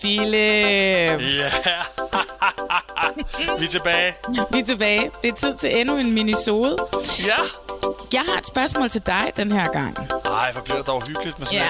Philip, 0.00 1.20
Ja. 1.20 1.20
Vi 3.58 3.64
er 3.64 3.68
tilbage. 3.70 4.14
vi 4.52 4.58
er 4.60 4.64
tilbage. 4.64 5.10
Det 5.22 5.28
er 5.28 5.34
tid 5.34 5.54
til 5.54 5.80
endnu 5.80 5.96
en 5.96 6.12
minisode. 6.12 6.76
Ja. 7.26 7.36
Jeg 8.12 8.20
har 8.20 8.38
et 8.38 8.46
spørgsmål 8.46 8.88
til 8.88 9.02
dig 9.06 9.32
den 9.36 9.52
her 9.52 9.68
gang. 9.72 9.98
Ej, 10.24 10.52
hvor 10.52 10.62
bliver 10.62 10.76
det 10.76 10.86
dog 10.86 11.02
hyggeligt 11.08 11.38
med 11.38 11.46
sådan 11.46 11.60
Ja. 11.60 11.68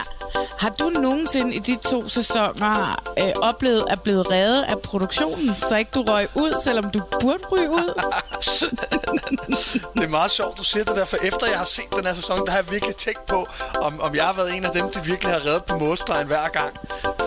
Har 0.58 0.70
du 0.70 0.88
nogensinde 0.88 1.54
i 1.54 1.58
de 1.58 1.76
to 1.76 2.08
sæsoner 2.08 3.02
øh, 3.18 3.32
oplevet 3.42 3.84
at 3.90 4.02
blive 4.02 4.22
reddet 4.22 4.62
af 4.62 4.78
produktionen, 4.78 5.54
så 5.54 5.76
ikke 5.76 5.90
du 5.94 6.02
røg 6.02 6.28
ud, 6.34 6.60
selvom 6.64 6.90
du 6.90 7.02
burde 7.20 7.44
ryge 7.52 7.70
ud? 7.70 7.94
Det 9.94 10.04
er 10.04 10.08
meget 10.08 10.30
sjovt, 10.30 10.58
du 10.58 10.64
siger 10.64 10.84
det 10.84 10.96
der, 10.96 11.04
for 11.04 11.16
efter 11.22 11.46
jeg 11.46 11.58
har 11.58 11.64
set 11.64 11.84
den 11.96 12.04
her 12.06 12.14
sæson, 12.14 12.46
der 12.46 12.50
har 12.50 12.58
jeg 12.58 12.70
virkelig 12.70 12.96
tænkt 12.96 13.26
på, 13.26 13.48
om, 13.80 14.00
om 14.00 14.14
jeg 14.14 14.24
har 14.24 14.32
været 14.32 14.56
en 14.56 14.64
af 14.64 14.70
dem, 14.70 14.90
der 14.90 15.02
virkelig 15.02 15.32
har 15.32 15.46
reddet 15.46 15.64
på 15.64 15.78
målstregen 15.78 16.26
hver 16.26 16.48
gang. 16.48 16.76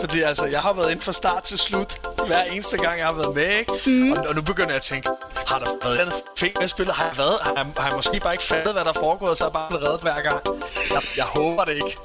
Fordi 0.00 0.22
altså, 0.22 0.44
jeg 0.46 0.60
har 0.60 0.72
været 0.72 0.90
inde 0.90 1.02
fra 1.02 1.12
start 1.12 1.42
til 1.42 1.58
slut, 1.58 2.00
hver 2.26 2.42
eneste 2.52 2.76
gang, 2.76 2.98
jeg 2.98 3.06
har 3.06 3.12
været 3.12 3.34
med, 3.34 3.58
ikke? 3.58 3.72
Mm. 3.86 4.12
Og, 4.12 4.26
og, 4.28 4.34
nu 4.34 4.42
begynder 4.42 4.68
jeg 4.68 4.76
at 4.76 4.82
tænke, 4.82 5.08
har 5.46 5.58
der 5.58 5.66
været 5.84 5.98
andet 5.98 6.14
fedt 6.36 6.60
med 6.60 6.68
spillet? 6.68 6.94
Har 6.94 7.04
jeg, 7.04 7.18
været? 7.18 7.38
Har, 7.42 7.52
jeg, 7.56 7.66
har 7.76 7.88
jeg 7.88 7.96
måske 7.96 8.20
bare 8.20 8.34
ikke 8.34 8.44
fattet, 8.72 8.84
hvad 8.84 8.84
der 8.92 8.98
er 8.98 9.04
foregået, 9.04 9.38
så 9.38 9.44
er 9.44 9.48
jeg 9.48 9.52
bare 9.52 9.68
blevet 9.68 9.84
reddet 9.84 10.00
hver 10.02 10.20
gang? 10.22 10.40
Jeg, 10.90 11.02
jeg 11.16 11.24
håber 11.24 11.64
det 11.64 11.72
ikke. 11.74 11.96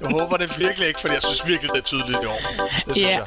Jeg 0.00 0.08
håber 0.10 0.36
det 0.36 0.58
virkelig 0.58 0.88
ikke, 0.88 1.00
fordi 1.00 1.14
jeg 1.14 1.22
synes 1.22 1.46
virkelig, 1.46 1.70
det 1.72 1.78
er 1.78 1.82
tydeligt 1.84 2.18
i 2.22 2.26
år. 2.26 2.40
Det 2.58 2.82
synes 2.82 2.98
Ja. 2.98 3.08
jeg. 3.08 3.26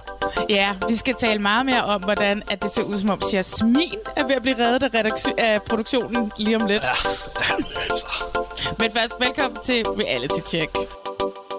ja, 0.50 0.74
vi 0.88 0.96
skal 0.96 1.16
tale 1.16 1.40
meget 1.42 1.66
mere 1.66 1.84
om, 1.84 2.02
hvordan 2.04 2.44
at 2.52 2.64
det 2.64 2.72
ser 2.76 2.84
ud 2.84 3.00
som 3.00 3.10
om 3.10 3.22
Jasmin 3.34 3.94
er 4.16 4.24
ved 4.28 4.36
at 4.36 4.42
blive 4.42 4.66
reddet 4.66 4.84
af, 4.84 5.00
redaktion- 5.04 5.40
af 5.40 5.62
produktionen 5.62 6.32
lige 6.38 6.56
om 6.56 6.66
lidt. 6.68 6.84
Ja, 6.84 6.90
jamen, 7.52 7.66
altså. 7.90 8.06
Men 8.80 8.92
først, 8.92 9.14
velkommen 9.20 9.60
til 9.64 9.84
Reality 9.86 10.48
Check. 10.48 10.72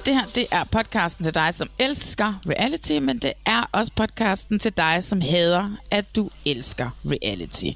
Det 0.06 0.14
her, 0.14 0.24
det 0.34 0.46
er 0.50 0.64
podcasten 0.72 1.24
til 1.24 1.34
dig, 1.34 1.54
som 1.54 1.70
elsker 1.78 2.34
reality, 2.48 2.92
men 2.92 3.18
det 3.18 3.32
er 3.46 3.62
også 3.72 3.92
podcasten 3.96 4.58
til 4.58 4.72
dig, 4.76 4.98
som 5.04 5.20
hader, 5.20 5.70
at 5.90 6.04
du 6.16 6.30
elsker 6.46 6.90
reality. 7.06 7.66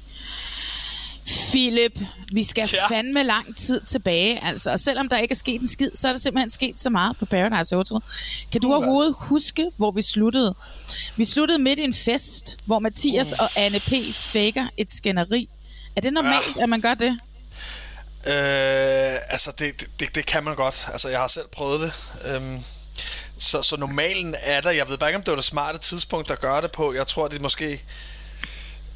Philip, 1.27 1.99
vi 2.31 2.43
skal 2.43 2.69
Ja. 2.73 2.87
fandme 2.89 3.23
lang 3.23 3.57
tid 3.57 3.81
tilbage, 3.81 4.45
altså. 4.45 4.71
Og 4.71 4.79
selvom 4.79 5.09
der 5.09 5.17
ikke 5.17 5.31
er 5.31 5.35
sket 5.35 5.61
en 5.61 5.67
skid, 5.67 5.89
så 5.95 6.07
er 6.07 6.11
der 6.11 6.19
simpelthen 6.19 6.49
sket 6.49 6.79
så 6.79 6.89
meget 6.89 7.17
på 7.19 7.25
Paradise 7.25 7.75
Hotel. 7.75 7.97
Kan 8.51 8.61
du 8.61 8.73
overhovedet 8.73 9.15
huske, 9.17 9.71
hvor 9.77 9.91
vi 9.91 10.01
sluttede? 10.01 10.55
Vi 11.15 11.25
sluttede 11.25 11.59
midt 11.59 11.79
i 11.79 11.83
en 11.83 11.93
fest, 11.93 12.57
hvor 12.65 12.79
Mathias 12.79 13.31
og 13.33 13.49
Anne 13.55 13.79
P. 13.79 13.93
faker 14.13 14.67
et 14.77 14.91
skænderi. 14.91 15.49
Er 15.95 16.01
det 16.01 16.13
normalt, 16.13 16.57
at 16.61 16.69
man 16.69 16.81
gør 16.81 16.93
det? 16.93 17.17
Øh, 18.27 19.15
altså, 19.29 19.51
det, 19.59 19.79
det- 19.81 19.89
det, 19.99 20.15
det 20.15 20.25
kan 20.25 20.43
man 20.43 20.55
godt. 20.55 20.87
Altså, 20.91 21.09
jeg 21.09 21.19
har 21.19 21.27
selv 21.27 21.47
prøvet 21.51 21.79
det. 21.81 21.91
Øhm, 22.35 22.57
så, 23.39 23.61
så 23.61 23.77
normalen 23.77 24.35
er 24.43 24.61
der. 24.61 24.71
Jeg 24.71 24.89
ved 24.89 24.97
bare 24.97 25.09
ikke, 25.09 25.17
om 25.17 25.23
det 25.23 25.31
var 25.31 25.35
det 25.35 25.45
smarte 25.45 25.77
tidspunkt 25.77 26.31
at 26.31 26.39
gøre 26.41 26.61
det 26.61 26.71
på. 26.71 26.93
Jeg 26.93 27.07
tror, 27.07 27.27
det 27.27 27.41
måske... 27.41 27.83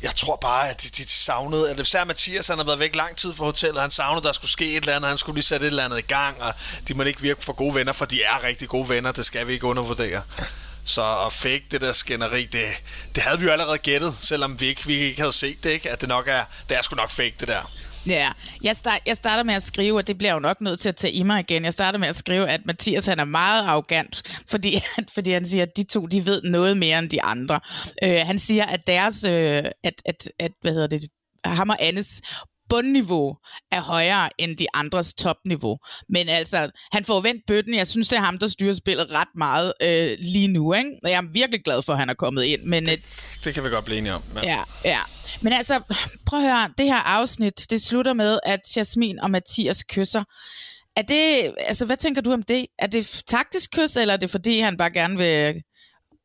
Jeg 0.02 0.16
tror 0.16 0.36
bare, 0.36 0.70
at 0.70 0.84
de, 0.84 0.90
de, 0.90 1.04
de 1.04 1.10
savnede... 1.10 1.70
eller 1.70 1.84
især 1.84 2.04
Mathias, 2.04 2.48
han 2.48 2.58
har 2.58 2.66
været 2.66 2.80
væk 2.80 2.96
lang 2.96 3.18
tid 3.18 3.34
fra 3.34 3.46
hotellet. 3.46 3.82
Han 3.82 3.92
savnede, 3.92 4.18
at 4.18 4.24
der 4.24 4.32
skulle 4.32 4.52
ske 4.52 4.72
et 4.72 4.78
eller 4.78 4.96
andet. 4.96 5.10
Han 5.10 5.18
skulle 5.18 5.36
lige 5.36 5.44
sætte 5.44 5.66
et 5.66 5.70
eller 5.70 5.86
andet 5.86 6.00
i 6.00 6.02
gang. 6.02 6.42
Og 6.42 6.54
de 6.88 6.94
må 6.94 7.04
ikke 7.04 7.22
virke 7.22 7.44
for 7.44 7.54
gode 7.54 7.76
venner, 7.76 7.94
for 7.94 8.06
de 8.06 8.24
er 8.24 8.44
rigtig 8.44 8.70
gode 8.70 8.90
venner. 8.90 9.12
Det 9.12 9.26
skal 9.26 9.48
vi 9.48 9.54
ikke 9.54 9.66
undervurdere. 9.66 10.22
Så 10.86 11.26
at 11.26 11.34
fake 11.34 11.64
det 11.72 11.82
der 11.82 11.92
skænderi, 11.92 12.46
det, 12.46 12.66
det 13.16 13.24
havde 13.24 13.40
vi 13.40 13.46
jo 13.46 13.52
allerede 13.52 13.78
gættet, 13.78 14.16
selvom 14.22 14.60
vi 14.60 14.68
ikke, 14.68 14.86
vi 14.86 14.98
ikke 14.98 15.22
havde 15.22 15.34
set 15.34 15.64
det, 15.64 15.70
ikke? 15.70 15.90
At 15.90 16.02
det 16.02 16.10
nok 16.10 16.28
er, 16.28 16.44
det 16.70 16.78
er 16.78 16.82
sgu 16.82 16.96
nok 16.96 17.10
fake, 17.10 17.36
det 17.40 17.48
der. 17.48 17.72
Ja, 18.08 18.32
jeg, 18.64 18.76
start, 18.76 19.00
jeg 19.08 19.18
starter 19.18 19.44
med 19.44 19.54
at 19.54 19.64
skrive, 19.64 19.98
og 19.98 20.08
det 20.08 20.18
bliver 20.18 20.34
jo 20.34 20.40
nok 20.40 20.62
nødt 20.62 20.80
til 20.80 20.90
at 20.90 20.96
tage 20.96 21.14
i 21.14 21.24
mig 21.24 21.40
igen. 21.40 21.64
Jeg 21.66 21.74
starter 21.74 22.00
med 22.00 22.08
at 22.08 22.16
skrive, 22.16 22.50
at 22.50 22.66
Mathias 22.66 23.06
han 23.06 23.20
er 23.20 23.26
meget 23.26 23.64
arrogant, 23.64 24.42
fordi, 24.48 24.82
fordi 25.16 25.32
han 25.32 25.48
siger, 25.48 25.64
at 25.64 25.78
de 25.78 25.84
to 25.84 26.06
de 26.06 26.26
ved 26.26 26.42
noget 26.42 26.78
mere 26.78 27.00
end 27.00 27.10
de 27.10 27.24
andre. 27.24 27.60
Øh, 28.04 28.20
han 28.26 28.40
siger, 28.40 28.66
at 28.66 28.88
deres, 28.88 29.24
øh, 29.24 29.64
at, 29.84 30.02
at, 30.06 30.32
at, 30.40 30.52
hvad 30.62 30.74
hedder 30.74 30.88
det, 30.88 31.10
ham 31.46 31.70
og 31.70 31.78
Annes 31.80 32.22
bundniveau 32.72 33.36
er 33.72 33.82
højere 33.82 34.30
end 34.38 34.58
de 34.58 34.66
andres 34.74 35.14
topniveau. 35.14 35.78
Men 36.10 36.30
altså, 36.30 36.70
han 36.92 37.06
får 37.06 37.22
vendt 37.22 37.42
bøtten. 37.48 37.74
Jeg 37.74 37.88
synes, 37.88 38.10
det 38.10 38.18
er 38.18 38.22
ham, 38.22 38.38
der 38.38 38.48
styrer 38.48 38.74
spillet 38.74 39.12
ret 39.12 39.28
meget 39.38 39.74
øh, 39.84 40.18
lige 40.20 40.48
nu. 40.48 40.74
Ikke? 40.74 40.90
Jeg 41.04 41.12
er 41.14 41.32
virkelig 41.34 41.62
glad 41.66 41.82
for, 41.82 41.94
at 41.94 42.00
han 42.00 42.10
er 42.10 42.14
kommet 42.14 42.44
ind. 42.44 42.64
Men 42.64 42.90
øh, 42.90 42.98
Det 43.44 43.54
kan 43.54 43.64
vi 43.64 43.70
godt 43.70 43.86
blive 43.86 43.98
enige 43.98 44.14
om. 44.14 44.24
Ja. 44.36 44.42
Ja, 44.50 44.64
ja. 44.86 45.00
Men 45.42 45.54
altså, 45.54 45.80
prøv 46.26 46.40
at 46.40 46.46
høre, 46.46 46.70
det 46.78 46.86
her 46.86 46.96
afsnit, 46.96 47.66
det 47.70 47.82
slutter 47.82 48.14
med, 48.14 48.40
at 48.44 48.60
Jasmin 48.76 49.20
og 49.20 49.32
Mathias 49.32 49.84
kysser. 49.84 50.24
Er 50.96 51.02
det, 51.02 51.54
altså 51.68 51.86
hvad 51.86 51.98
tænker 51.98 52.22
du 52.22 52.34
om 52.34 52.44
det? 52.44 52.66
Er 52.80 52.88
det 52.88 53.22
taktisk 53.28 53.72
kys, 53.72 53.96
eller 53.96 54.14
er 54.14 54.18
det 54.18 54.32
fordi, 54.32 54.60
han 54.60 54.78
bare 54.78 54.92
gerne 54.92 55.18
vil 55.18 55.62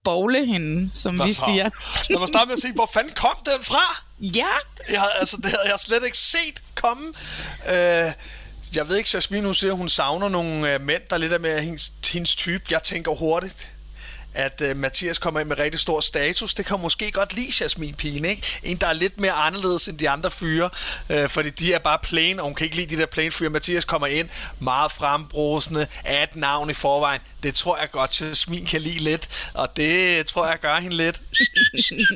bowle 0.05 0.47
hende, 0.47 0.91
som 0.95 1.15
vi 1.25 1.33
så? 1.33 1.43
siger? 1.49 1.71
Lad 2.11 2.19
mig 2.19 2.29
starte 2.29 2.47
med 2.47 2.55
at 2.55 2.61
sige, 2.61 2.73
hvor 2.73 2.91
fanden 2.95 3.13
kom 3.13 3.37
den 3.45 3.65
fra? 3.65 4.06
Ja, 4.21 4.47
Jeg, 4.91 5.11
altså, 5.21 5.37
det 5.37 5.45
havde 5.45 5.69
jeg 5.71 5.79
slet 5.79 6.05
ikke 6.05 6.19
set 6.19 6.63
komme. 6.75 7.15
Øh, 7.69 8.13
jeg 8.75 8.89
ved 8.89 8.97
ikke, 8.97 9.11
Jasmine, 9.15 9.47
hun 9.47 9.55
siger, 9.55 9.73
hun 9.73 9.89
savner 9.89 10.29
nogle 10.29 10.75
øh, 10.75 10.81
mænd, 10.81 11.03
der 11.11 11.19
lidt 11.19 11.33
er 11.33 11.39
med 11.39 11.61
hendes, 11.61 11.93
hendes 12.05 12.37
type. 12.37 12.65
Jeg 12.71 12.83
tænker 12.83 13.13
hurtigt, 13.15 13.73
at 14.37 14.61
øh, 14.61 14.77
Mathias 14.77 15.19
kommer 15.19 15.41
ind 15.41 15.49
med 15.49 15.59
rigtig 15.59 15.81
stor 15.81 16.01
status. 16.01 16.55
Det 16.55 16.67
kan 16.67 16.81
måske 16.81 17.11
godt 17.13 17.33
lide, 17.35 17.53
Jasmin 17.61 17.95
Pigen, 17.95 18.25
ikke? 18.25 18.43
En, 18.63 18.77
der 18.77 18.87
er 18.87 18.93
lidt 18.93 19.21
mere 19.21 19.33
anderledes 19.33 19.89
end 19.89 19.99
de 19.99 20.11
andre 20.11 20.31
fyre, 20.31 20.71
øh, 21.11 21.29
fordi 21.29 21.51
de 21.51 21.73
er 21.73 21.79
bare 21.79 21.99
plain, 22.03 22.39
og 22.41 22.45
hun 22.45 22.55
kan 22.55 22.65
ikke 22.65 22.77
lide 22.77 22.97
de 22.97 23.01
der 23.01 23.07
plain 23.07 23.33
fyre. 23.33 23.51
Mathias 23.51 23.85
kommer 23.85 24.07
ind 24.07 24.29
meget 24.59 24.93
frembrusende, 24.93 25.87
er 26.05 26.23
et 26.23 26.37
navn 26.37 26.71
i 26.71 26.75
forvejen. 26.75 27.21
Det 27.43 27.55
tror 27.55 27.79
jeg 27.79 27.91
godt, 27.91 28.21
Jasmin 28.21 28.67
kan 28.67 28.81
lide 28.83 28.99
lidt, 28.99 29.29
og 29.55 29.77
det 29.77 30.27
tror 30.27 30.47
jeg 30.47 30.59
gør 30.61 30.77
hende 30.81 30.97
lidt. 30.97 31.21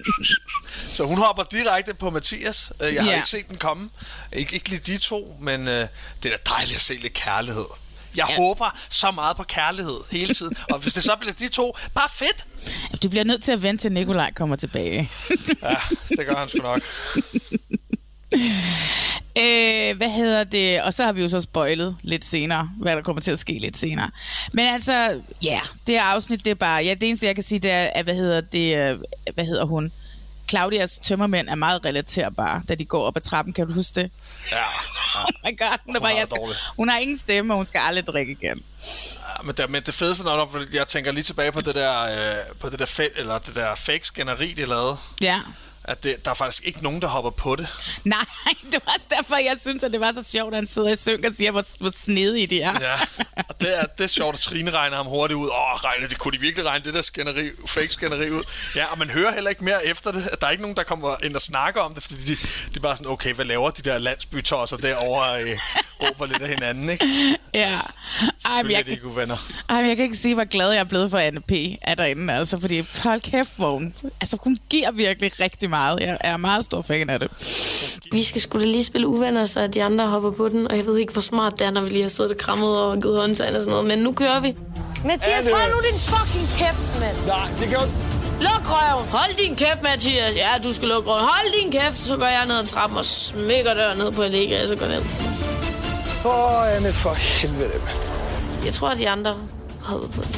Så 0.92 1.04
hun 1.04 1.18
hopper 1.18 1.42
direkte 1.42 1.94
på 1.94 2.10
Mathias. 2.10 2.72
Øh, 2.82 2.94
Jeg 2.94 3.02
har 3.04 3.10
Ja. 3.10 3.16
ikke 3.16 3.28
set 3.28 3.48
den 3.48 3.56
komme. 3.56 3.90
Ikke, 4.32 4.54
ikke 4.54 4.68
lige 4.68 4.80
de 4.86 4.98
to, 4.98 5.36
men 5.40 5.68
øh, 5.68 5.86
det 6.22 6.32
er 6.32 6.36
da 6.36 6.42
dejligt 6.50 6.76
at 6.76 6.82
se 6.82 6.94
lidt 6.94 7.12
kærlighed. 7.14 7.64
Jeg 8.16 8.26
Ja. 8.28 8.36
håber 8.36 8.78
så 8.88 9.10
meget 9.10 9.36
på 9.36 9.42
kærlighed 9.42 9.96
hele 10.10 10.34
tiden. 10.34 10.56
Og 10.72 10.78
hvis 10.78 10.92
det 10.94 11.04
så 11.04 11.16
bliver 11.20 11.32
de 11.34 11.48
to, 11.48 11.76
bare 11.94 12.08
fedt. 12.14 12.44
du 13.02 13.08
bliver 13.08 13.24
nødt 13.24 13.42
til 13.42 13.52
at 13.52 13.62
vente 13.62 13.84
til 13.84 13.92
Nikolaj 13.92 14.32
kommer 14.32 14.56
tilbage. 14.56 15.10
Ja, 15.62 15.74
det 16.08 16.26
gør 16.26 16.34
han 16.36 16.48
sgu 16.48 16.58
nok. 16.62 16.80
Øh, 19.38 19.96
hvad 19.96 20.10
hedder 20.14 20.44
det? 20.44 20.82
Og 20.82 20.94
så 20.94 21.04
har 21.04 21.12
vi 21.12 21.22
jo 21.22 21.28
så 21.28 21.40
spoilet 21.40 21.96
lidt 22.02 22.24
senere, 22.24 22.70
hvad 22.76 22.96
der 22.96 23.02
kommer 23.02 23.22
til 23.22 23.30
at 23.30 23.38
ske 23.38 23.58
lidt 23.58 23.76
senere. 23.76 24.10
Men 24.52 24.66
altså, 24.66 25.20
ja, 25.42 25.60
det 25.86 25.94
her 25.94 26.02
afsnit, 26.02 26.44
det 26.44 26.50
er 26.50 26.54
bare... 26.54 26.84
Ja, 26.84 26.94
det 26.94 27.08
eneste, 27.08 27.26
jeg 27.26 27.34
kan 27.34 27.44
sige, 27.44 27.58
det 27.58 27.70
er, 27.70 27.84
at, 27.94 28.04
hvad 28.04 28.14
hedder 28.14 28.40
det... 28.40 28.76
øh, 28.92 28.98
Hvad 29.34 29.44
hedder 29.44 29.64
hun? 29.64 29.92
Claudias 30.50 30.98
tømmermænd 30.98 31.48
er 31.48 31.54
meget 31.54 31.84
relaterbare, 31.84 32.62
da 32.68 32.74
de 32.74 32.84
går 32.84 33.06
op 33.06 33.16
ad 33.16 33.20
trappen. 33.22 33.52
Kan 33.54 33.66
du 33.66 33.72
huske 33.72 34.00
det? 34.00 34.10
Ja, 34.50 34.56
ja. 34.56 34.62
Oh 35.16 35.24
my 35.44 35.58
god, 35.58 35.78
hun, 35.84 35.96
er 35.96 35.98
Hun 35.98 36.02
bare, 36.02 36.12
er 36.12 36.18
jeg 36.18 36.26
skal, 36.26 36.72
hun 36.76 36.88
har 36.88 36.98
ingen 36.98 37.18
stemme, 37.18 37.52
og 37.52 37.56
hun 37.56 37.66
skal 37.66 37.80
aldrig 37.84 38.06
drikke 38.06 38.32
igen. 38.32 38.62
Ja, 39.38 39.42
men, 39.42 39.54
det, 39.54 39.70
men 39.70 39.82
det 39.82 39.94
fedeste 39.94 40.24
fordi 40.52 40.76
jeg 40.76 40.88
tænker 40.88 41.12
lige 41.12 41.24
tilbage 41.24 41.52
på 41.52 41.60
det 41.60 41.74
der, 41.74 42.02
øh, 42.02 42.36
på 42.60 42.70
det 42.70 42.78
der, 42.78 42.86
fe, 42.86 43.18
eller 43.18 43.38
det 43.38 43.54
der 43.54 43.74
fake 43.74 44.06
skænderi, 44.06 44.52
de 44.52 44.64
lavede. 44.64 44.96
Ja. 45.22 45.40
at 45.84 46.04
det, 46.04 46.24
der 46.24 46.30
er 46.30 46.34
faktisk 46.34 46.64
ikke 46.64 46.82
nogen, 46.82 47.02
der 47.02 47.08
hopper 47.08 47.30
på 47.30 47.56
det. 47.56 47.66
Nej, 48.04 48.18
det 48.72 48.80
var 48.84 48.92
også 48.94 49.06
derfor, 49.10 49.36
jeg 49.36 49.56
synes, 49.60 49.84
at 49.84 49.92
det 49.92 50.00
var 50.00 50.12
så 50.12 50.22
sjovt, 50.22 50.54
at 50.54 50.56
han 50.56 50.66
sidder 50.66 50.88
i 50.88 50.96
synk 50.96 51.24
og 51.24 51.32
siger, 51.34 51.50
hvor, 51.50 51.64
hvor 51.78 51.90
snedige 52.00 52.46
de 52.46 52.62
er. 52.62 52.80
Ja, 52.80 52.96
det 53.60 53.78
er, 53.78 53.84
det 53.98 54.04
er 54.04 54.08
sjovt, 54.08 54.36
at 54.36 54.40
Trine 54.40 54.70
regner 54.70 54.96
ham 54.96 55.06
hurtigt 55.06 55.36
ud. 55.36 55.46
Åh, 55.46 55.84
regne, 55.84 56.08
det 56.08 56.18
kunne 56.18 56.32
de 56.32 56.40
virkelig 56.40 56.66
regne 56.66 56.84
det 56.84 56.94
der 56.94 57.02
skænderi, 57.02 57.50
fake 57.66 57.88
skænderi 57.88 58.30
ud. 58.30 58.42
Ja, 58.76 58.84
og 58.84 58.98
man 58.98 59.10
hører 59.10 59.32
heller 59.34 59.50
ikke 59.50 59.64
mere 59.64 59.86
efter 59.86 60.12
det. 60.12 60.28
Der 60.40 60.46
er 60.46 60.50
ikke 60.50 60.62
nogen, 60.62 60.76
der 60.76 60.82
kommer 60.82 61.16
ind 61.24 61.34
og 61.34 61.42
snakker 61.42 61.80
om 61.80 61.94
det, 61.94 62.02
fordi 62.02 62.20
de, 62.26 62.34
de 62.34 62.76
er 62.76 62.80
bare 62.80 62.96
sådan, 62.96 63.12
okay, 63.12 63.34
hvad 63.34 63.44
laver 63.44 63.70
de 63.70 63.82
der 63.82 63.98
landsbytosser 63.98 64.76
derovre 64.76 65.42
øh, 65.42 65.58
råber 66.02 66.26
lidt 66.26 66.42
af 66.42 66.48
hinanden, 66.48 66.90
ikke? 66.90 67.06
Ja. 67.54 67.74
Ej, 68.44 68.62
men 68.62 68.72
jeg, 68.72 68.86
de 68.86 68.90
ikke 68.90 69.16
venner. 69.16 69.36
ej, 69.68 69.80
men 69.80 69.88
jeg 69.88 69.96
kan 69.96 70.04
ikke 70.04 70.16
sige, 70.16 70.34
hvor 70.34 70.44
glad 70.44 70.70
jeg 70.70 70.80
er 70.80 70.84
blevet 70.84 71.10
for 71.10 71.18
Anne 71.18 71.40
P. 71.40 71.52
er 71.82 71.94
derinde, 71.94 72.34
altså, 72.34 72.60
fordi 72.60 72.84
hold 73.02 73.20
kæft, 73.20 73.56
hvor 73.56 73.72
hun, 73.72 73.94
altså, 74.20 74.36
hun 74.44 74.58
giver 74.70 74.90
virkelig 74.92 75.40
rigtig 75.40 75.70
meget. 75.70 76.00
Jeg 76.00 76.18
er 76.20 76.36
meget 76.36 76.64
stor 76.64 76.82
fan 76.82 77.10
af 77.10 77.18
det. 77.18 77.30
Vi 78.12 78.22
skal 78.22 78.40
skulle 78.40 78.66
lige 78.66 78.84
spille 78.84 79.06
uvenner, 79.06 79.44
så 79.44 79.66
de 79.66 79.82
andre 79.82 80.06
hopper 80.06 80.30
på 80.30 80.48
den, 80.48 80.68
og 80.68 80.76
jeg 80.76 80.86
ved 80.86 80.98
ikke, 80.98 81.12
hvor 81.12 81.22
smart 81.22 81.58
det 81.58 81.66
er, 81.66 81.70
når 81.70 81.80
vi 81.80 81.88
lige 81.88 82.02
har 82.02 82.08
siddet 82.08 82.32
og 82.32 82.38
krammet 82.38 82.78
og 82.78 83.02
givet 83.02 83.20
håndtegn 83.20 83.49
og 83.56 83.62
sådan 83.62 83.70
noget, 83.70 83.88
men 83.88 83.98
nu 83.98 84.12
kører 84.12 84.40
vi. 84.40 84.56
Mathias, 85.04 85.48
hold 85.48 85.70
nu 85.74 85.80
din 85.90 86.00
fucking 86.00 86.48
kæft, 86.58 87.00
mand! 87.00 87.16
Nej, 87.26 87.48
det 87.60 87.68
kan. 87.68 87.78
Luk 88.40 88.64
røven! 88.70 89.08
Hold 89.08 89.36
din 89.46 89.56
kæft, 89.56 89.82
Mathias! 89.82 90.36
Ja, 90.36 90.48
du 90.62 90.72
skal 90.72 90.88
lukke 90.88 91.10
røven. 91.10 91.24
Hold 91.24 91.62
din 91.62 91.72
kæft! 91.72 91.98
Så 91.98 92.16
går 92.16 92.26
jeg 92.26 92.46
ned 92.46 92.58
ad 92.58 92.66
trappen 92.66 92.98
og 92.98 93.04
smækker 93.04 93.74
døren 93.74 93.98
ned 93.98 94.12
på 94.12 94.22
Allega, 94.22 94.62
og 94.62 94.68
så 94.68 94.76
går 94.76 94.86
jeg 94.86 94.94
ned. 94.94 95.04
Åh, 96.24 96.60
oh, 96.60 96.76
Anne, 96.76 96.92
for 96.92 97.14
helvede, 97.14 97.68
mand. 97.68 98.64
Jeg 98.64 98.72
tror, 98.72 98.88
at 98.88 98.98
de 98.98 99.08
andre 99.08 99.36
hopper 99.80 100.08
på 100.08 100.22
den. 100.22 100.34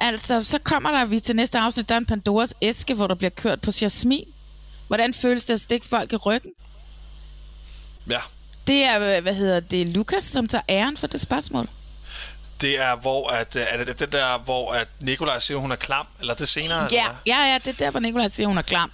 Altså, 0.00 0.42
så 0.42 0.58
kommer 0.58 0.90
der 0.90 1.04
vi 1.04 1.20
til 1.20 1.36
næste 1.36 1.58
afsnit, 1.58 1.88
der 1.88 1.94
er 1.94 1.98
en 1.98 2.06
Pandoras 2.06 2.54
æske, 2.62 2.94
hvor 2.94 3.06
der 3.06 3.14
bliver 3.14 3.30
kørt 3.30 3.60
på 3.60 3.70
jasmin. 3.82 4.24
Hvordan 4.86 5.14
føles 5.14 5.44
det 5.44 5.54
at 5.54 5.60
stikke 5.60 5.86
folk 5.86 6.12
i 6.12 6.16
ryggen? 6.16 6.50
Ja, 8.10 8.18
Det 8.66 8.84
er, 8.84 9.20
hvad 9.20 9.34
hedder 9.34 9.60
det, 9.60 9.88
Lukas, 9.88 10.24
som 10.24 10.48
tager 10.48 10.62
æren 10.68 10.96
for 10.96 11.06
det 11.06 11.20
spørgsmål. 11.20 11.68
Det 12.60 12.80
er, 12.80 12.96
hvor 12.96 13.28
at, 13.30 13.56
øh, 13.56 13.66
er 13.70 13.84
det 13.84 13.98
den 13.98 14.12
der, 14.12 14.38
hvor 14.38 14.72
at 14.72 14.88
Nikolaj 15.00 15.38
siger, 15.38 15.58
hun 15.58 15.72
er 15.72 15.76
klam, 15.76 16.06
eller 16.20 16.34
det 16.34 16.48
senere? 16.48 16.88
Ja, 16.92 17.04
Eller, 17.04 17.16
ja, 17.26 17.44
ja, 17.52 17.58
det 17.58 17.68
er 17.68 17.72
der, 17.84 17.90
hvor 17.90 18.00
Nicolaj 18.00 18.28
siger, 18.28 18.46
hun 18.46 18.58
er 18.58 18.62
klam. 18.62 18.90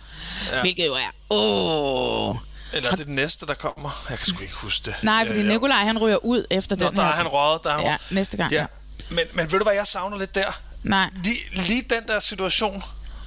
Ja. 0.52 0.60
Hvilket 0.60 0.86
jo 0.86 0.94
er, 0.94 1.10
åh... 1.30 2.36
eller 2.72 2.90
er 2.92 2.96
det 2.96 3.06
den 3.06 3.14
næste, 3.14 3.46
der 3.46 3.54
kommer? 3.54 4.04
Jeg 4.10 4.18
kan 4.18 4.26
sgu 4.26 4.42
ikke 4.42 4.54
huske 4.54 4.84
det. 4.84 4.94
Nej, 5.02 5.26
fordi 5.26 5.40
jo. 5.40 5.46
Nikolaj, 5.46 5.76
han 5.84 5.98
ryger 5.98 6.24
ud 6.24 6.44
efter 6.50 6.76
Nå, 6.76 6.88
den 6.88 6.96
der 6.96 7.02
her. 7.02 7.10
er 7.10 7.14
han 7.16 7.28
røget. 7.28 7.60
Der 7.64 7.70
er 7.70 7.74
han 7.78 7.86
Ja, 7.86 7.96
næste 8.10 8.36
gang, 8.36 8.52
ja. 8.52 8.66
Men, 9.10 9.26
men 9.32 9.52
ved 9.52 9.58
du, 9.58 9.64
hvad 9.64 9.74
jeg 9.74 9.86
savner 9.86 10.18
lidt 10.18 10.34
der? 10.34 10.60
Nej. 10.82 11.10
Lige, 11.24 11.40
lige 11.52 11.82
den 11.90 12.08
der 12.08 12.18
situation 12.18 12.82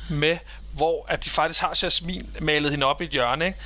med, 0.10 0.38
hvor 0.72 1.06
at 1.10 1.26
de 1.26 1.30
faktisk 1.30 1.62
har 1.62 1.78
Jasmin 1.84 2.30
malet 2.42 2.72
hende 2.72 2.86
op 2.86 3.02
i 3.02 3.06
et 3.06 3.12
hjørne, 3.12 3.46
ikke? 3.46 3.60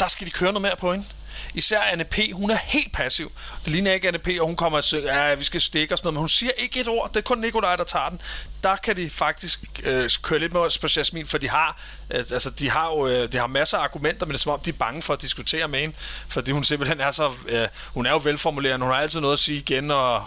der 0.00 0.08
skal 0.08 0.26
de 0.26 0.30
køre 0.32 0.52
noget 0.52 0.62
mere 0.62 0.76
på 0.76 0.92
hende. 0.92 1.06
Især 1.54 1.80
Anne 1.80 2.04
P., 2.04 2.18
hun 2.32 2.50
er 2.50 2.56
helt 2.56 2.92
passiv. 2.92 3.32
Det 3.64 3.72
ligner 3.72 3.92
ikke 3.92 4.08
Anne 4.08 4.18
P., 4.18 4.28
og 4.40 4.46
hun 4.46 4.56
kommer 4.56 4.78
og 4.78 4.84
siger, 4.84 5.26
ja, 5.26 5.34
vi 5.34 5.44
skal 5.44 5.60
stikke 5.60 5.94
og 5.94 5.98
sådan 5.98 6.06
noget, 6.06 6.14
men 6.14 6.20
hun 6.20 6.28
siger 6.28 6.50
ikke 6.58 6.80
et 6.80 6.88
ord. 6.88 7.08
Det 7.08 7.16
er 7.16 7.22
kun 7.22 7.38
Nikolaj, 7.38 7.76
der 7.76 7.84
tager 7.84 8.08
den. 8.08 8.20
Der 8.62 8.76
kan 8.76 8.96
de 8.96 9.10
faktisk 9.10 9.60
øh, 9.82 10.10
køre 10.22 10.38
lidt 10.38 10.52
med 10.52 10.80
på 10.80 10.88
Jasmin, 10.96 11.26
for 11.26 11.38
de 11.38 11.48
har, 11.48 11.80
øh, 12.10 12.18
altså, 12.18 12.50
de 12.50 12.70
har 12.70 12.86
jo 12.88 13.08
øh, 13.08 13.32
de 13.32 13.36
har 13.38 13.46
masser 13.46 13.78
af 13.78 13.82
argumenter, 13.82 14.26
men 14.26 14.32
det 14.32 14.38
er 14.38 14.42
som 14.42 14.52
om, 14.52 14.60
de 14.60 14.70
er 14.70 14.74
bange 14.74 15.02
for 15.02 15.12
at 15.12 15.22
diskutere 15.22 15.68
med 15.68 15.80
hende, 15.80 15.94
fordi 16.28 16.50
hun 16.50 16.64
simpelthen 16.64 17.00
er 17.00 17.10
så... 17.10 17.32
Øh, 17.48 17.68
hun 17.86 18.06
er 18.06 18.10
jo 18.10 18.20
velformulerende, 18.24 18.86
hun 18.86 18.94
har 18.94 19.02
altid 19.02 19.20
noget 19.20 19.32
at 19.32 19.38
sige 19.38 19.58
igen, 19.58 19.90
og 19.90 20.24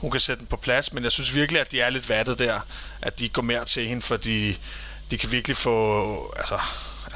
hun 0.00 0.10
kan 0.10 0.20
sætte 0.20 0.40
den 0.40 0.46
på 0.46 0.56
plads, 0.56 0.92
men 0.92 1.04
jeg 1.04 1.12
synes 1.12 1.34
virkelig, 1.34 1.60
at 1.60 1.72
de 1.72 1.80
er 1.80 1.90
lidt 1.90 2.08
vattet 2.08 2.38
der, 2.38 2.60
at 3.02 3.18
de 3.18 3.28
går 3.28 3.42
mere 3.42 3.64
til 3.64 3.88
hende, 3.88 4.02
fordi 4.02 4.58
de 5.10 5.18
kan 5.18 5.32
virkelig 5.32 5.56
få, 5.56 6.34
altså, 6.36 6.58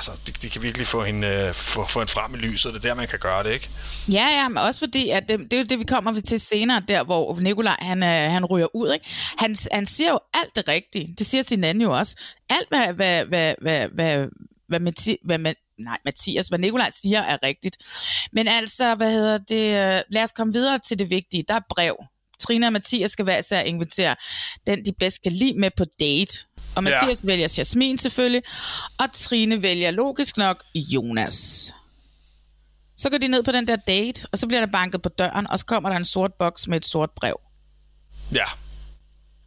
altså 0.00 0.12
det, 0.26 0.42
det 0.42 0.50
kan 0.50 0.62
virkelig 0.62 0.86
få 0.86 1.04
hende, 1.04 1.26
øh, 1.26 1.54
få, 1.54 1.86
få 1.86 2.00
hende 2.00 2.12
frem 2.12 2.34
i 2.34 2.36
lyset, 2.36 2.74
det 2.74 2.84
er 2.84 2.88
der, 2.88 2.94
man 2.94 3.08
kan 3.08 3.18
gøre 3.18 3.42
det, 3.42 3.52
ikke? 3.52 3.68
Ja, 4.08 4.28
ja, 4.38 4.48
men 4.48 4.58
også 4.58 4.80
fordi, 4.80 5.10
at 5.10 5.28
det, 5.28 5.38
det 5.38 5.52
er 5.52 5.58
jo 5.58 5.64
det, 5.64 5.78
vi 5.78 5.84
kommer 5.84 6.20
til 6.20 6.40
senere, 6.40 6.82
der 6.88 7.04
hvor 7.04 7.40
Nikolaj, 7.40 7.76
han, 7.78 8.02
øh, 8.02 8.08
han 8.08 8.44
ryger 8.44 8.76
ud, 8.76 8.92
ikke? 8.92 9.06
Han, 9.38 9.56
han 9.72 9.86
siger 9.86 10.10
jo 10.10 10.20
alt 10.34 10.56
det 10.56 10.68
rigtige. 10.68 11.14
Det 11.18 11.26
siger 11.26 11.42
sin 11.42 11.64
anden 11.64 11.82
jo 11.82 11.92
også. 11.92 12.16
Alt, 12.50 12.68
hvad, 12.68 12.92
hvad, 12.92 13.24
hvad, 13.24 13.54
hvad, 13.60 13.88
hvad, 13.88 14.28
hvad, 14.68 14.80
Mathi, 14.80 15.16
hvad, 15.24 15.38
hvad 15.38 15.54
nej, 15.78 15.98
Mathias, 16.04 16.48
hvad 16.48 16.58
Nikolaj 16.58 16.90
siger, 16.90 17.20
er 17.20 17.38
rigtigt. 17.42 17.76
Men 18.32 18.48
altså, 18.48 18.94
hvad 18.94 19.10
hedder 19.10 19.38
det, 19.38 19.96
øh, 19.96 20.02
lad 20.10 20.22
os 20.22 20.32
komme 20.32 20.52
videre 20.52 20.78
til 20.78 20.98
det 20.98 21.10
vigtige. 21.10 21.44
Der 21.48 21.54
er 21.54 21.60
brev. 21.70 21.96
Trine 22.40 22.66
og 22.66 22.72
Mathias 22.72 23.10
skal 23.10 23.26
være 23.26 23.38
at 23.38 23.66
invitere 23.66 24.16
den, 24.66 24.84
de 24.84 24.92
bedst 24.92 25.22
kan 25.22 25.32
lide 25.32 25.58
med 25.58 25.70
på 25.76 25.84
date. 26.00 26.46
Og. 26.76 26.82
Mathias 26.84 27.20
ja. 27.22 27.26
vælger 27.26 27.54
Jasmin 27.58 27.98
selvfølgelig, 27.98 28.42
og 28.98 29.06
Trine 29.12 29.62
vælger 29.62 29.90
logisk 29.90 30.36
nok 30.36 30.62
Jonas. 30.74 31.72
Så 32.96 33.10
går 33.10 33.18
de 33.18 33.28
ned 33.28 33.42
på 33.42 33.52
den 33.52 33.66
der 33.68 33.76
date, 33.76 34.28
og 34.32 34.38
så 34.38 34.46
bliver 34.46 34.60
der 34.60 34.72
banket 34.72 35.02
på 35.02 35.08
døren, 35.08 35.50
og 35.50 35.58
så 35.58 35.64
kommer 35.64 35.88
der 35.88 35.96
en 35.96 36.04
sort 36.04 36.34
boks 36.34 36.68
med 36.68 36.76
et 36.76 36.86
sort 36.86 37.10
brev. 37.10 37.40
Ja, 38.34 38.44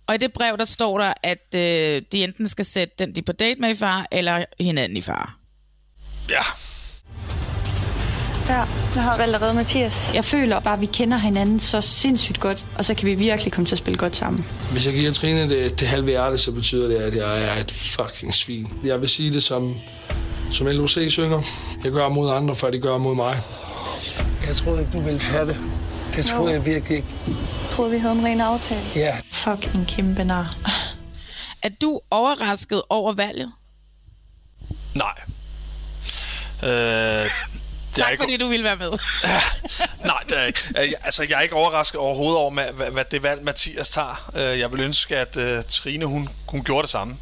Og 0.08 0.16
i 0.16 0.18
det 0.18 0.34
brev, 0.34 0.58
der 0.58 0.66
står 0.66 1.00
der, 1.00 1.14
at 1.24 1.56
øh, 1.56 2.02
de 2.12 2.24
enten 2.24 2.48
skal 2.48 2.66
sætte 2.66 2.96
den, 3.00 3.16
de 3.16 3.22
på 3.22 3.32
date 3.32 3.62
med 3.62 3.70
i 3.70 3.76
far, 3.76 4.08
eller 4.12 4.46
hinanden 4.60 4.98
i 4.98 5.02
far. 5.02 5.38
ja. 6.30 6.42
Ja, 8.50 8.64
jeg 8.96 9.04
har 9.04 9.18
valgt 9.18 9.36
at 9.36 9.42
redde 9.42 9.54
Mathias. 9.54 10.12
Jeg 10.14 10.26
føler 10.26 10.60
bare, 10.60 10.74
at 10.74 10.82
vi 10.82 10.86
kender 10.86 11.18
hinanden 11.18 11.60
så 11.60 11.82
sindssygt 11.82 12.40
godt, 12.40 12.68
og 12.78 12.86
så 12.86 12.94
kan 12.94 13.06
vi 13.06 13.16
virkelig 13.16 13.54
komme 13.54 13.66
til 13.66 13.76
at 13.76 13.80
spille 13.80 13.98
godt 13.98 14.16
sammen. 14.16 14.46
Hvis 14.72 14.86
jeg 14.86 14.94
giver 14.94 15.14
Trine 15.14 15.50
det, 15.50 15.80
det 15.80 15.88
halve 15.88 16.08
hjerte, 16.10 16.38
så 16.38 16.52
betyder 16.52 16.88
det, 16.88 16.96
at 16.96 17.16
jeg 17.16 17.44
er 17.44 17.62
et 17.62 17.72
fucking 17.72 18.34
svin. 18.34 18.68
Jeg 18.84 19.02
vil 19.02 19.10
sige 19.10 19.34
det 19.34 19.44
som, 19.44 19.76
som 20.52 20.68
LOC 20.68 20.98
synger. 21.08 21.42
Jeg 21.84 21.92
gør 21.92 22.10
mod 22.10 22.32
andre, 22.32 22.56
før 22.56 22.70
de 22.72 22.80
gør 22.80 22.98
mod 22.98 23.16
mig. 23.16 23.42
Jeg 24.48 24.56
troede 24.56 24.80
ikke, 24.80 24.92
du 24.94 25.02
ville 25.02 25.22
have 25.22 25.48
det. 25.48 25.58
Det 26.16 26.26
troede 26.26 26.54
jeg 26.54 26.66
virkelig 26.66 26.96
ikke. 26.98 27.08
Jeg 27.26 27.36
troede, 27.72 27.92
vi 27.92 27.98
havde 27.98 28.14
en 28.14 28.26
ren 28.26 28.42
aftale. 28.42 28.82
Ja, 28.96 29.18
Fuck 29.32 29.76
en 29.76 29.86
kæmpe 29.86 30.24
nar. 30.24 30.56
Er 31.64 31.70
du 31.82 32.00
overrasket 32.12 32.82
over 32.90 33.14
valget? 33.14 33.52
Nej. 34.96 35.14
Øh, 36.72 37.30
Tak, 37.98 38.12
ikke- 38.12 38.24
fordi 38.24 38.38
du 38.38 38.48
ville 38.48 38.64
være 38.64 38.76
med. 38.76 38.92
Nej, 40.06 40.20
det 40.30 40.40
er 40.40 40.46
ikke. 40.46 40.60
Øh, 40.80 40.92
Altså, 41.04 41.24
jeg 41.30 41.38
er 41.38 41.42
ikke 41.42 41.56
overrasket 41.56 42.00
overhovedet 42.00 42.38
over, 42.38 42.52
hvad, 42.74 42.90
hvad- 42.92 43.06
det 43.12 43.24
valg 43.24 43.44
Mathias 43.44 43.90
tager. 43.90 44.32
Øh, 44.36 44.60
Jeg 44.60 44.72
vil 44.72 44.80
ønske, 44.80 45.18
at 45.18 45.38
uh, 45.38 45.64
Trine, 45.70 46.06
hun, 46.06 46.30
hun 46.48 46.64
gjorde 46.64 46.82
det 46.82 46.90
samme. 46.92 47.18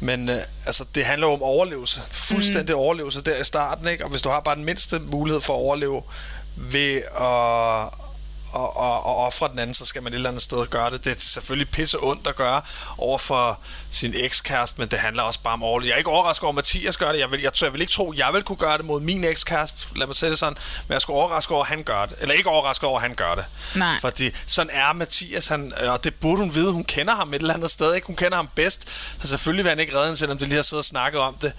Men 0.00 0.28
uh, 0.28 0.34
altså, 0.66 0.84
det 0.94 1.04
handler 1.04 1.26
jo 1.26 1.32
om 1.32 1.42
overlevelse. 1.42 2.00
Fuldstændig 2.10 2.74
mm. 2.74 2.80
overlevelse 2.80 3.20
der 3.22 3.36
i 3.40 3.44
starten, 3.44 3.88
ikke? 3.88 4.04
Og 4.04 4.10
hvis 4.10 4.22
du 4.22 4.28
har 4.28 4.40
bare 4.40 4.54
den 4.56 4.64
mindste 4.64 4.98
mulighed 4.98 5.40
for 5.40 5.54
at 5.56 5.60
overleve 5.62 6.02
ved 6.56 6.96
at 6.96 8.05
og, 8.52 8.76
og, 8.76 9.06
og 9.06 9.16
ofre 9.16 9.48
den 9.48 9.58
anden, 9.58 9.74
så 9.74 9.86
skal 9.86 10.02
man 10.02 10.12
et 10.12 10.16
eller 10.16 10.28
andet 10.28 10.42
sted 10.42 10.66
gøre 10.66 10.90
det. 10.90 11.04
Det 11.04 11.16
er 11.16 11.20
selvfølgelig 11.20 11.70
pisse 11.70 11.98
ondt 12.02 12.26
at 12.26 12.36
gøre 12.36 12.62
over 12.98 13.18
for 13.18 13.58
sin 13.90 14.12
ekskæreste, 14.16 14.80
men 14.80 14.88
det 14.88 14.98
handler 14.98 15.22
også 15.22 15.40
bare 15.40 15.52
om 15.52 15.62
overlevelse. 15.62 15.88
Jeg 15.88 15.94
er 15.94 15.98
ikke 15.98 16.10
overrasket 16.10 16.42
over, 16.42 16.52
at 16.52 16.54
Mathias 16.54 16.96
gør 16.96 17.12
det. 17.12 17.18
Jeg 17.18 17.30
vil, 17.30 17.40
jeg, 17.40 17.52
jeg 17.62 17.72
vil 17.72 17.80
ikke 17.80 17.92
tro, 17.92 18.12
at 18.12 18.18
jeg 18.18 18.32
vil 18.32 18.42
kunne 18.42 18.56
gøre 18.56 18.78
det 18.78 18.84
mod 18.86 19.00
min 19.00 19.24
ekskæreste. 19.24 19.86
Lad 19.98 20.06
mig 20.06 20.16
sætte 20.16 20.30
det 20.30 20.38
sådan. 20.38 20.56
Men 20.88 20.92
jeg 20.92 21.02
skulle 21.02 21.16
overraske 21.16 21.54
over, 21.54 21.64
at 21.64 21.68
han 21.68 21.82
gør 21.82 22.06
det. 22.06 22.16
Eller 22.20 22.34
ikke 22.34 22.48
overraske 22.48 22.86
over, 22.86 22.98
at 22.98 23.02
han 23.02 23.14
gør 23.14 23.34
det. 23.34 23.44
Nej. 23.74 24.00
Fordi 24.00 24.30
sådan 24.46 24.70
er 24.72 24.92
Mathias, 24.92 25.48
han, 25.48 25.72
og 25.78 26.04
det 26.04 26.14
burde 26.14 26.38
hun 26.38 26.54
vide. 26.54 26.72
Hun 26.72 26.84
kender 26.84 27.14
ham 27.14 27.34
et 27.34 27.40
eller 27.40 27.54
andet 27.54 27.70
sted. 27.70 27.94
Ikke? 27.94 28.06
Hun 28.06 28.16
kender 28.16 28.36
ham 28.36 28.48
bedst. 28.54 28.88
Så 29.22 29.28
selvfølgelig 29.28 29.64
vil 29.64 29.70
han 29.70 29.78
ikke 29.78 29.94
redde 29.94 30.06
hende, 30.06 30.18
selvom 30.18 30.38
det 30.38 30.48
lige 30.48 30.56
har 30.56 30.62
siddet 30.62 30.80
og 30.80 30.84
snakket 30.84 31.20
om 31.20 31.34
det. 31.34 31.52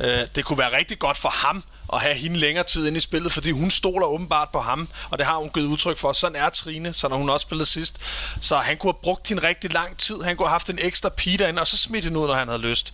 Øh, 0.00 0.26
det 0.34 0.44
kunne 0.44 0.58
være 0.58 0.76
rigtig 0.76 0.98
godt 0.98 1.16
for 1.16 1.28
ham 1.28 1.64
at 1.92 2.00
have 2.00 2.14
hende 2.14 2.38
længere 2.38 2.64
tid 2.64 2.86
inde 2.86 2.96
i 2.96 3.00
spillet, 3.00 3.32
fordi 3.32 3.50
hun 3.50 3.70
stoler 3.70 4.06
åbenbart 4.06 4.48
på 4.52 4.60
ham, 4.60 4.88
og 5.10 5.18
det 5.18 5.26
har 5.26 5.36
hun 5.36 5.50
givet 5.54 5.66
udtryk 5.66 5.98
for. 5.98 6.12
Sådan 6.12 6.36
er 6.36 6.50
Trine, 6.50 6.92
så 6.92 7.08
når 7.08 7.16
hun 7.16 7.30
også 7.30 7.44
spillet 7.44 7.68
sidst. 7.68 7.96
Så 8.40 8.56
han 8.56 8.76
kunne 8.76 8.92
have 8.92 9.02
brugt 9.02 9.28
hende 9.28 9.48
rigtig 9.48 9.72
lang 9.72 9.98
tid. 9.98 10.22
Han 10.22 10.36
kunne 10.36 10.48
have 10.48 10.54
haft 10.54 10.70
en 10.70 10.78
ekstra 10.82 11.08
pige 11.08 11.38
derinde, 11.38 11.60
og 11.62 11.66
så 11.66 11.76
smidt 11.76 12.04
hende 12.04 12.20
ud, 12.20 12.26
når 12.26 12.34
han 12.34 12.48
havde 12.48 12.62
lyst. 12.62 12.92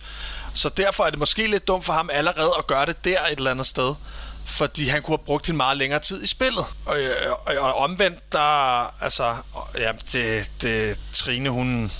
Så 0.53 0.69
derfor 0.69 1.05
er 1.05 1.09
det 1.09 1.19
måske 1.19 1.47
lidt 1.47 1.67
dumt 1.67 1.85
for 1.85 1.93
ham 1.93 2.09
allerede 2.13 2.51
at 2.57 2.67
gøre 2.67 2.85
det 2.85 3.05
der 3.05 3.25
et 3.25 3.37
eller 3.37 3.51
andet 3.51 3.65
sted 3.65 3.95
fordi 4.49 4.87
han 4.87 5.01
kunne 5.01 5.17
have 5.17 5.25
brugt 5.25 5.47
hende 5.47 5.57
meget 5.57 5.77
længere 5.77 5.99
tid 5.99 6.23
i 6.23 6.27
spillet. 6.27 6.65
Og, 6.85 6.99
øh, 6.99 7.31
og, 7.31 7.55
og 7.57 7.75
omvendt, 7.75 8.31
der, 8.31 9.03
altså, 9.03 9.35
ja, 9.77 9.91
det, 10.13 10.51
det, 10.61 10.99
Trine, 11.13 11.49
hun, 11.49 11.91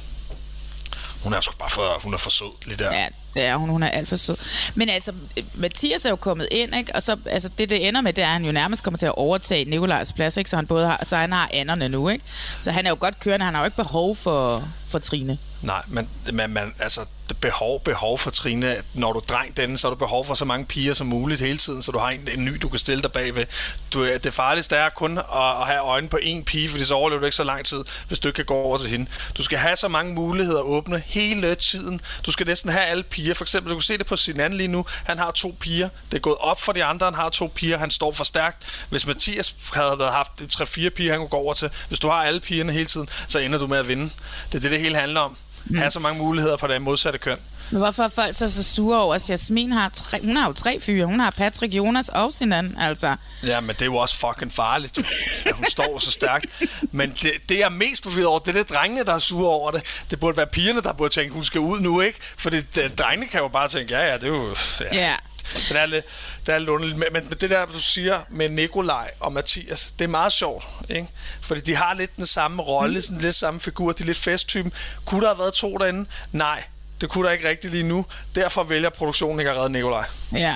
hun 1.23 1.33
er 1.33 1.41
sgu 1.41 1.55
bare 1.59 1.69
for, 1.69 1.99
hun 2.03 2.13
er 2.13 2.17
for 2.17 2.29
sød 2.29 2.65
lige 2.65 2.77
der. 2.77 2.93
Ja, 2.93 3.07
det 3.39 3.47
er 3.47 3.55
hun. 3.55 3.69
Hun 3.69 3.83
er 3.83 3.87
alt 3.87 4.07
for 4.07 4.15
sød. 4.15 4.35
Men 4.75 4.89
altså, 4.89 5.11
Mathias 5.53 6.05
er 6.05 6.09
jo 6.09 6.15
kommet 6.15 6.47
ind, 6.51 6.75
ikke? 6.75 6.95
Og 6.95 7.03
så, 7.03 7.17
altså, 7.25 7.49
det, 7.57 7.69
det 7.69 7.87
ender 7.87 8.01
med, 8.01 8.13
det 8.13 8.23
er, 8.23 8.27
at 8.27 8.33
han 8.33 8.45
jo 8.45 8.51
nærmest 8.51 8.83
kommer 8.83 8.97
til 8.97 9.05
at 9.05 9.15
overtage 9.15 9.65
Nikolajs 9.65 10.13
plads, 10.13 10.37
ikke? 10.37 10.49
Så 10.49 10.55
han 10.55 10.67
både 10.67 10.87
har, 10.87 11.03
så 11.05 11.17
han 11.17 11.31
har 11.31 11.49
anderne 11.53 11.89
nu, 11.89 12.09
ikke? 12.09 12.25
Så 12.61 12.71
han 12.71 12.85
er 12.85 12.89
jo 12.89 12.97
godt 12.99 13.19
kørende. 13.19 13.45
Han 13.45 13.53
har 13.53 13.61
jo 13.61 13.65
ikke 13.65 13.77
behov 13.77 14.15
for, 14.15 14.67
for 14.87 14.99
Trine. 14.99 15.37
Nej, 15.61 15.81
men, 15.87 16.09
men 16.33 16.53
man, 16.53 16.73
altså, 16.79 17.01
behov, 17.41 17.81
behov 17.83 18.17
for 18.17 18.31
Trine, 18.31 18.75
når 18.93 19.13
du 19.13 19.21
dreng 19.29 19.57
denne, 19.57 19.77
så 19.77 19.87
har 19.87 19.89
du 19.89 19.99
behov 19.99 20.25
for 20.25 20.33
så 20.33 20.45
mange 20.45 20.65
piger 20.65 20.93
som 20.93 21.07
muligt 21.07 21.41
hele 21.41 21.57
tiden, 21.57 21.83
så 21.83 21.91
du 21.91 21.97
har 21.97 22.09
en, 22.09 22.27
en 22.33 22.45
ny, 22.45 22.55
du 22.61 22.69
kan 22.69 22.79
stille 22.79 23.03
dig 23.03 23.11
bagved. 23.11 23.45
Du, 23.93 24.05
det 24.05 24.33
farligste 24.33 24.75
er 24.75 24.89
kun 24.89 25.17
at, 25.17 25.23
at 25.61 25.67
have 25.67 25.79
øjne 25.79 26.09
på 26.09 26.17
én 26.21 26.43
pige, 26.43 26.69
fordi 26.69 26.85
så 26.85 26.93
overlever 26.93 27.19
du 27.19 27.25
ikke 27.25 27.35
så 27.35 27.43
lang 27.43 27.65
tid, 27.65 27.83
hvis 28.07 28.19
du 28.19 28.27
ikke 28.27 28.35
kan 28.35 28.45
gå 28.45 28.53
over 28.53 28.77
til 28.77 28.89
hende. 28.89 29.05
Du 29.37 29.43
skal 29.43 29.57
have 29.57 29.75
så 29.75 29.87
mange 29.87 30.13
muligheder 30.13 30.61
åbne 30.61 31.03
hele 31.05 31.55
tiden. 31.55 32.01
Du 32.25 32.31
skal 32.31 32.47
næsten 32.47 32.71
have 32.71 32.85
alle 32.85 33.03
piger 33.03 33.28
piger. 33.29 33.35
For 33.35 33.43
eksempel, 33.43 33.71
du 33.71 33.75
kan 33.75 33.81
se 33.81 33.97
det 33.97 34.05
på 34.05 34.17
sin 34.17 34.39
anden 34.39 34.57
lige 34.57 34.67
nu. 34.67 34.85
Han 35.05 35.17
har 35.17 35.31
to 35.31 35.55
piger. 35.59 35.89
Det 36.11 36.17
er 36.17 36.21
gået 36.21 36.37
op 36.39 36.61
for 36.61 36.71
de 36.71 36.83
andre, 36.83 37.05
han 37.05 37.13
har 37.13 37.29
to 37.29 37.51
piger. 37.55 37.77
Han 37.77 37.91
står 37.91 38.11
for 38.11 38.23
stærkt. 38.23 38.85
Hvis 38.89 39.05
Mathias 39.05 39.55
havde 39.73 39.99
været 39.99 40.13
haft 40.13 40.31
tre-fire 40.51 40.89
piger, 40.89 41.11
han 41.11 41.19
kunne 41.19 41.29
gå 41.29 41.37
over 41.37 41.53
til. 41.53 41.69
Hvis 41.87 41.99
du 41.99 42.07
har 42.07 42.23
alle 42.23 42.39
pigerne 42.39 42.71
hele 42.71 42.85
tiden, 42.85 43.09
så 43.27 43.39
ender 43.39 43.59
du 43.59 43.67
med 43.67 43.77
at 43.77 43.87
vinde. 43.87 44.09
Det 44.51 44.55
er 44.55 44.59
det, 44.59 44.71
det 44.71 44.79
hele 44.79 44.95
handler 44.95 45.21
om. 45.21 45.37
Mm. 45.69 45.77
Have 45.77 45.91
så 45.91 45.99
mange 45.99 46.19
muligheder 46.19 46.57
på 46.57 46.67
det 46.67 46.81
modsatte 46.81 47.19
køn. 47.19 47.37
Men 47.71 47.79
hvorfor 47.81 48.03
er 48.03 48.07
folk 48.07 48.35
så, 48.35 48.51
så 48.51 48.63
sure 48.63 49.01
over, 49.01 49.15
at 49.15 49.29
Jasmin 49.29 49.71
har, 49.71 49.89
tre, 49.89 50.21
hun 50.23 50.37
har 50.37 50.47
jo 50.47 50.53
tre 50.53 50.79
fyre. 50.79 51.05
Hun 51.05 51.19
har 51.19 51.29
Patrick, 51.31 51.73
Jonas 51.73 52.09
og 52.09 52.33
sin 52.33 52.53
anden, 52.53 52.77
altså. 52.79 53.15
Ja, 53.43 53.59
men 53.59 53.69
det 53.69 53.81
er 53.81 53.85
jo 53.85 53.95
også 53.95 54.17
fucking 54.17 54.53
farligt, 54.53 54.97
at 55.45 55.53
hun 55.53 55.65
står 55.65 55.99
så 55.99 56.11
stærkt. 56.11 56.45
Men 56.91 57.09
det, 57.09 57.31
det 57.49 57.57
jeg 57.57 57.65
er 57.65 57.69
mest 57.69 58.03
forvirret 58.03 58.27
over, 58.27 58.39
det 58.39 58.55
er 58.55 58.63
det 58.63 58.69
drengene, 58.69 59.05
der 59.05 59.13
er 59.15 59.19
sure 59.19 59.49
over 59.49 59.71
det. 59.71 59.81
Det 60.11 60.19
burde 60.19 60.37
være 60.37 60.47
pigerne, 60.47 60.81
der 60.81 60.93
burde 60.93 61.13
tænke, 61.13 61.33
hun 61.33 61.43
skal 61.43 61.61
ud 61.61 61.79
nu, 61.79 62.01
ikke? 62.01 62.19
For 62.37 62.49
det, 62.49 62.75
det, 62.75 62.99
drengene 62.99 63.27
kan 63.27 63.39
jo 63.39 63.47
bare 63.47 63.67
tænke, 63.67 63.93
ja, 63.93 64.07
ja, 64.07 64.13
det 64.13 64.23
er 64.23 64.27
jo... 64.27 64.55
Ja. 64.79 64.85
Ja. 64.93 65.15
Det 65.53 65.71
er 65.77 65.85
lidt, 65.85 66.05
det 66.45 66.55
er 66.55 66.59
lidt. 66.59 66.97
Men, 66.97 67.07
men 67.11 67.29
det 67.29 67.49
der, 67.49 67.65
du 67.65 67.79
siger 67.79 68.19
med 68.29 68.49
Nikolaj 68.49 69.11
og 69.19 69.33
Mathias, 69.33 69.93
det 69.99 70.05
er 70.05 70.09
meget 70.09 70.33
sjovt, 70.33 70.65
ikke? 70.89 71.07
Fordi 71.41 71.61
de 71.61 71.75
har 71.75 71.93
lidt 71.93 72.15
den 72.17 72.27
samme 72.27 72.61
rolle, 72.63 73.01
sådan 73.01 73.17
lidt 73.21 73.35
samme 73.35 73.59
figur, 73.59 73.91
de 73.91 74.03
er 74.03 74.07
lidt 74.07 74.17
festtypen. 74.17 74.73
Kunne 75.05 75.21
der 75.21 75.27
have 75.27 75.39
været 75.39 75.53
to 75.53 75.77
derinde? 75.77 76.09
Nej, 76.31 76.63
det 77.01 77.09
kunne 77.09 77.27
der 77.27 77.33
ikke 77.33 77.49
rigtigt 77.49 77.73
lige 77.73 77.83
nu. 77.87 78.05
Derfor 78.35 78.63
vælger 78.63 78.89
produktionen 78.89 79.39
ikke 79.39 79.51
at 79.51 79.57
redde 79.57 79.69
Nikolaj. 79.69 80.05
Ja. 80.31 80.55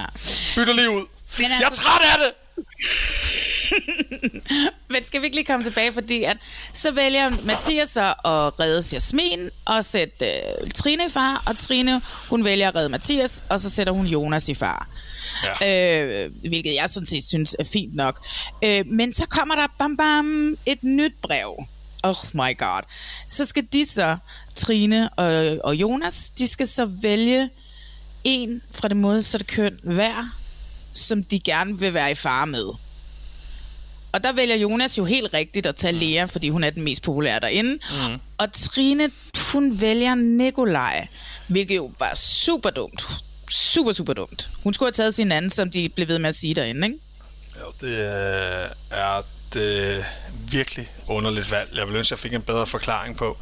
Bytter 0.55 0.73
lige 0.73 0.89
ud. 0.89 1.05
Men 1.37 1.51
altså- 1.51 1.59
Jeg 1.59 1.65
er 1.71 1.75
træt 1.75 2.01
af 2.11 2.17
det! 2.19 2.33
Men 4.93 5.05
skal 5.05 5.21
vi 5.21 5.25
ikke 5.25 5.37
lige 5.37 5.45
komme 5.45 5.65
tilbage, 5.65 5.93
fordi 5.93 6.23
at 6.23 6.37
så 6.73 6.91
vælger 6.91 7.29
Mathias 7.43 7.89
så 7.89 8.07
at 8.07 8.59
redde 8.59 8.83
Jasmin 8.93 9.49
og 9.65 9.85
sætte 9.85 10.25
øh, 10.25 10.71
Trine 10.71 11.05
i 11.05 11.09
far, 11.09 11.43
og 11.45 11.57
Trine, 11.57 12.01
hun 12.29 12.43
vælger 12.45 12.67
at 12.67 12.75
redde 12.75 12.89
Mathias, 12.89 13.43
og 13.49 13.59
så 13.59 13.69
sætter 13.69 13.93
hun 13.93 14.05
Jonas 14.05 14.49
i 14.49 14.53
far. 14.53 14.89
Ja. 15.61 16.25
Øh, 16.25 16.31
hvilket 16.47 16.75
jeg 16.75 16.89
sådan 16.89 17.05
set 17.05 17.23
synes 17.23 17.55
er 17.59 17.63
fint 17.63 17.95
nok. 17.95 18.27
Øh, 18.63 18.87
men 18.87 19.13
så 19.13 19.25
kommer 19.25 19.55
der 19.55 19.67
bam 19.79 19.97
bam 19.97 20.57
et 20.65 20.83
nyt 20.83 21.13
brev. 21.21 21.65
Oh 22.03 22.15
my 22.33 22.57
god. 22.57 22.81
Så 23.27 23.45
skal 23.45 23.67
de 23.73 23.85
så, 23.85 24.17
Trine 24.55 25.09
og, 25.09 25.57
og 25.63 25.75
Jonas, 25.75 26.29
de 26.37 26.47
skal 26.47 26.67
så 26.67 26.85
vælge 26.85 27.49
en 28.23 28.61
fra 28.71 28.87
det 28.87 28.97
modsatte 28.97 29.45
køn 29.45 29.79
hver, 29.83 30.35
som 30.93 31.23
de 31.23 31.39
gerne 31.39 31.79
vil 31.79 31.93
være 31.93 32.11
i 32.11 32.15
far 32.15 32.45
med. 32.45 32.65
Og 34.13 34.23
der 34.23 34.33
vælger 34.33 34.55
Jonas 34.55 34.97
jo 34.97 35.05
helt 35.05 35.33
rigtigt 35.33 35.65
at 35.65 35.75
tage 35.75 35.93
Lea, 35.93 36.25
fordi 36.25 36.49
hun 36.49 36.63
er 36.63 36.69
den 36.69 36.83
mest 36.83 37.03
populære 37.03 37.39
derinde. 37.39 37.73
Mm. 37.73 38.19
Og 38.37 38.53
Trine, 38.53 39.09
hun 39.51 39.81
vælger 39.81 40.15
Nikolaj, 40.15 41.07
hvilket 41.47 41.75
jo 41.75 41.91
var 41.99 42.15
super 42.15 42.69
dumt. 42.69 43.03
Super, 43.51 43.93
super 43.93 44.13
dumt. 44.13 44.49
Hun 44.63 44.73
skulle 44.73 44.87
have 44.87 44.91
taget 44.91 45.15
sin 45.15 45.31
anden, 45.31 45.51
som 45.51 45.71
de 45.71 45.89
blev 45.89 46.07
ved 46.07 46.19
med 46.19 46.29
at 46.29 46.35
sige 46.35 46.53
derinde, 46.55 46.87
ikke? 46.87 46.99
Jo, 47.59 47.71
det 47.81 47.87
øh, 47.87 48.69
er 48.91 49.21
det 49.53 50.05
virkelig 50.53 50.91
underligt 51.07 51.51
valg. 51.51 51.69
Jeg 51.75 51.85
ville 51.85 51.99
ønske, 51.99 52.07
at 52.07 52.11
jeg 52.11 52.19
fik 52.31 52.33
en 52.33 52.41
bedre 52.41 52.67
forklaring 52.67 53.17
på. 53.17 53.37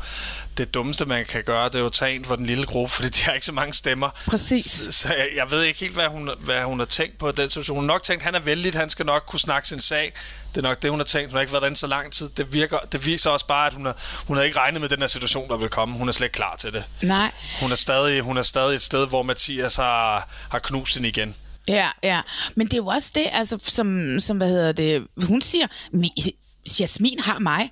Det 0.58 0.74
dummeste, 0.74 1.06
man 1.06 1.26
kan 1.26 1.44
gøre, 1.44 1.66
det 1.70 1.76
er 1.76 1.80
jo 1.80 1.86
at 1.86 1.94
tage 1.94 2.16
en 2.16 2.26
for 2.26 2.36
den 2.36 2.46
lille 2.46 2.66
gruppe, 2.66 2.94
fordi 2.96 3.10
de 3.10 3.24
har 3.24 3.34
ikke 3.34 3.46
så 3.46 3.52
mange 3.52 3.74
stemmer. 3.74 4.10
Præcis. 4.28 4.66
Så, 4.72 4.92
så 4.92 5.14
jeg, 5.14 5.28
jeg 5.36 5.52
ved 5.52 5.64
ikke 5.64 5.80
helt, 5.80 5.94
hvad 5.94 6.08
hun, 6.08 6.30
hvad 6.40 6.64
hun 6.64 6.80
har 6.80 6.86
tænkt 6.86 7.18
på 7.18 7.32
den 7.32 7.50
situation. 7.50 7.78
Hun 7.78 7.84
har 7.84 7.94
nok 7.96 8.04
tænkt, 8.04 8.22
at 8.22 8.26
han 8.26 8.36
er 8.36 8.40
vældig, 8.40 8.74
han 8.74 8.90
skal 8.90 9.06
nok 9.06 9.24
kunne 9.28 9.40
snakke 9.40 9.68
sin 9.68 9.82
sag. 9.82 10.14
Det 10.56 10.58
er 10.58 10.62
nok 10.62 10.82
det, 10.82 10.90
hun 10.90 11.00
har 11.00 11.06
tænkt. 11.06 11.30
Hun 11.30 11.36
har 11.36 11.42
ikke 11.42 11.54
været 11.54 11.62
derinde 11.62 11.78
så 11.80 11.88
lang 11.88 12.12
tid. 12.14 12.30
Det, 12.30 12.54
virker, 12.54 12.78
det 12.92 13.06
viser 13.06 13.30
også 13.30 13.46
bare, 13.48 13.68
at 13.68 13.74
hun 13.74 13.86
har, 13.86 13.96
hun 14.28 14.38
har 14.38 14.44
ikke 14.44 14.58
regnet 14.60 14.82
med 14.82 14.90
den 14.90 15.00
her 15.00 15.08
situation, 15.08 15.50
der 15.50 15.58
vil 15.58 15.70
komme. 15.70 15.98
Hun 15.98 16.10
er 16.10 16.14
slet 16.14 16.26
ikke 16.26 16.34
klar 16.34 16.56
til 16.56 16.74
det. 16.74 16.84
Nej. 17.04 17.32
Hun 17.62 17.72
er 17.72 17.76
stadig, 17.76 18.22
hun 18.22 18.38
er 18.38 18.44
stadig 18.44 18.76
et 18.76 18.82
sted, 18.82 19.08
hvor 19.08 19.24
Mathias 19.24 19.76
har, 19.76 20.30
har 20.52 20.60
knust 20.60 20.96
hende 20.96 21.10
igen. 21.10 21.36
Ja, 21.68 21.90
ja. 22.04 22.22
Men 22.56 22.68
det 22.68 22.74
er 22.74 22.78
jo 22.78 22.86
også 22.88 23.12
det, 23.16 23.26
altså, 23.32 23.58
som, 23.64 24.20
som 24.20 24.38
hvad 24.38 24.48
hedder 24.50 24.72
det, 24.72 25.08
hun 25.24 25.42
siger, 25.42 25.68
"Mi- 25.94 26.32
Jasmin 26.80 27.20
har 27.20 27.40
mig. 27.40 27.72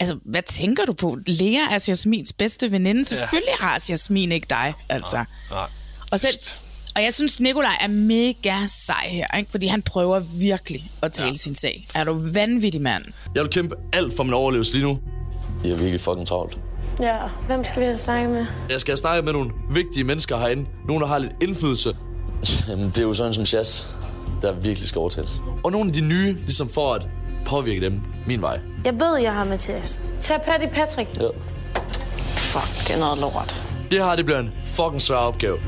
Altså, 0.00 0.18
hvad 0.24 0.42
tænker 0.42 0.84
du 0.84 0.92
på? 0.92 1.18
Lea 1.26 1.60
er 1.70 1.84
Jasmins 1.88 2.32
bedste 2.32 2.72
veninde. 2.72 3.04
Selvfølgelig 3.04 3.54
har 3.60 3.84
Jasmin 3.88 4.32
ikke 4.32 4.46
dig, 4.50 4.74
altså. 4.88 5.24
Nej. 5.50 5.66
Og, 6.12 6.20
selv, 6.20 6.38
og 6.96 7.02
jeg 7.02 7.14
synes, 7.14 7.40
Nikolaj 7.40 7.76
er 7.80 7.88
mega 7.88 8.66
sej 8.66 9.08
her, 9.08 9.26
ikke? 9.38 9.50
fordi 9.50 9.66
han 9.66 9.82
prøver 9.82 10.18
virkelig 10.18 10.90
at 11.02 11.12
tale 11.12 11.28
ja. 11.28 11.34
sin 11.34 11.54
sag. 11.54 11.88
Er 11.94 12.04
du 12.04 12.20
vanvittig 12.32 12.80
mand? 12.80 13.04
Jeg 13.34 13.42
vil 13.42 13.50
kæmpe 13.50 13.74
alt 13.92 14.16
for 14.16 14.22
min 14.22 14.34
overlevelse 14.34 14.72
lige 14.72 14.84
nu. 14.84 14.98
I 15.64 15.70
er 15.70 15.76
virkelig 15.76 16.00
fucking 16.00 16.26
travlt. 16.26 16.58
Ja, 17.00 17.18
hvem 17.46 17.64
skal 17.64 17.80
vi 17.80 17.84
have 17.84 17.96
snakket 17.96 18.30
med? 18.30 18.46
Jeg 18.70 18.80
skal 18.80 18.98
snakke 18.98 19.22
med 19.22 19.32
nogle 19.32 19.50
vigtige 19.70 20.04
mennesker 20.04 20.38
herinde. 20.38 20.66
Nogle, 20.88 21.02
der 21.02 21.08
har 21.08 21.18
lidt 21.18 21.32
indflydelse. 21.42 21.96
Jamen, 22.68 22.86
det 22.86 22.98
er 22.98 23.02
jo 23.02 23.14
sådan 23.14 23.34
som 23.34 23.46
Chas, 23.46 23.88
der 24.42 24.52
virkelig 24.52 24.88
skal 24.88 24.98
overtales. 24.98 25.40
Og 25.64 25.72
nogle 25.72 25.88
af 25.88 25.92
de 25.92 26.00
nye, 26.00 26.32
ligesom 26.32 26.68
for 26.68 26.94
at 26.94 27.06
påvirke 27.46 27.80
dem 27.80 28.02
min 28.26 28.42
vej. 28.42 28.60
Jeg 28.84 28.94
ved, 29.00 29.18
jeg 29.18 29.32
har 29.32 29.44
Mathias. 29.44 30.00
Tag 30.20 30.42
pat 30.42 30.62
i 30.62 30.66
Patrick. 30.66 31.16
Ja. 31.16 31.28
Fuck, 32.36 32.88
det 32.88 32.94
er 32.94 32.98
noget 32.98 33.18
lort. 33.18 33.56
Det 33.90 34.04
her, 34.04 34.16
det 34.16 34.24
bliver 34.24 34.40
en 34.40 34.52
fucking 34.66 35.02
svær 35.02 35.16
opgave. 35.16 35.58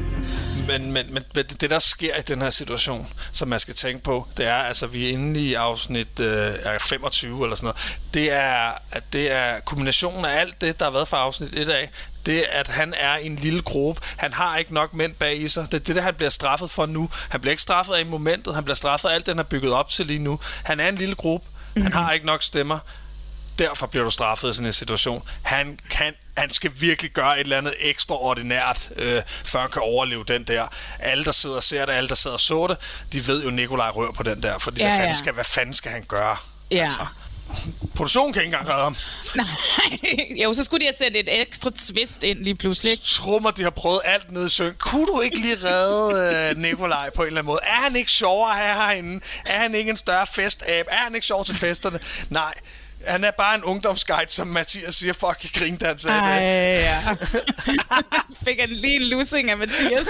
Men, 0.67 0.93
men, 0.93 1.07
men 1.11 1.23
det, 1.35 1.71
der 1.71 1.79
sker 1.79 2.17
i 2.17 2.21
den 2.21 2.43
her 2.43 2.51
situation, 2.51 3.09
som 3.33 3.49
man 3.49 3.59
skal 3.59 3.75
tænke 3.75 4.03
på, 4.03 4.27
det 4.37 4.47
er, 4.47 4.55
altså 4.55 4.87
vi 4.87 5.07
er 5.07 5.13
inde 5.13 5.41
i 5.41 5.55
afsnit 5.55 6.21
øh, 6.21 6.55
er 6.63 6.79
25 6.79 7.45
eller 7.45 7.57
sådan 7.57 7.67
noget, 7.67 7.99
det 8.15 8.33
er, 8.33 8.73
at 8.91 9.03
det 9.13 9.33
er 9.33 9.61
kombinationen 9.61 10.25
af 10.25 10.41
alt 10.41 10.61
det, 10.61 10.79
der 10.79 10.85
har 10.85 10.93
været 10.93 11.09
fra 11.09 11.17
afsnit 11.17 11.55
1 11.55 11.71
af, 11.71 11.91
det 12.27 12.45
at 12.53 12.69
han 12.69 12.95
er 12.97 13.17
i 13.17 13.27
en 13.27 13.37
lille 13.37 13.63
gruppe, 13.63 14.01
han 14.17 14.33
har 14.33 14.57
ikke 14.57 14.75
nok 14.75 14.95
mænd 14.95 15.15
bag 15.15 15.41
i 15.41 15.49
sig, 15.49 15.67
det 15.67 15.75
er 15.75 15.85
det, 15.85 15.97
der 15.97 16.03
han 16.03 16.15
bliver 16.15 16.31
straffet 16.31 16.71
for 16.71 16.87
nu. 16.87 17.11
Han 17.31 17.41
bliver 17.41 17.53
ikke 17.53 17.63
straffet 17.63 17.95
af 17.95 18.07
momentet, 18.07 18.55
han 18.55 18.65
bliver 18.65 18.77
straffet 18.77 19.09
af 19.09 19.15
alt 19.15 19.27
det, 19.27 19.33
han 19.33 19.39
har 19.39 19.45
bygget 19.45 19.73
op 19.73 19.91
til 19.91 20.07
lige 20.07 20.19
nu. 20.19 20.41
Han 20.65 20.81
er 20.81 20.89
en 20.89 20.97
lille 20.97 21.15
gruppe, 21.15 21.47
mm-hmm. 21.75 21.93
han 21.93 21.93
har 21.93 22.13
ikke 22.13 22.27
nok 22.27 22.43
stemmer, 22.43 22.79
derfor 23.59 23.87
bliver 23.87 24.05
du 24.05 24.11
straffet 24.11 24.51
i 24.51 24.53
sådan 24.53 24.67
en 24.67 24.73
situation. 24.73 25.23
Han 25.43 25.79
kan 25.91 26.15
han 26.37 26.51
skal 26.51 26.71
virkelig 26.81 27.11
gøre 27.11 27.35
et 27.35 27.41
eller 27.41 27.59
andet 27.59 27.75
ekstraordinært, 27.81 28.91
øh, 28.97 29.23
før 29.45 29.61
han 29.61 29.71
kan 29.71 29.83
overleve 29.83 30.25
den 30.25 30.45
der. 30.45 30.67
Alle, 30.99 31.25
der 31.25 31.33
sidder 31.33 31.57
og 31.57 31.63
ser 31.63 31.87
det, 31.87 31.93
alle, 31.93 32.09
der 32.09 32.15
sidder 32.15 32.35
og 32.35 32.41
så 32.41 32.67
det, 32.67 32.77
de 33.13 33.29
ved 33.29 33.45
jo, 33.45 33.51
Nikolaj 33.51 33.91
rører 33.91 34.13
på 34.13 34.23
den 34.23 34.43
der, 34.43 34.59
fordi 34.59 34.81
ja, 34.81 34.87
hvad, 34.87 34.99
fanden 34.99 35.09
ja. 35.09 35.19
skal, 35.19 35.33
hvad 35.33 35.45
fanden 35.45 35.75
skal 35.75 35.91
han 35.91 36.05
gøre? 36.09 36.37
Ja. 36.71 36.85
Altså, 36.85 37.07
produktionen 37.95 38.33
kan 38.33 38.43
ikke 38.43 38.57
engang 38.57 38.69
redde 38.69 38.83
ham. 38.83 38.97
Nej, 39.35 39.47
jo, 40.43 40.55
så 40.55 40.65
skulle 40.65 40.81
de 40.81 40.87
have 40.87 40.97
sætte 40.99 41.21
et 41.21 41.41
ekstra 41.41 41.71
twist 41.71 42.23
ind 42.23 42.39
lige 42.39 42.55
pludselig. 42.55 42.99
Trummer, 43.05 43.51
de 43.51 43.63
har 43.63 43.71
prøvet 43.71 44.01
alt 44.05 44.31
ned 44.31 44.47
i 44.47 44.49
søen. 44.49 44.75
Kunne 44.79 45.07
du 45.07 45.21
ikke 45.21 45.39
lige 45.39 45.57
redde 45.65 46.51
øh, 46.51 46.57
Nikolaj 46.63 47.11
på 47.11 47.23
en 47.23 47.27
eller 47.27 47.41
anden 47.41 47.47
måde? 47.47 47.61
Er 47.63 47.83
han 47.83 47.97
ikke 47.97 48.11
sjovere 48.11 48.55
herinde? 48.55 49.21
Er 49.47 49.59
han 49.59 49.75
ikke 49.75 49.91
en 49.91 49.97
større 49.97 50.27
festab? 50.27 50.87
Er 50.91 50.97
han 50.97 51.15
ikke 51.15 51.27
sjov 51.27 51.45
til 51.45 51.55
festerne? 51.55 52.01
Nej. 52.31 52.55
Han 53.07 53.25
er 53.25 53.31
bare 53.31 53.55
en 53.55 53.65
ungdomsguide, 53.65 54.31
som 54.31 54.47
Mathias 54.47 54.95
siger. 54.95 55.13
Fuck, 55.13 55.39
jeg 55.43 55.51
grinte, 55.55 55.87
han 55.87 55.99
sagde 55.99 56.19
Ej, 56.19 56.39
det. 56.41 56.47
ja. 56.83 57.01
Fik 58.45 58.61
han 58.61 58.69
lige 58.69 58.97
en 58.97 59.03
lussing 59.03 59.51
af 59.51 59.57
Mathias. 59.57 60.07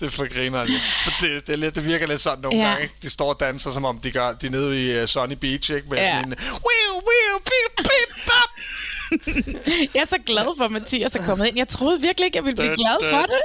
det 0.00 0.02
er 0.06 0.10
for 0.10 0.34
griner 0.34 0.66
For 1.04 1.10
det, 1.26 1.46
det, 1.46 1.52
er 1.52 1.56
lidt, 1.56 1.74
det 1.74 1.84
virker 1.84 2.06
lidt 2.06 2.20
sådan 2.20 2.42
nogle 2.42 2.58
Ja. 2.58 2.64
gange. 2.68 2.82
Ikke? 2.82 2.94
De 3.02 3.10
står 3.10 3.28
og 3.28 3.40
danser, 3.40 3.72
som 3.72 3.84
om 3.84 3.98
de, 3.98 4.10
gør, 4.10 4.32
de 4.32 4.46
er 4.46 4.50
nede 4.50 4.84
i 4.86 5.02
uh, 5.02 5.06
Sunny 5.08 5.34
Beach, 5.34 5.70
ikke? 5.72 5.88
Med 5.90 5.98
Ja. 5.98 6.10
sådan 6.16 6.28
en... 6.32 6.38
Wiu, 6.38 6.92
wiu, 7.08 7.38
bip, 7.44 7.76
bip, 7.76 8.24
bap. 8.26 8.50
jeg 9.94 10.00
er 10.00 10.06
så 10.06 10.18
glad 10.26 10.46
for, 10.56 10.64
at 10.64 10.70
Mathias 10.70 11.14
er 11.14 11.24
kommet 11.26 11.46
ind. 11.46 11.56
Jeg 11.58 11.68
troede 11.68 12.00
virkelig 12.00 12.26
ikke, 12.26 12.36
jeg 12.36 12.44
ville 12.44 12.56
blive 12.56 12.76
glad 12.76 13.10
for 13.10 13.26
det. 13.26 13.40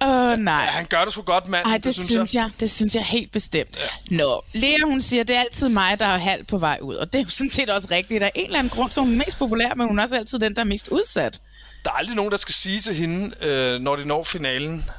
Åh, 0.00 0.08
oh, 0.32 0.38
nej. 0.38 0.54
Ja, 0.54 0.70
han 0.70 0.84
gør 0.86 1.04
det 1.04 1.12
sgu 1.12 1.22
godt, 1.22 1.48
mand. 1.48 1.66
Ej, 1.66 1.72
det, 1.76 1.84
det 1.84 1.94
synes, 1.94 2.08
synes 2.08 2.34
jeg. 2.34 2.40
jeg. 2.42 2.50
Det 2.60 2.70
synes 2.70 2.94
jeg 2.94 3.04
helt 3.04 3.32
bestemt. 3.32 3.76
Ja. 4.10 4.16
Nå, 4.16 4.44
Lea, 4.52 4.84
hun 4.84 5.00
siger, 5.00 5.24
det 5.24 5.36
er 5.36 5.40
altid 5.40 5.68
mig, 5.68 5.98
der 5.98 6.06
er 6.06 6.18
halvt 6.18 6.46
på 6.48 6.58
vej 6.58 6.78
ud. 6.82 6.94
Og 6.94 7.12
det 7.12 7.18
er 7.18 7.22
jo 7.22 7.28
sådan 7.30 7.50
set 7.50 7.70
også 7.70 7.88
rigtigt. 7.90 8.20
Der 8.20 8.26
er 8.26 8.30
en 8.34 8.46
eller 8.46 8.58
anden 8.58 8.70
grund, 8.70 8.90
så 8.92 9.00
hun 9.00 9.12
er 9.20 9.24
mest 9.24 9.38
populær, 9.38 9.74
men 9.74 9.86
hun 9.86 9.98
er 9.98 10.02
også 10.02 10.16
altid 10.16 10.38
den, 10.38 10.54
der 10.54 10.60
er 10.60 10.64
mest 10.66 10.88
udsat. 10.88 11.40
Der 11.84 11.90
er 11.90 11.94
aldrig 11.94 12.16
nogen, 12.16 12.30
der 12.30 12.36
skal 12.36 12.54
sige 12.54 12.80
til 12.80 12.94
hende, 12.94 13.34
øh, 13.40 13.80
når 13.80 13.96
de 13.96 14.04
når 14.04 14.22
finalen, 14.24 14.90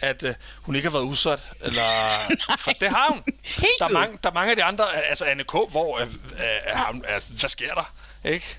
at 0.00 0.22
øh, 0.24 0.34
hun 0.62 0.74
ikke 0.76 0.88
har 0.88 0.92
været 0.98 1.04
udsat. 1.04 1.52
Eller, 1.64 1.82
for 2.64 2.70
det 2.70 2.88
har 2.88 3.06
hun. 3.08 3.22
Helt 3.42 3.66
der, 3.78 3.84
er 3.84 3.92
mange, 3.92 4.18
der 4.22 4.30
er 4.30 4.34
mange 4.34 4.50
af 4.50 4.56
de 4.56 4.64
andre, 4.64 4.84
altså 5.08 5.24
Anne 5.24 5.44
K., 5.44 5.52
hvor, 5.70 6.00
øh, 6.00 6.06
øh, 6.06 6.84
hun- 6.92 7.04
altså, 7.08 7.28
hvad 7.40 7.48
sker 7.48 7.74
der? 7.74 7.92
Ikke? 8.24 8.58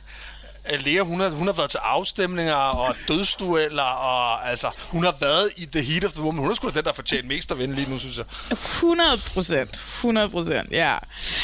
Øh, 0.74 0.86
Lea, 0.86 1.03
hun 1.03 1.19
har, 1.19 1.29
hun 1.29 1.47
har 1.47 1.53
været 1.53 1.69
til 1.69 1.79
afstemninger 1.83 2.53
og 2.53 2.95
dødsdueller, 3.07 3.83
og 3.83 4.50
altså, 4.50 4.69
hun 4.89 5.03
har 5.03 5.15
været 5.19 5.50
i 5.57 5.65
the 5.65 5.81
heat 5.81 6.05
of 6.05 6.12
the 6.12 6.21
moment. 6.21 6.41
Hun 6.41 6.51
er 6.51 6.55
sgu 6.55 6.67
da 6.69 6.74
den, 6.74 6.86
der 6.86 6.91
fortjener 6.91 7.27
mest 7.27 7.51
at 7.51 7.59
vinde 7.59 7.75
lige 7.75 7.89
nu, 7.89 8.00
synes 8.00 8.17
jeg. 8.17 8.25
100 8.51 9.09
procent. 9.33 9.71
100 9.71 10.29
procent, 10.29 10.71
ja. 10.71 10.95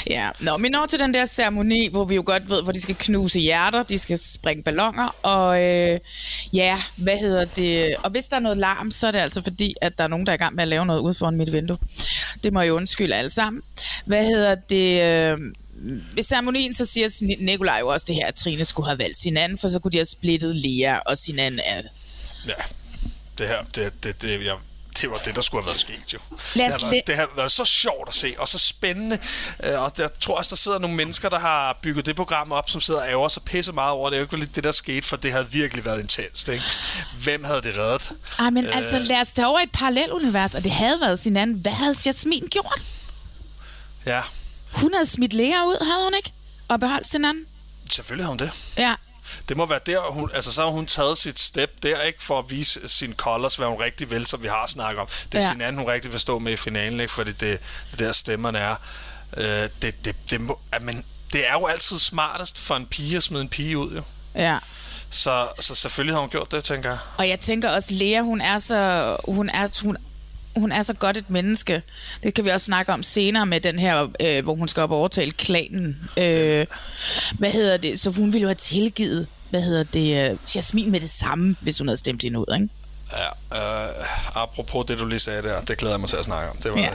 ja. 0.10 0.30
Nå, 0.40 0.58
vi 0.58 0.70
når 0.70 0.86
til 0.86 1.00
den 1.00 1.14
der 1.14 1.26
ceremoni, 1.26 1.90
hvor 1.92 2.06
vi 2.06 2.16
jo 2.16 2.24
godt 2.26 2.50
ved, 2.50 2.64
hvor 2.64 2.72
de 2.72 2.82
skal 2.82 2.96
knuse 2.96 3.40
hjerter, 3.40 3.84
de 3.84 4.00
skal 4.00 4.18
springe 4.18 4.64
ballonger, 4.64 5.16
og 5.24 5.64
øh, 5.64 6.00
ja, 6.54 6.82
hvad 6.96 7.18
hedder 7.18 7.46
det? 7.46 7.96
Og 8.04 8.10
hvis 8.12 8.26
der 8.26 8.36
er 8.36 8.40
noget 8.40 8.58
larm, 8.58 8.92
så 8.92 9.08
er 9.08 9.12
det 9.12 9.20
altså 9.20 9.44
fordi, 9.44 9.74
at 9.82 9.98
der 9.98 10.04
er 10.04 10.08
nogen, 10.08 10.26
der 10.26 10.32
er 10.32 10.36
i 10.36 10.38
gang 10.38 10.56
med 10.56 10.62
at 10.62 10.68
lave 10.68 10.86
noget 10.86 11.00
ude 11.00 11.14
foran 11.14 11.38
mit 11.38 11.54
vindue. 11.54 11.78
Det 12.44 12.54
må 12.54 12.62
jeg 12.62 12.74
undskylde 12.74 13.16
alle 13.16 13.30
sammen. 13.30 13.64
Hvad 14.06 14.26
hedder 14.26 14.56
det? 14.56 15.02
Øh, 15.02 15.40
ved 16.16 16.24
ceremonien, 16.24 16.74
så 16.74 16.86
siger 16.86 17.36
Nikolaj 17.40 17.80
jo 17.80 17.88
også 17.88 18.06
det 18.08 18.16
her, 18.16 18.26
at 18.26 18.36
Trine 18.36 18.66
skulle 18.66 18.88
have 18.88 19.00
valgt 19.00 19.18
sin 19.18 19.38
anden, 19.38 19.58
for 19.58 19.68
så 19.68 19.80
kunne 19.80 19.92
de 19.92 19.98
have 19.98 20.06
splittet 20.06 20.56
Lea 20.56 21.00
og 21.00 21.18
sin 21.18 21.40
anden 21.40 21.60
af 21.60 21.84
Ja, 22.48 22.64
det 23.38 23.48
her, 23.48 23.64
det, 23.76 24.04
det, 24.04 24.22
det, 24.22 24.46
jeg, 24.46 24.56
det 25.02 25.12
var 25.12 25.18
det, 25.18 25.36
der 25.36 25.42
skulle 25.42 25.64
have 25.64 25.68
været 25.68 25.80
sket 25.80 26.14
jo. 26.14 26.20
Lad 26.56 26.66
Det 26.66 26.76
os 26.76 26.82
har, 26.82 26.88
le- 26.90 26.92
været, 26.92 27.08
det 27.08 27.16
har 27.16 27.28
været 27.36 27.52
så 27.52 27.66
sjovt 27.66 28.08
at 28.10 28.16
se, 28.16 28.36
og 28.38 28.48
så 28.48 28.60
spændende. 28.60 29.20
Øh, 29.64 29.82
Og 29.82 29.98
der 29.98 30.08
tror 30.08 30.38
også, 30.38 30.50
der 30.50 30.56
sidder 30.56 30.80
nogle 30.80 30.96
mennesker, 30.96 31.30
der 31.30 31.40
har 31.40 31.80
bygget 31.82 32.06
det 32.06 32.16
program 32.16 32.52
op, 32.52 32.70
som 32.70 32.82
sidder 32.82 33.02
og 33.02 33.08
ærger 33.08 33.30
sig 33.30 33.44
pisse 33.44 33.72
meget 33.72 33.92
over. 33.92 34.10
Det 34.10 34.18
er 34.18 34.20
jo 34.20 34.26
ikke 34.26 34.38
lidt 34.38 34.56
det, 34.56 34.64
der 34.64 34.72
skete, 34.72 35.08
for 35.08 35.18
det 35.18 35.32
havde 35.32 35.52
virkelig 35.52 35.86
været 35.86 36.00
intenst. 36.02 36.50
Ikke? 36.50 36.64
Hvem 37.24 37.44
havde 37.44 37.62
det 37.62 37.78
reddet? 37.78 38.12
Ej, 38.40 38.50
men 38.50 38.66
Øh. 38.66 38.76
altså, 38.78 39.00
lad 39.00 39.22
os 39.22 39.28
tage 39.28 39.48
over 39.48 39.60
et 39.60 39.72
parallelunivers, 39.74 40.56
og 40.56 40.64
det 40.64 40.72
havde 40.72 41.02
været 41.02 41.20
sin 41.20 41.38
anden. 41.38 41.58
Hvad 41.58 41.72
havde 41.72 41.96
Jasmin 42.06 42.48
gjort? 42.52 42.82
Ja, 44.06 44.22
Hun 44.72 44.94
havde 44.94 45.06
smidt 45.06 45.34
Lea 45.34 45.64
ud, 45.66 45.86
havde 45.92 46.04
hun 46.04 46.14
ikke? 46.18 46.32
Og 46.68 46.80
beholdt 46.80 47.08
sin 47.08 47.26
anden? 47.26 47.46
selvfølgelig 47.92 48.26
har 48.26 48.30
hun 48.30 48.40
det. 48.40 48.52
Ja. 48.78 48.94
Det 49.50 49.58
må 49.58 49.66
være 49.66 49.80
der, 49.86 50.12
hun, 50.12 50.30
altså 50.34 50.52
så 50.52 50.62
har 50.64 50.70
hun 50.70 50.86
taget 50.86 51.18
sit 51.18 51.40
step 51.40 51.72
der, 51.84 52.02
ikke, 52.02 52.24
for 52.24 52.40
at 52.40 52.50
vise 52.50 52.80
sine 52.90 53.14
colors, 53.14 53.56
hvad 53.56 53.68
hun 53.68 53.80
rigtig 53.80 54.12
vil, 54.12 54.26
som 54.28 54.44
vi 54.44 54.48
har 54.48 54.68
snakket 54.68 55.02
om. 55.02 55.08
Det 55.32 55.38
er 55.38 55.44
Ja. 55.44 55.52
sin 55.52 55.62
anden, 55.62 55.80
hun 55.84 55.92
rigtig 55.92 56.12
vil 56.12 56.20
stå 56.20 56.40
med 56.40 56.54
i 56.54 56.58
finalen, 56.58 57.00
ikke, 57.00 57.14
fordi 57.14 57.32
det, 57.32 57.60
det 57.92 58.00
der 58.00 58.12
stemmerne 58.12 58.60
er. 58.60 58.76
Øh, 59.38 59.70
det, 59.82 60.06
det, 60.06 60.16
det, 60.30 60.42
må, 60.42 60.60
men 60.82 61.06
det 61.34 61.48
er 61.48 61.54
jo 61.54 61.66
altid 61.66 62.00
smartest 62.00 62.60
for 62.60 62.76
en 62.76 62.86
pige 62.86 63.18
at 63.18 63.24
smide 63.24 63.42
en 63.42 63.50
pige 63.50 63.78
ud, 63.78 63.96
jo. 63.96 64.04
Ja. 64.36 64.58
Så, 65.12 65.48
så 65.60 65.76
selvfølgelig 65.76 66.16
har 66.16 66.20
hun 66.22 66.30
gjort 66.30 66.52
det, 66.52 66.64
tænker 66.64 66.90
jeg. 66.90 67.00
Og 67.18 67.30
jeg 67.30 67.40
tænker 67.40 67.70
også, 67.70 67.94
Lea, 67.94 68.22
hun 68.22 68.42
er 68.42 68.60
så, 68.60 69.18
hun 69.26 69.50
er, 69.50 69.68
hun, 69.84 69.98
hun 70.56 70.72
er 70.72 70.82
så 70.82 70.94
godt 70.94 71.18
et 71.18 71.30
menneske. 71.30 71.82
Det 72.24 72.34
kan 72.34 72.46
vi 72.46 72.50
også 72.50 72.66
snakke 72.66 72.94
om 72.94 73.04
senere 73.04 73.46
med 73.46 73.62
den 73.62 73.80
her, 73.80 74.08
øh, 74.20 74.44
hvor 74.44 74.56
hun 74.56 74.68
skal 74.68 74.84
op 74.84 74.92
og 74.92 74.98
overtale 74.98 75.32
klanen. 75.32 76.10
Øh, 76.18 76.66
hvad 77.34 77.52
hedder 77.52 77.78
det? 77.78 78.00
Så 78.00 78.10
hun 78.10 78.34
ville 78.34 78.42
jo 78.42 78.48
have 78.48 78.56
tilgivet, 78.56 79.28
hvad 79.50 79.62
hedder 79.62 79.84
det, 79.84 80.32
øh, 80.32 80.38
Jasmin 80.56 80.92
med 80.92 81.00
det 81.00 81.10
samme, 81.10 81.56
hvis 81.62 81.78
hun 81.78 81.88
havde 81.88 81.98
stemt 81.98 82.24
hende 82.24 82.40
ud, 82.40 82.54
ikke? 82.56 82.70
Ja, 83.52 83.88
øh, 83.90 84.06
apropos 84.36 84.86
det, 84.88 85.00
du 85.00 85.06
lige 85.06 85.20
sagde 85.20 85.42
der, 85.42 85.62
det 85.62 85.78
glæder 85.78 85.94
jeg 85.94 86.00
mig 86.00 86.10
til 86.10 86.18
at 86.18 86.26
snakke 86.26 86.50
om. 86.50 86.58
Det 86.58 86.72
var 86.72 86.78
Ja. 86.80 86.90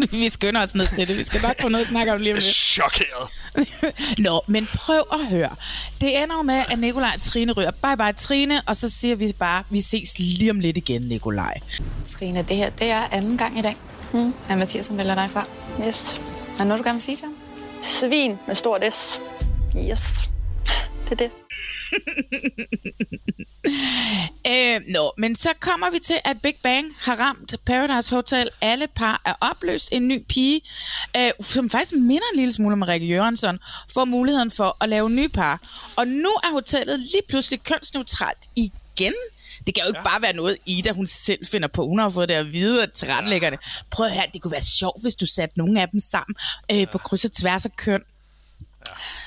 vi 0.10 0.28
skynder 0.28 0.62
os 0.64 0.74
ned 0.74 0.86
til 0.86 1.08
det. 1.08 1.18
Vi 1.18 1.24
skal 1.24 1.40
nok 1.42 1.60
få 1.60 1.68
noget 1.68 1.84
at 1.84 1.90
snakke 1.90 2.12
om 2.12 2.20
lige 2.20 2.32
om 2.32 2.36
lidt. 2.36 2.44
chokeret. 2.54 3.28
Nå, 4.26 4.40
men 4.46 4.66
prøv 4.74 5.02
at 5.12 5.26
høre. 5.26 5.50
Det 6.00 6.22
ender 6.22 6.36
jo 6.36 6.42
med, 6.42 6.64
at 6.70 6.78
Nikolaj 6.78 7.12
og 7.14 7.22
Trine 7.22 7.52
ryger. 7.52 7.70
Bye 7.70 7.96
bye 7.96 8.12
Trine, 8.12 8.62
og 8.66 8.76
så 8.76 8.90
siger 8.90 9.16
vi 9.16 9.32
bare, 9.38 9.64
vi 9.70 9.80
ses 9.80 10.18
lige 10.18 10.50
om 10.50 10.60
lidt 10.60 10.76
igen, 10.76 11.02
Nikolaj. 11.02 11.58
Trine, 12.04 12.42
det 12.48 12.56
her 12.56 12.70
det 12.70 12.90
er 12.90 13.08
anden 13.10 13.38
gang 13.38 13.58
i 13.58 13.62
dag, 13.62 13.76
mm. 14.12 14.34
at 14.48 14.58
Mathias 14.58 14.88
han 14.88 14.98
vælger 14.98 15.14
dig 15.14 15.30
fra. 15.30 15.46
Yes. 15.88 16.20
Er 16.60 16.64
noget, 16.64 16.78
du 16.78 16.84
gerne 16.84 16.94
vil 16.94 17.02
sige 17.02 17.16
til 17.16 17.24
ham? 17.24 17.34
Svin 17.82 18.36
med 18.46 18.54
stort 18.54 18.82
S. 18.94 19.20
Yes. 19.90 20.28
Det 21.04 21.12
er 21.12 21.16
det. 21.16 21.30
Øh, 24.46 24.80
nå, 24.88 25.12
men 25.18 25.34
så 25.34 25.48
kommer 25.60 25.90
vi 25.90 25.98
til, 25.98 26.16
at 26.24 26.42
Big 26.42 26.54
Bang 26.62 26.86
har 26.98 27.16
ramt 27.16 27.54
Paradise 27.66 28.14
Hotel. 28.14 28.48
Alle 28.60 28.86
par 28.86 29.22
er 29.24 29.34
opløst. 29.40 29.88
En 29.92 30.08
ny 30.08 30.24
pige, 30.28 30.60
øh, 31.16 31.30
som 31.40 31.70
faktisk 31.70 31.92
minder 31.92 32.26
en 32.32 32.38
lille 32.38 32.52
smule 32.52 32.72
om 32.72 32.82
Rikke 32.82 33.06
Jørgensen, 33.06 33.58
får 33.94 34.04
muligheden 34.04 34.50
for 34.50 34.76
at 34.80 34.88
lave 34.88 35.10
nye 35.10 35.28
par. 35.28 35.60
Og 35.96 36.08
nu 36.08 36.28
er 36.28 36.52
hotellet 36.52 37.00
lige 37.00 37.22
pludselig 37.28 37.62
kønsneutralt 37.62 38.38
igen. 38.56 39.14
Det 39.66 39.74
kan 39.74 39.82
jo 39.84 39.88
ikke 39.88 39.98
ja. 39.98 40.04
bare 40.04 40.22
være 40.22 40.36
noget, 40.36 40.56
Ida 40.66 40.92
hun 40.92 41.06
selv 41.06 41.46
finder 41.46 41.68
på. 41.68 41.86
Hun 41.86 41.98
har 41.98 42.10
fået 42.10 42.28
det 42.28 42.34
at 42.34 42.52
vide 42.52 42.82
af 42.82 42.88
tilrettelæggerne. 42.94 43.58
Prøv 43.90 44.06
at 44.06 44.12
høre, 44.12 44.22
det 44.32 44.42
kunne 44.42 44.52
være 44.52 44.62
sjovt, 44.62 45.02
hvis 45.02 45.14
du 45.14 45.26
satte 45.26 45.58
nogle 45.58 45.82
af 45.82 45.88
dem 45.88 46.00
sammen 46.00 46.36
øh, 46.72 46.86
på 46.92 46.98
kryds 46.98 47.24
og 47.24 47.32
tværs 47.32 47.64
af 47.64 47.76
køn. 47.76 48.02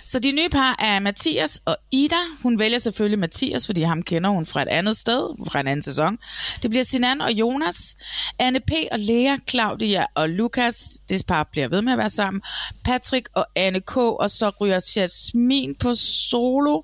Så 0.05 0.19
de 0.19 0.31
nye 0.31 0.49
par 0.49 0.75
er 0.79 0.99
Mathias 0.99 1.61
og 1.65 1.77
Ida. 1.91 2.15
Hun 2.41 2.59
vælger 2.59 2.79
selvfølgelig 2.79 3.19
Mathias, 3.19 3.65
fordi 3.65 3.81
ham 3.81 4.03
kender 4.03 4.29
hun 4.29 4.45
fra 4.45 4.61
et 4.61 4.67
andet 4.67 4.97
sted, 4.97 5.49
fra 5.51 5.59
en 5.59 5.67
anden 5.67 5.83
sæson. 5.83 6.17
Det 6.61 6.69
bliver 6.69 6.83
Sinan 6.83 7.21
og 7.21 7.31
Jonas. 7.31 7.95
Anne 8.39 8.59
P. 8.59 8.71
og 8.91 8.99
Lea, 8.99 9.37
Claudia 9.49 10.05
og 10.15 10.29
Lukas. 10.29 10.89
Det 11.09 11.25
par 11.25 11.43
bliver 11.51 11.67
ved 11.67 11.81
med 11.81 11.91
at 11.91 11.97
være 11.97 12.09
sammen. 12.09 12.41
Patrick 12.83 13.29
og 13.33 13.45
Anne 13.55 13.79
K. 13.81 13.97
Og 13.97 14.31
så 14.31 14.51
ryger 14.61 14.91
Jasmin 14.95 15.75
på 15.75 15.95
solo, 15.95 16.81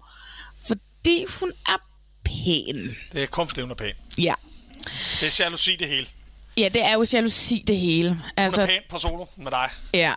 fordi 0.67 1.25
hun 1.39 1.51
er 1.67 1.81
pæn. 2.23 2.95
Det 3.13 3.23
er 3.23 3.27
kun 3.27 3.47
fordi, 3.47 3.61
hun 3.61 3.71
er 3.71 3.75
pæn. 3.75 3.93
Ja. 4.17 4.33
Det 5.19 5.23
er 5.27 5.35
jalousi 5.39 5.75
det 5.75 5.87
hele. 5.87 6.07
Ja, 6.57 6.69
det 6.73 6.85
er 6.85 6.93
jo 6.93 7.05
jalousi 7.13 7.63
det 7.67 7.77
hele. 7.77 8.09
Hun 8.09 8.21
Altså, 8.37 8.61
er 8.61 8.65
pæn 8.65 8.81
på 8.89 8.99
solo 8.99 9.25
med 9.35 9.51
dig. 9.51 9.69
Ja. 9.93 10.13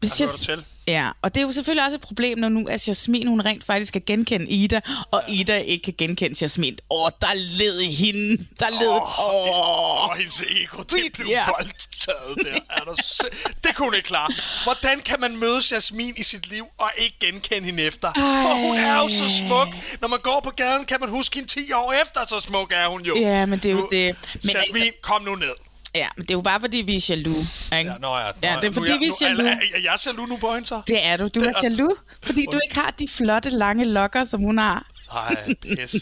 Hvis 0.00 0.20
jeg, 0.20 0.28
til. 0.42 0.64
Ja, 0.88 1.10
og 1.22 1.34
det 1.34 1.40
er 1.40 1.44
jo 1.46 1.52
selvfølgelig 1.52 1.84
også 1.84 1.94
et 1.94 2.00
problem, 2.00 2.38
når 2.38 2.48
nu 2.48 2.66
at 2.68 2.88
Jasmin, 2.88 3.28
hun 3.28 3.40
rent 3.40 3.64
faktisk 3.64 3.92
kan 3.92 4.02
genkende 4.06 4.46
Ida, 4.48 4.80
og 5.10 5.22
ja. 5.28 5.34
Ida 5.34 5.56
ikke 5.56 5.84
kan 5.84 5.94
genkende 5.98 6.36
Jasmin. 6.40 6.78
Åh, 6.90 7.10
der 7.20 7.34
led 7.34 7.82
hende. 7.82 8.36
Der 8.58 8.70
led... 8.80 8.88
Åh, 8.88 10.10
Åh, 10.10 10.16
hendes 10.16 10.42
ego, 10.50 10.82
det 10.82 11.12
blev 11.14 11.26
Ja. 11.28 11.44
voldtaget 11.58 12.36
der. 12.54 12.60
Er 12.76 12.84
du 12.84 12.94
se- 13.04 13.52
det 13.64 13.74
kunne 13.76 13.86
hun 13.86 13.94
ikke 13.94 14.06
klare. 14.06 14.30
Hvordan 14.64 15.00
kan 15.00 15.20
man 15.20 15.36
møde 15.36 15.60
Jasmin 15.72 16.14
i 16.16 16.22
sit 16.22 16.50
liv 16.50 16.64
og 16.78 16.90
ikke 16.98 17.16
genkende 17.20 17.66
hende 17.66 17.82
efter? 17.82 18.12
For 18.14 18.66
hun 18.66 18.76
er 18.76 18.96
jo 18.96 19.08
så 19.08 19.28
smuk. 19.38 19.68
Når 20.00 20.08
man 20.08 20.18
går 20.20 20.40
på 20.44 20.50
gaden, 20.50 20.84
kan 20.84 20.96
man 21.00 21.08
huske 21.10 21.36
hende 21.36 21.48
10 21.50 21.72
år 21.72 21.92
efter, 22.02 22.20
så 22.28 22.40
smuk 22.40 22.72
er 22.74 22.86
hun 22.88 23.02
jo. 23.04 23.16
Ja, 23.20 23.46
men 23.46 23.58
det 23.58 23.68
er 23.70 23.72
jo 23.72 23.88
det. 23.92 24.16
Men 24.44 24.50
Jasmin, 24.54 24.92
kom 25.02 25.22
nu 25.22 25.34
ned. 25.34 25.54
Ja, 25.94 26.06
men 26.16 26.22
det 26.24 26.30
er 26.30 26.34
jo 26.34 26.40
bare, 26.40 26.60
fordi 26.60 26.76
vi 26.76 26.96
er 26.96 27.06
jaloux. 27.10 27.36
Ikke? 27.78 27.90
Ja, 27.90 27.98
nå 27.98 28.16
ja. 28.16 28.26
Ja, 28.42 28.54
Nå, 28.54 28.60
det 28.60 28.68
er 28.68 28.72
fordi, 28.72 28.90
jeg- 28.92 29.00
vi 29.00 29.06
er 29.06 29.28
jaloux. 29.28 29.48
Er, 29.48 29.52
er, 29.52 29.80
jeg 29.84 29.98
jaloux 30.06 30.28
nu 30.28 30.36
på 30.36 30.54
hende 30.54 30.68
så? 30.68 30.82
Det 30.86 31.06
er 31.06 31.16
du. 31.16 31.28
Du 31.28 31.40
er 31.40 31.52
Det- 31.52 31.62
jaloux, 31.62 31.92
fordi 32.22 32.46
du 32.52 32.60
ikke 32.64 32.74
har 32.74 32.90
de 32.98 33.08
flotte, 33.08 33.50
lange 33.50 33.84
lokker, 33.84 34.24
som 34.24 34.40
hun 34.40 34.58
har. 34.58 34.86
Nej, 35.14 35.54
pis. 35.62 35.94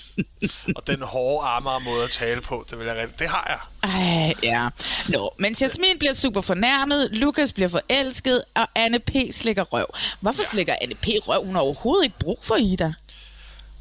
Og 0.76 0.86
den 0.86 1.02
hårde 1.02 1.46
armere 1.48 1.80
måde 1.80 2.04
at 2.04 2.10
tale 2.10 2.40
på, 2.40 2.66
det 2.70 2.78
vil 2.78 2.86
jeg 2.86 2.96
rigtig. 2.96 3.18
Det 3.18 3.28
har 3.28 3.46
jeg. 3.82 3.90
Ej, 3.90 4.34
ja. 4.42 4.68
Nå, 5.08 5.30
men 5.38 5.54
Jasmin 5.60 5.98
bliver 5.98 6.14
super 6.14 6.40
fornærmet, 6.40 7.08
Lukas 7.12 7.52
bliver 7.52 7.68
forelsket, 7.68 8.44
og 8.54 8.66
Anne 8.74 8.98
P. 8.98 9.10
slikker 9.30 9.62
røv. 9.62 9.86
Hvorfor 10.20 10.42
ja. 10.42 10.46
slikker 10.48 10.74
Anne 10.82 10.94
P. 10.94 11.06
røv? 11.28 11.44
Hun 11.46 11.54
har 11.54 11.62
overhovedet 11.62 12.04
ikke 12.04 12.18
brug 12.18 12.38
for 12.42 12.56
Ida. 12.56 12.92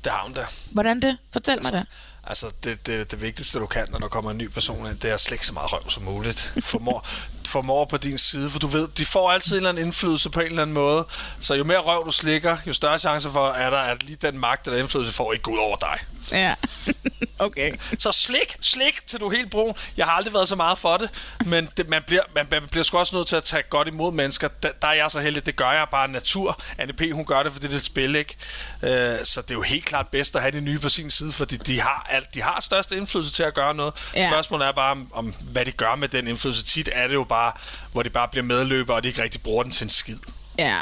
Det 0.03 0.11
har 0.11 0.23
hun 0.23 0.33
da. 0.33 0.45
Hvordan 0.71 0.99
det? 1.01 1.17
Fortæl 1.33 1.59
mig 1.63 1.71
det. 1.71 1.85
Altså, 2.27 2.51
det, 2.63 2.87
det, 2.87 3.11
det 3.11 3.21
vigtigste, 3.21 3.59
du 3.59 3.65
kan, 3.65 3.87
når 3.91 3.99
der 3.99 4.07
kommer 4.07 4.31
en 4.31 4.37
ny 4.37 4.49
person 4.49 4.87
ind, 4.87 4.99
det 4.99 5.09
er 5.09 5.13
at 5.13 5.21
slække 5.21 5.47
så 5.47 5.53
meget 5.53 5.73
røv 5.73 5.89
som 5.89 6.03
muligt. 6.03 6.53
Formår, 6.61 7.07
formår 7.47 7.85
på 7.85 7.97
din 7.97 8.17
side, 8.17 8.49
for 8.49 8.59
du 8.59 8.67
ved, 8.67 8.87
de 8.87 9.05
får 9.05 9.31
altid 9.31 9.51
en 9.51 9.57
eller 9.57 9.69
anden 9.69 9.85
indflydelse 9.85 10.29
på 10.29 10.39
en 10.39 10.45
eller 10.45 10.61
anden 10.61 10.73
måde. 10.73 11.05
Så 11.39 11.53
jo 11.53 11.63
mere 11.63 11.77
røv 11.77 12.05
du 12.05 12.11
slikker, 12.11 12.57
jo 12.67 12.73
større 12.73 12.99
chance 12.99 13.31
for, 13.31 13.51
er 13.51 13.69
der, 13.69 13.77
at 13.77 14.03
lige 14.03 14.17
den 14.21 14.39
magt 14.39 14.67
eller 14.67 14.79
indflydelse 14.79 15.13
får 15.13 15.33
ikke 15.33 15.51
ud 15.51 15.57
over 15.57 15.75
dig. 15.75 15.99
Ja. 16.31 16.55
okay. 17.39 17.73
Så 17.99 18.11
slik, 18.11 18.55
slik, 18.61 19.07
til 19.07 19.19
du 19.19 19.27
er 19.27 19.35
helt 19.35 19.51
brun. 19.51 19.73
Jeg 19.97 20.05
har 20.05 20.13
aldrig 20.13 20.33
været 20.33 20.47
så 20.47 20.55
meget 20.55 20.77
for 20.77 20.97
det, 20.97 21.09
men 21.45 21.69
det, 21.77 21.89
man, 21.89 22.03
bliver, 22.07 22.21
man, 22.35 22.47
man 22.51 22.67
bliver 22.67 22.83
sgu 22.83 22.97
også 22.97 23.15
nødt 23.15 23.27
til 23.27 23.35
at 23.35 23.43
tage 23.43 23.63
godt 23.63 23.87
imod 23.87 24.11
mennesker. 24.11 24.47
Der, 24.63 24.69
der 24.81 24.87
er 24.87 24.93
jeg 24.93 25.11
så 25.11 25.19
heldig, 25.19 25.45
det 25.45 25.55
gør 25.55 25.71
jeg 25.71 25.87
bare 25.91 26.07
natur. 26.07 26.61
Anne 26.77 26.93
P., 26.93 27.01
hun 27.13 27.25
gør 27.25 27.43
det, 27.43 27.51
fordi 27.51 27.67
det 27.67 27.73
er 27.73 27.77
et 27.77 27.83
spil, 27.83 28.15
ikke? 28.15 28.35
Øh, 28.83 29.25
så 29.25 29.41
det 29.41 29.51
er 29.51 29.55
jo 29.55 29.61
helt 29.61 29.85
klart 29.85 30.07
bedst 30.07 30.35
at 30.35 30.41
have 30.41 30.51
de 30.51 30.61
nye 30.61 30.79
på 30.79 30.89
sin 30.89 31.11
side, 31.11 31.31
fordi 31.31 31.57
de 31.57 31.81
har, 31.81 32.07
alt, 32.09 32.33
de 32.33 32.41
har 32.41 32.59
størst 32.61 32.91
indflydelse 32.91 33.33
til 33.33 33.43
at 33.43 33.53
gøre 33.53 33.75
noget. 33.75 33.93
Ja. 34.15 34.29
Spørgsmålet 34.29 34.67
er 34.67 34.71
bare, 34.71 34.91
om, 34.91 35.11
om, 35.13 35.33
hvad 35.51 35.65
de 35.65 35.71
gør 35.71 35.95
med 35.95 36.07
den 36.07 36.27
indflydelse. 36.27 36.63
Tit 36.65 36.89
er 36.93 37.07
det 37.07 37.13
jo 37.13 37.23
bare, 37.23 37.51
hvor 37.91 38.03
de 38.03 38.09
bare 38.09 38.27
bliver 38.27 38.43
medløber, 38.43 38.93
og 38.93 39.03
de 39.03 39.07
ikke 39.07 39.23
rigtig 39.23 39.41
bruger 39.41 39.63
den 39.63 39.71
til 39.71 39.83
en 39.83 39.89
skid. 39.89 40.17
Ja. 40.57 40.79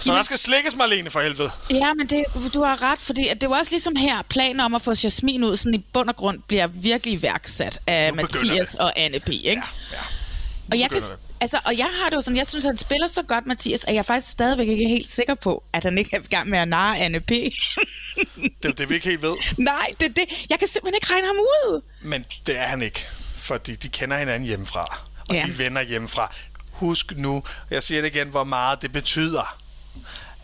Så 0.00 0.12
der 0.12 0.22
skal 0.22 0.38
slikkes, 0.38 0.76
Marlene, 0.76 1.10
for 1.10 1.20
helvede. 1.20 1.50
Ja, 1.70 1.94
men 1.94 2.06
det, 2.06 2.24
du 2.54 2.62
har 2.62 2.82
ret, 2.82 3.00
fordi 3.00 3.28
at 3.28 3.40
det 3.40 3.50
var 3.50 3.58
også 3.58 3.70
ligesom 3.70 3.96
her, 3.96 4.22
planen 4.22 4.60
om 4.60 4.74
at 4.74 4.82
få 4.82 4.94
Jasmin 5.04 5.44
ud 5.44 5.56
sådan 5.56 5.74
i 5.74 5.84
bund 5.92 6.08
og 6.08 6.16
grund 6.16 6.38
bliver 6.46 6.66
virkelig 6.66 7.14
iværksat 7.14 7.78
af 7.86 8.10
Nu 8.12 8.16
Mathias 8.22 8.68
det. 8.68 8.80
og 8.80 8.92
Anne 8.96 9.20
P. 9.20 9.28
Ikke? 9.28 9.48
Ja, 9.50 9.62
ja. 9.92 9.98
Og 10.72 10.78
jeg, 10.78 10.90
kan, 10.90 11.00
det. 11.00 11.12
altså, 11.40 11.58
og 11.64 11.78
jeg 11.78 11.86
har 12.02 12.10
det 12.10 12.16
jo 12.16 12.20
sådan, 12.20 12.36
jeg 12.36 12.46
synes, 12.46 12.64
han 12.64 12.76
spiller 12.76 13.06
så 13.06 13.22
godt, 13.22 13.46
Mathias, 13.46 13.84
at 13.84 13.94
jeg 13.94 14.04
faktisk 14.04 14.30
stadigvæk 14.32 14.68
ikke 14.68 14.84
er 14.84 14.88
helt 14.88 15.08
sikker 15.08 15.34
på, 15.34 15.62
at 15.72 15.84
han 15.84 15.98
ikke 15.98 16.10
er 16.16 16.20
i 16.20 16.26
gang 16.30 16.48
med 16.48 16.58
at 16.58 16.68
narre 16.68 16.98
Anne 16.98 17.20
P. 17.20 17.28
Det 17.28 17.52
er 18.64 18.72
det, 18.72 18.88
vi 18.88 18.94
ikke 18.94 19.08
helt 19.08 19.22
ved. 19.22 19.34
Nej, 19.58 19.86
det 20.00 20.06
er 20.08 20.12
det. 20.12 20.24
Jeg 20.50 20.58
kan 20.58 20.68
simpelthen 20.68 20.94
ikke 20.94 21.06
regne 21.12 21.26
ham 21.26 21.36
ud. 21.36 21.82
Men 22.02 22.24
det 22.46 22.58
er 22.58 22.62
han 22.66 22.82
ikke, 22.82 23.06
fordi 23.38 23.74
de 23.74 23.88
kender 23.88 24.18
hinanden 24.18 24.48
hjemmefra, 24.48 25.00
og 25.28 25.34
ja. 25.34 25.42
de 25.46 25.58
venner 25.58 25.82
hjemmefra. 25.82 26.34
Husk 26.72 27.12
nu, 27.16 27.42
jeg 27.70 27.82
siger 27.82 28.02
det 28.02 28.16
igen, 28.16 28.28
hvor 28.28 28.44
meget 28.44 28.82
det 28.82 28.92
betyder, 28.92 29.56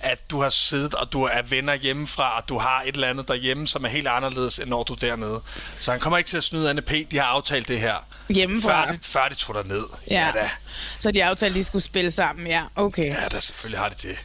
at 0.01 0.31
du 0.31 0.43
har 0.43 0.49
siddet, 0.49 0.95
og 0.95 1.13
du 1.13 1.23
er 1.23 1.43
venner 1.43 1.75
hjemmefra, 1.75 2.37
og 2.37 2.49
du 2.49 2.59
har 2.59 2.83
et 2.83 2.95
eller 2.95 3.09
andet 3.09 3.29
derhjemme, 3.29 3.67
som 3.67 3.85
er 3.85 3.89
helt 3.89 4.09
anderledes, 4.09 4.59
end 4.59 4.69
når 4.69 4.83
du 4.83 4.93
er 4.93 4.97
dernede. 4.97 5.41
Så 5.81 5.91
han 5.91 6.01
kommer 6.01 6.19
ikke 6.19 6.29
til 6.29 6.37
at 6.37 6.45
snyde 6.45 6.71
Anne 6.71 6.83
P. 6.83 6.93
De 7.11 7.17
har 7.19 7.25
aftalt 7.25 7.69
det 7.69 7.81
her. 7.81 7.95
Hjemmefra. 8.29 8.87
Før 8.87 8.93
de, 8.93 8.99
før 9.03 9.29
de 9.29 9.35
tog 9.35 9.55
dig 9.55 9.67
ned. 9.67 9.85
Ja. 10.11 10.27
ja 10.27 10.33
da. 10.41 10.51
Så 10.99 11.11
de 11.11 11.25
aftalte, 11.25 11.53
at 11.53 11.59
de 11.59 11.65
skulle 11.65 11.83
spille 11.83 12.11
sammen. 12.11 12.47
Ja, 12.47 12.63
okay. 12.77 13.07
Ja, 13.07 13.29
da 13.29 13.41
selvfølgelig 13.41 13.81
har 13.81 13.89
de 13.89 14.09
det. 14.09 14.19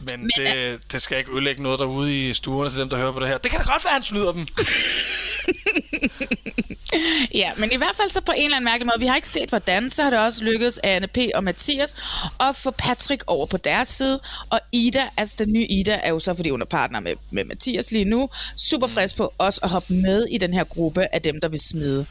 Men, 0.00 0.20
Men 0.20 0.30
det, 0.36 0.80
det 0.92 1.02
skal 1.02 1.18
ikke 1.18 1.30
ødelægge 1.32 1.62
noget 1.62 1.78
derude 1.78 2.28
i 2.28 2.34
stuerne 2.34 2.70
til 2.70 2.80
dem, 2.80 2.88
der 2.88 2.96
hører 2.96 3.12
på 3.12 3.20
det 3.20 3.28
her. 3.28 3.38
Det 3.38 3.50
kan 3.50 3.60
da 3.60 3.66
godt 3.72 3.84
være, 3.84 3.92
han 3.92 4.02
snyder 4.02 4.32
dem. 4.32 4.46
Ja, 7.34 7.50
men 7.56 7.72
i 7.72 7.76
hvert 7.76 7.96
fald 7.96 8.10
så 8.10 8.20
på 8.20 8.32
en 8.36 8.44
eller 8.44 8.56
anden 8.56 8.64
mærkelig 8.64 8.86
måde, 8.86 9.00
vi 9.00 9.06
har 9.06 9.16
ikke 9.16 9.28
set 9.28 9.48
hvordan, 9.48 9.90
så 9.90 10.02
har 10.02 10.10
det 10.10 10.18
også 10.18 10.44
lykkedes 10.44 10.80
Anne 10.82 11.06
P. 11.06 11.18
og 11.34 11.44
Mathias 11.44 11.96
at 12.40 12.56
få 12.56 12.70
Patrick 12.70 13.24
over 13.26 13.46
på 13.46 13.56
deres 13.56 13.88
side, 13.88 14.20
og 14.50 14.60
Ida, 14.72 15.02
altså 15.16 15.36
den 15.38 15.52
nye 15.52 15.66
Ida, 15.66 16.00
er 16.02 16.10
jo 16.10 16.20
så, 16.20 16.34
fordi 16.34 16.50
hun 16.50 16.60
er 16.62 16.66
partner 16.66 17.00
med, 17.00 17.14
med 17.30 17.44
Mathias 17.44 17.90
lige 17.90 18.04
nu, 18.04 18.28
super 18.56 18.86
frisk 18.86 19.16
på 19.16 19.32
også 19.38 19.60
at 19.62 19.68
hoppe 19.68 19.92
med 19.92 20.26
i 20.30 20.38
den 20.38 20.54
her 20.54 20.64
gruppe 20.64 21.14
af 21.14 21.22
dem, 21.22 21.40
der 21.40 21.48
vil 21.48 21.60
smide 21.60 22.06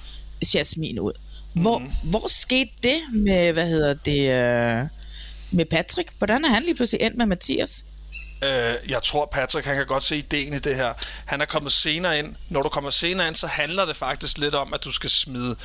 Jasmin 0.56 1.00
ud. 1.00 1.14
Hvor, 1.54 1.78
mm. 1.78 1.92
hvor 2.04 2.28
skete 2.28 2.72
det 2.84 2.98
med, 3.14 3.54
hvad 3.54 3.68
hedder 3.68 3.94
det, 3.94 4.20
øh, 4.20 4.88
med 5.52 5.66
Patrick? 5.66 6.10
Hvordan 6.18 6.46
er 6.46 6.50
han 6.50 6.64
lige 6.64 6.76
pludselig 6.76 7.02
endt 7.02 7.18
med 7.18 7.26
Mathias? 7.26 7.84
Øh, 8.42 8.76
jeg 8.90 9.04
tror, 9.04 9.26
Patrick 9.26 9.68
han 9.68 9.76
kan 9.76 9.86
godt 9.86 10.04
se 10.04 10.18
ideen 10.18 10.54
i 10.54 10.60
det 10.60 10.76
her. 10.76 10.94
Han 11.26 11.42
er 11.42 11.46
kommet 11.46 11.72
senere 11.72 12.20
ind. 12.20 12.36
Når 12.50 12.62
du 12.62 12.70
kommer 12.70 12.90
senere 12.90 13.28
ind, 13.28 13.36
så 13.36 13.48
handler 13.48 13.86
det 13.86 13.96
faktisk 13.96 14.38
lidt 14.38 14.56
om, 14.56 14.74
at 14.74 14.84
du 14.84 14.92
skal 14.92 15.10
smide 15.10 15.56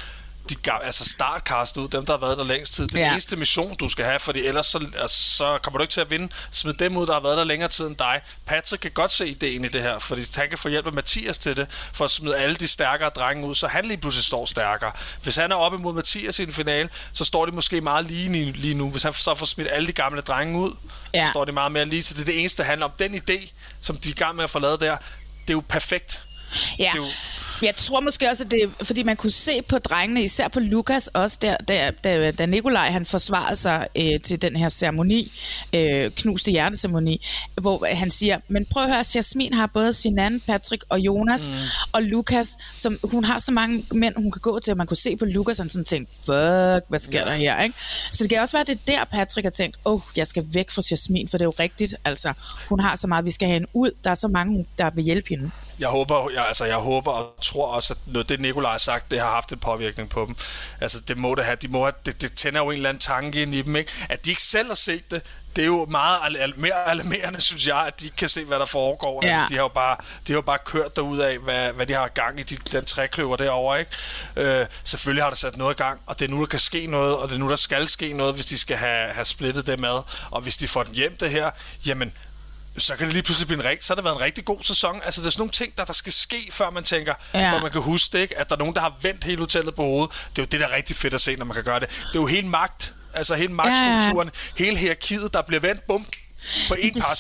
de, 0.50 0.56
altså 0.82 1.04
startcast 1.04 1.76
ud, 1.76 1.88
dem 1.88 2.06
der 2.06 2.12
har 2.12 2.20
været 2.20 2.38
der 2.38 2.44
længst 2.44 2.74
tid. 2.74 2.86
Det 2.86 3.00
er 3.00 3.04
ja. 3.04 3.12
eneste 3.12 3.36
mission, 3.36 3.74
du 3.74 3.88
skal 3.88 4.04
have, 4.04 4.18
fordi 4.18 4.46
ellers 4.46 4.66
så, 4.66 4.86
altså, 4.98 5.36
så 5.36 5.58
kommer 5.62 5.78
du 5.78 5.82
ikke 5.82 5.92
til 5.92 6.00
at 6.00 6.10
vinde. 6.10 6.28
Smid 6.50 6.72
dem 6.72 6.96
ud, 6.96 7.06
der 7.06 7.12
har 7.12 7.20
været 7.20 7.36
der 7.36 7.44
længere 7.44 7.68
tid 7.68 7.86
end 7.86 7.96
dig. 7.96 8.20
Patrick 8.46 8.80
kan 8.80 8.90
godt 8.90 9.12
se 9.12 9.28
ideen 9.28 9.64
i 9.64 9.68
det 9.68 9.82
her, 9.82 9.98
fordi 9.98 10.26
han 10.34 10.48
kan 10.48 10.58
få 10.58 10.68
hjælp 10.68 10.86
af 10.86 10.92
Mathias 10.92 11.38
til 11.38 11.56
det, 11.56 11.66
for 11.70 12.04
at 12.04 12.10
smide 12.10 12.36
alle 12.36 12.56
de 12.56 12.68
stærkere 12.68 13.10
drenge 13.10 13.46
ud, 13.46 13.54
så 13.54 13.66
han 13.66 13.84
lige 13.84 13.98
pludselig 13.98 14.24
står 14.24 14.46
stærkere. 14.46 14.92
Hvis 15.22 15.36
han 15.36 15.52
er 15.52 15.56
oppe 15.56 15.78
imod 15.78 15.94
Mathias 15.94 16.38
i 16.38 16.42
en 16.42 16.52
finale, 16.52 16.88
så 17.12 17.24
står 17.24 17.46
de 17.46 17.52
måske 17.52 17.80
meget 17.80 18.06
lige, 18.06 18.52
lige 18.52 18.74
nu. 18.74 18.90
Hvis 18.90 19.02
han 19.02 19.14
så 19.14 19.34
får 19.34 19.46
smidt 19.46 19.68
alle 19.72 19.86
de 19.86 19.92
gamle 19.92 20.20
drenge 20.20 20.58
ud, 20.58 20.72
ja. 21.14 21.26
så 21.26 21.30
står 21.30 21.44
de 21.44 21.52
meget 21.52 21.72
mere 21.72 21.84
lige. 21.84 22.02
Så 22.02 22.14
det 22.14 22.20
er 22.20 22.24
det 22.24 22.40
eneste, 22.40 22.62
der 22.62 22.68
handler 22.68 22.86
om. 22.86 22.92
Den 22.98 23.14
idé, 23.14 23.52
som 23.80 23.96
de 23.96 24.08
er 24.08 24.12
i 24.12 24.14
gang 24.14 24.36
med 24.36 24.44
at 24.44 24.50
få 24.50 24.58
lavet 24.58 24.80
der, 24.80 24.96
det 25.42 25.50
er 25.50 25.54
jo 25.54 25.62
perfekt. 25.68 26.20
Ja. 26.78 26.84
Det 26.84 26.90
er 26.90 26.96
jo, 26.96 27.06
jeg 27.62 27.76
tror 27.76 28.00
måske 28.00 28.30
også, 28.30 28.44
at 28.44 28.50
det 28.50 28.62
er, 28.62 28.84
fordi 28.84 29.02
man 29.02 29.16
kunne 29.16 29.30
se 29.30 29.62
på 29.62 29.78
drengene, 29.78 30.22
især 30.22 30.48
på 30.48 30.60
Lukas 30.60 31.08
også, 31.08 31.38
der, 31.42 31.56
der, 31.56 31.90
da, 31.90 32.30
da 32.30 32.46
Nikolaj 32.46 32.90
han 32.90 33.06
forsvarede 33.06 33.56
sig 33.56 33.88
øh, 33.96 34.20
til 34.20 34.42
den 34.42 34.56
her 34.56 34.68
ceremoni, 34.68 35.32
øh, 35.74 36.10
knuste 36.10 36.50
hjerteceremoni, 36.50 37.26
hvor 37.60 37.86
han 37.94 38.10
siger, 38.10 38.38
men 38.48 38.66
prøv 38.66 38.82
at 38.82 38.88
høre, 38.88 39.04
Jasmin 39.14 39.54
har 39.54 39.66
både 39.66 39.92
Sinan, 39.92 40.40
Patrick 40.40 40.84
og 40.88 41.00
Jonas 41.00 41.48
mm. 41.48 41.54
og 41.92 42.02
Lukas, 42.02 42.56
som 42.74 42.98
hun 43.04 43.24
har 43.24 43.38
så 43.38 43.52
mange 43.52 43.84
mænd, 43.92 44.14
hun 44.16 44.32
kan 44.32 44.40
gå 44.40 44.60
til, 44.60 44.70
og 44.70 44.76
man 44.76 44.86
kunne 44.86 44.96
se 44.96 45.16
på 45.16 45.24
Lukas, 45.24 45.60
og 45.60 45.70
sådan 45.70 45.84
tænkte, 45.84 46.14
fuck, 46.16 46.88
hvad 46.88 46.98
sker 46.98 47.18
ja. 47.18 47.24
der 47.24 47.34
her, 47.34 47.62
ikke? 47.62 47.76
Så 48.12 48.24
det 48.24 48.30
kan 48.30 48.40
også 48.40 48.56
være, 48.56 48.60
at 48.60 48.66
det 48.66 48.94
er 48.94 48.98
der, 48.98 49.04
Patrick 49.04 49.44
har 49.44 49.50
tænkt, 49.50 49.76
åh, 49.84 49.92
oh, 49.92 50.00
jeg 50.16 50.26
skal 50.26 50.44
væk 50.48 50.70
fra 50.70 50.82
Jasmin, 50.90 51.28
for 51.28 51.38
det 51.38 51.44
er 51.44 51.46
jo 51.46 51.54
rigtigt, 51.58 51.94
altså, 52.04 52.32
hun 52.68 52.80
har 52.80 52.96
så 52.96 53.06
meget, 53.06 53.24
vi 53.24 53.30
skal 53.30 53.48
have 53.48 53.52
hende 53.54 53.68
ud, 53.74 53.90
der 54.04 54.10
er 54.10 54.14
så 54.14 54.28
mange, 54.28 54.66
der 54.78 54.90
vil 54.90 55.04
hjælpe 55.04 55.28
hende 55.28 55.50
jeg 55.78 55.88
håber, 55.88 56.30
jeg, 56.30 56.46
altså, 56.46 56.64
jeg 56.64 56.76
håber 56.76 57.12
og 57.12 57.34
tror 57.42 57.66
også, 57.66 57.92
at 57.92 58.12
noget, 58.12 58.28
det 58.28 58.40
Nikolaj 58.40 58.70
har 58.70 58.78
sagt, 58.78 59.10
det 59.10 59.20
har 59.20 59.30
haft 59.30 59.52
en 59.52 59.58
påvirkning 59.58 60.08
på 60.08 60.24
dem. 60.26 60.36
Altså, 60.80 61.00
det 61.00 61.18
må 61.18 61.34
det 61.34 61.44
have. 61.44 61.56
De 61.62 61.68
må 61.68 61.82
have, 61.82 61.92
det, 62.06 62.22
det 62.22 62.34
tænder 62.34 62.60
jo 62.60 62.70
en 62.70 62.76
eller 62.76 62.88
anden 62.88 63.00
tanke 63.00 63.42
ind 63.42 63.54
i 63.54 63.62
dem, 63.62 63.76
ikke? 63.76 63.92
At 64.08 64.24
de 64.24 64.30
ikke 64.30 64.42
selv 64.42 64.68
har 64.68 64.74
set 64.74 65.10
det, 65.10 65.22
det 65.56 65.62
er 65.62 65.66
jo 65.66 65.86
meget 65.90 66.18
al- 66.38 66.54
mere 66.56 66.88
alarmerende, 66.88 67.40
synes 67.50 67.66
jeg, 67.66 67.86
at 67.86 68.00
de 68.00 68.04
ikke 68.04 68.16
kan 68.16 68.28
se, 68.28 68.44
hvad 68.44 68.58
der 68.58 68.66
foregår. 68.66 69.26
Ja. 69.26 69.40
Altså, 69.40 69.46
de 69.50 69.54
har 69.54 69.62
jo 69.62 69.68
bare, 69.68 69.96
de 70.26 70.32
har 70.32 70.36
jo 70.36 70.40
bare 70.40 70.58
kørt 70.64 70.96
derud 70.96 71.18
af, 71.18 71.38
hvad, 71.38 71.72
hvad 71.72 71.86
de 71.86 71.92
har 71.92 72.08
gang 72.08 72.40
i 72.40 72.42
de, 72.42 72.56
den 72.72 72.84
trækløver 72.84 73.36
derovre. 73.36 73.80
Ikke? 73.80 73.90
Øh, 74.36 74.66
selvfølgelig 74.84 75.24
har 75.24 75.30
der 75.30 75.36
sat 75.36 75.56
noget 75.56 75.74
i 75.74 75.76
gang, 75.82 76.00
og 76.06 76.18
det 76.18 76.24
er 76.24 76.28
nu, 76.30 76.40
der 76.40 76.46
kan 76.46 76.58
ske 76.58 76.86
noget, 76.86 77.16
og 77.16 77.28
det 77.28 77.34
er 77.34 77.38
nu, 77.38 77.50
der 77.50 77.56
skal 77.56 77.88
ske 77.88 78.12
noget, 78.12 78.34
hvis 78.34 78.46
de 78.46 78.58
skal 78.58 78.76
have, 78.76 79.12
have 79.12 79.24
splittet 79.24 79.66
det 79.66 79.78
med. 79.78 80.00
Og 80.30 80.40
hvis 80.40 80.56
de 80.56 80.68
får 80.68 80.82
den 80.82 80.94
hjem, 80.94 81.16
det 81.16 81.30
her, 81.30 81.50
jamen, 81.86 82.12
så 82.78 82.96
kan 82.96 83.06
det 83.06 83.12
lige 83.12 83.22
pludselig 83.22 83.48
blive 83.48 83.72
en 83.72 83.78
så 83.80 83.90
har 83.90 83.94
det 83.94 84.04
været 84.04 84.14
en 84.14 84.20
rigtig 84.20 84.44
god 84.44 84.58
sæson. 84.62 85.00
Altså, 85.04 85.20
der 85.20 85.26
er 85.26 85.30
sådan 85.30 85.40
nogle 85.40 85.52
ting, 85.52 85.76
der, 85.76 85.84
der 85.84 85.92
skal 85.92 86.12
ske, 86.12 86.48
før 86.50 86.70
man 86.70 86.84
tænker, 86.84 87.14
ja. 87.34 87.52
før 87.52 87.60
man 87.60 87.70
kan 87.70 87.80
huske 87.80 88.12
det, 88.12 88.22
ikke? 88.22 88.38
At 88.38 88.48
der 88.48 88.54
er 88.54 88.58
nogen, 88.58 88.74
der 88.74 88.80
har 88.80 88.94
vendt 89.02 89.24
hele 89.24 89.38
hotellet 89.38 89.74
på 89.74 89.82
hovedet. 89.82 90.10
Det 90.10 90.38
er 90.38 90.42
jo 90.42 90.46
det, 90.46 90.60
der 90.60 90.68
er 90.68 90.72
rigtig 90.76 90.96
fedt 90.96 91.14
at 91.14 91.20
se, 91.20 91.36
når 91.36 91.44
man 91.44 91.54
kan 91.54 91.64
gøre 91.64 91.80
det. 91.80 91.88
Det 91.88 92.16
er 92.16 92.20
jo 92.20 92.26
hele 92.26 92.48
magt, 92.48 92.94
altså 93.14 93.34
hele 93.34 93.52
magtstrukturen, 93.52 94.30
ja. 94.58 94.64
hele 94.64 94.76
hierarkiet, 94.76 95.34
der 95.34 95.42
bliver 95.42 95.60
vendt, 95.60 95.86
bum, 95.86 96.06
på 96.68 96.74
en 96.78 96.94
par 96.94 97.14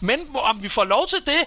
Men 0.00 0.20
om 0.34 0.62
vi 0.62 0.68
får 0.68 0.84
lov 0.84 1.06
til 1.08 1.18
det, 1.26 1.44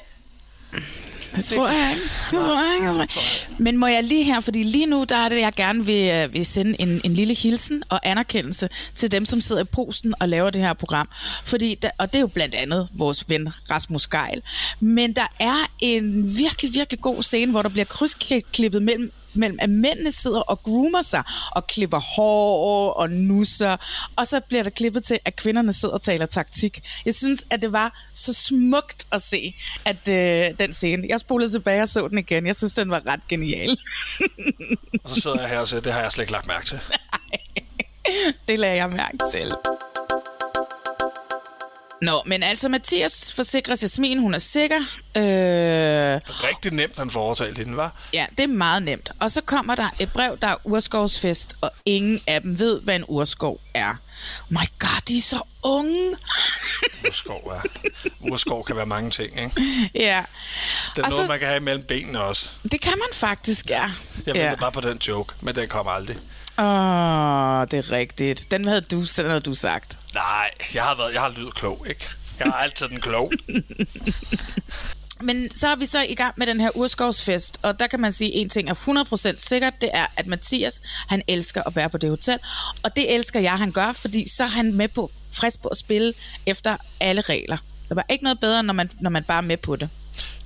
det 1.36 1.44
tror 1.44 1.68
jeg 1.68 1.92
ikke. 1.96 2.06
Det 2.32 2.46
tror 2.46 2.64
jeg 2.64 2.76
ikke. 2.76 2.88
Jeg 2.88 2.96
tror 2.96 3.50
jeg. 3.50 3.58
Men 3.58 3.78
må 3.78 3.88
jeg 3.88 4.04
lige 4.04 4.24
her, 4.24 4.40
fordi 4.40 4.64
lige 4.64 4.86
nu, 4.86 5.06
der 5.10 5.16
er 5.16 5.30
det, 5.30 5.40
jeg 5.40 5.54
gerne 5.54 5.86
vil, 5.86 6.10
øh, 6.10 6.34
vil 6.34 6.46
sende 6.46 6.82
en, 6.82 7.02
en 7.04 7.14
lille 7.14 7.34
hilsen 7.34 7.84
og 7.90 8.00
anerkendelse 8.04 8.70
til 8.96 9.12
dem, 9.12 9.26
som 9.26 9.42
sidder 9.42 9.62
i 9.62 9.66
posten 9.66 10.14
og 10.20 10.30
laver 10.30 10.50
det 10.50 10.62
her 10.62 10.74
program. 10.74 11.10
Fordi, 11.46 11.76
der, 11.82 11.90
og 11.98 12.08
det 12.08 12.16
er 12.16 12.20
jo 12.20 12.28
blandt 12.28 12.56
andet 12.56 12.88
vores 12.94 13.30
ven 13.30 13.50
Rasmus 13.70 14.08
Geil. 14.08 14.42
Men 14.80 15.14
der 15.14 15.28
er 15.40 15.72
en 15.80 16.38
virkelig, 16.38 16.74
virkelig 16.74 17.02
god 17.02 17.24
scene, 17.24 17.52
hvor 17.52 17.62
der 17.62 17.70
bliver 17.70 17.86
krydsklippet 17.86 18.84
mellem 18.84 19.12
mellem, 19.34 19.60
at 19.62 19.70
mændene 19.70 20.12
sidder 20.12 20.40
og 20.40 20.64
groomer 20.64 21.02
sig 21.02 21.24
og 21.52 21.68
klipper 21.68 22.00
hår 22.00 22.94
og 22.94 23.10
nusser, 23.10 23.78
og 24.16 24.28
så 24.28 24.40
bliver 24.40 24.64
der 24.64 24.70
klippet 24.70 25.04
til, 25.04 25.20
at 25.26 25.36
kvinderne 25.36 25.74
sidder 25.74 25.94
og 25.94 26.02
taler 26.02 26.26
taktik. 26.26 26.82
Jeg 27.06 27.16
synes, 27.16 27.46
at 27.50 27.62
det 27.62 27.74
var 27.74 28.04
så 28.14 28.34
smukt 28.34 29.08
at 29.12 29.22
se, 29.22 29.56
at 29.86 30.08
øh, 30.08 30.58
den 30.60 30.74
scene. 30.74 31.08
Jeg 31.10 31.20
spolede 31.20 31.52
tilbage 31.52 31.82
og 31.82 31.90
så 31.90 32.08
den 32.08 32.18
igen. 32.18 32.48
Jeg 32.48 32.56
synes, 32.56 32.74
den 32.74 32.90
var 32.90 33.02
ret 33.08 33.28
genial. 33.28 33.78
og 35.04 35.10
så 35.10 35.22
sidder 35.22 35.42
jeg 35.42 35.50
her 35.50 35.60
og 35.60 35.68
siger, 35.68 35.82
det 35.82 35.94
har 35.94 36.02
jeg 36.02 36.12
slet 36.12 36.24
ikke 36.24 36.32
lagt 36.32 36.48
mærke 36.48 36.66
til. 36.66 36.80
det 38.48 38.60
lagde 38.60 38.76
jeg 38.76 38.90
mærke 38.90 39.18
til. 39.32 39.54
Nå, 42.02 42.22
men 42.26 42.44
altså 42.44 42.70
Mathias 42.70 43.34
forsikrer 43.34 43.76
Jasmin, 43.82 44.20
hun 44.20 44.34
er 44.34 44.38
sikker. 44.40 44.80
Øh, 45.18 45.24
Rigtig 46.26 46.72
nemt, 46.74 46.98
han 46.98 47.10
får 47.10 47.22
overtalt 47.22 47.58
hende, 47.58 47.78
var? 47.78 47.92
Ja, 48.14 48.26
det 48.38 48.44
er 48.44 48.48
meget 48.48 48.84
nemt. 48.84 49.12
Og 49.20 49.32
så 49.32 49.42
kommer 49.42 49.76
der 49.76 49.90
et 50.00 50.14
brev, 50.14 50.38
der 50.42 50.48
er 50.48 50.56
urskovsfest, 50.64 51.56
og 51.62 51.72
ingen 51.86 52.22
af 52.28 52.42
dem 52.42 52.60
ved, 52.60 52.82
hvad 52.82 52.96
en 52.96 53.06
urskov 53.08 53.62
er. 53.74 53.90
Oh 53.90 53.96
my 54.50 54.66
god, 54.80 55.02
de 55.08 55.18
er 55.18 55.22
så 55.22 55.42
unge. 55.64 56.16
urskov, 57.08 57.54
ja. 57.56 57.70
Urskov 58.32 58.66
kan 58.66 58.76
være 58.76 58.86
mange 58.86 59.12
ting, 59.12 59.42
ikke? 59.42 59.62
Ja. 59.96 60.24
Det 60.96 61.02
er 61.02 61.04
og 61.04 61.10
noget, 61.10 61.24
så, 61.26 61.28
man 61.28 61.40
kan 61.40 61.48
have 61.48 61.58
imellem 61.58 61.84
benene 61.84 62.22
også. 62.22 62.52
Det 62.72 62.82
kan 62.82 62.94
man 62.98 63.08
faktisk, 63.14 63.70
ja. 63.70 63.92
Jeg 64.26 64.36
ved 64.36 64.42
ja. 64.42 64.56
bare 64.56 64.72
på 64.72 64.82
den 64.82 64.98
joke, 64.98 65.34
men 65.42 65.56
den 65.56 65.68
kommer 65.68 65.92
aldrig. 65.92 66.18
Åh, 66.60 66.66
oh, 66.66 67.68
det 67.72 67.78
er 67.78 67.92
rigtigt. 67.92 68.52
Den 68.52 68.68
havde 68.68 68.82
du, 68.82 69.04
den 69.18 69.26
havde 69.26 69.42
du 69.42 69.56
sagt. 69.56 69.98
Nej, 70.14 70.50
jeg 70.74 70.84
har, 70.84 70.96
været, 70.96 71.14
jeg 71.14 71.22
har 71.22 71.30
lydet 71.30 71.56
klog, 71.56 71.86
ikke? 71.90 72.10
Jeg 72.40 72.48
har 72.48 72.54
altid 72.54 72.88
den 72.88 73.02
klog. 73.02 73.32
Men 75.22 75.52
så 75.52 75.68
er 75.68 75.76
vi 75.76 75.86
så 75.86 76.02
i 76.02 76.16
gang 76.16 76.34
med 76.38 76.48
den 76.48 76.60
her 76.60 76.70
urskovsfest, 76.76 77.60
og 77.64 77.80
der 77.80 77.88
kan 77.88 78.00
man 78.00 78.12
sige, 78.12 78.36
at 78.36 78.42
en 78.42 78.50
ting 78.50 78.70
er 78.70 79.34
100% 79.34 79.36
sikkert, 79.38 79.74
det 79.82 79.90
er, 79.94 80.06
at 80.18 80.28
Mathias, 80.28 80.82
han 81.08 81.22
elsker 81.28 81.64
at 81.64 81.76
være 81.76 81.90
på 81.90 81.98
det 81.98 82.10
hotel, 82.10 82.40
og 82.84 82.96
det 82.96 83.16
elsker 83.16 83.40
jeg, 83.40 83.58
han 83.58 83.72
gør, 83.72 83.94
fordi 83.94 84.30
så 84.30 84.44
er 84.44 84.48
han 84.48 84.74
med 84.74 84.88
på, 84.88 85.12
frisk 85.32 85.62
på 85.62 85.68
at 85.68 85.78
spille 85.78 86.14
efter 86.46 86.78
alle 87.00 87.22
regler. 87.22 87.58
Der 87.90 87.96
var 87.96 88.06
ikke 88.10 88.24
noget 88.24 88.40
bedre, 88.40 88.64
når 88.64 88.74
man, 88.74 88.90
når 89.00 89.10
man 89.10 89.24
bare 89.24 89.38
er 89.38 89.42
med 89.42 89.58
på 89.58 89.76
det 89.76 89.90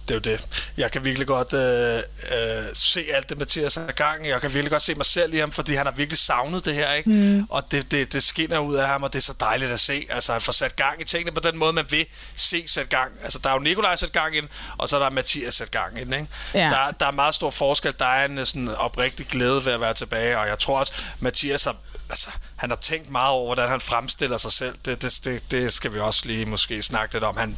det 0.08 0.12
er 0.12 0.16
jo 0.16 0.38
det. 0.38 0.68
Jeg 0.78 0.92
kan 0.92 1.04
virkelig 1.04 1.28
godt 1.28 1.54
øh, 1.54 1.98
øh, 1.98 2.66
se 2.74 3.06
alt 3.14 3.30
det, 3.30 3.40
Mathias 3.40 3.76
har 3.76 3.92
gang 3.92 4.28
Jeg 4.28 4.42
kan 4.42 4.54
virkelig 4.54 4.72
godt 4.72 4.84
se 4.84 4.96
mig 4.96 5.06
selv 5.06 5.34
i 5.34 5.38
ham, 5.38 5.52
fordi 5.52 5.76
han 5.76 5.86
har 5.86 5.94
virkelig 5.94 6.20
savnet 6.20 6.66
det 6.66 6.76
her, 6.76 6.94
ikke? 6.94 7.10
Mm. 7.10 7.48
Og 7.50 7.72
det, 7.72 7.92
det, 7.92 8.14
det 8.14 8.24
skinner 8.24 8.58
ud 8.58 8.76
af 8.76 8.88
ham, 8.88 9.04
og 9.04 9.14
det 9.14 9.20
er 9.20 9.24
så 9.24 9.34
dejligt 9.40 9.72
at 9.72 9.80
se. 9.80 10.06
Altså, 10.10 10.32
han 10.32 10.42
får 10.42 10.54
sat 10.54 10.76
gang 10.76 11.02
i 11.02 11.04
tingene 11.04 11.32
på 11.32 11.40
den 11.40 11.58
måde, 11.58 11.74
man 11.74 11.86
vil 11.90 12.06
se 12.36 12.64
sat 12.68 12.90
gang. 12.90 13.12
Altså, 13.24 13.40
der 13.44 13.50
er 13.50 13.54
jo 13.54 13.60
Nikolaj 13.60 13.96
sat 13.96 14.12
gang 14.12 14.38
ind, 14.38 14.48
og 14.78 14.90
så 14.90 14.96
er 14.96 15.00
der 15.00 15.10
Mathias 15.10 15.56
sat 15.56 15.72
gang 15.72 16.02
ind, 16.02 16.14
ikke? 16.14 16.28
Ja. 16.54 16.60
Der, 16.60 16.92
der 16.92 17.06
er 17.06 17.12
meget 17.12 17.36
stor 17.36 17.50
forskel. 17.50 17.94
Der 18.00 18.06
er 18.06 18.26
en 18.26 18.46
sådan 18.46 18.70
oprigtig 18.70 19.28
glæde 19.28 19.66
ved 19.66 19.74
at 19.74 19.82
være 19.82 19.94
tilbage, 19.94 20.40
og 20.40 20.48
jeg 20.48 20.60
tror 20.60 20.80
også, 20.80 20.94
Mathias 21.20 21.64
har 21.64 21.76
altså, 22.10 22.30
han 22.56 22.70
har 22.70 22.78
tænkt 22.78 23.10
meget 23.10 23.32
over, 23.32 23.46
hvordan 23.46 23.70
han 23.70 23.82
fremstiller 23.82 24.38
sig 24.38 24.52
selv. 24.52 24.76
Det, 24.86 25.02
det, 25.02 25.20
det, 25.26 25.52
det 25.52 25.74
skal 25.74 25.94
vi 25.94 26.00
også 26.00 26.26
lige 26.26 26.46
måske 26.46 26.84
snakke 26.84 27.16
lidt 27.16 27.24
om. 27.24 27.38
Han, 27.38 27.58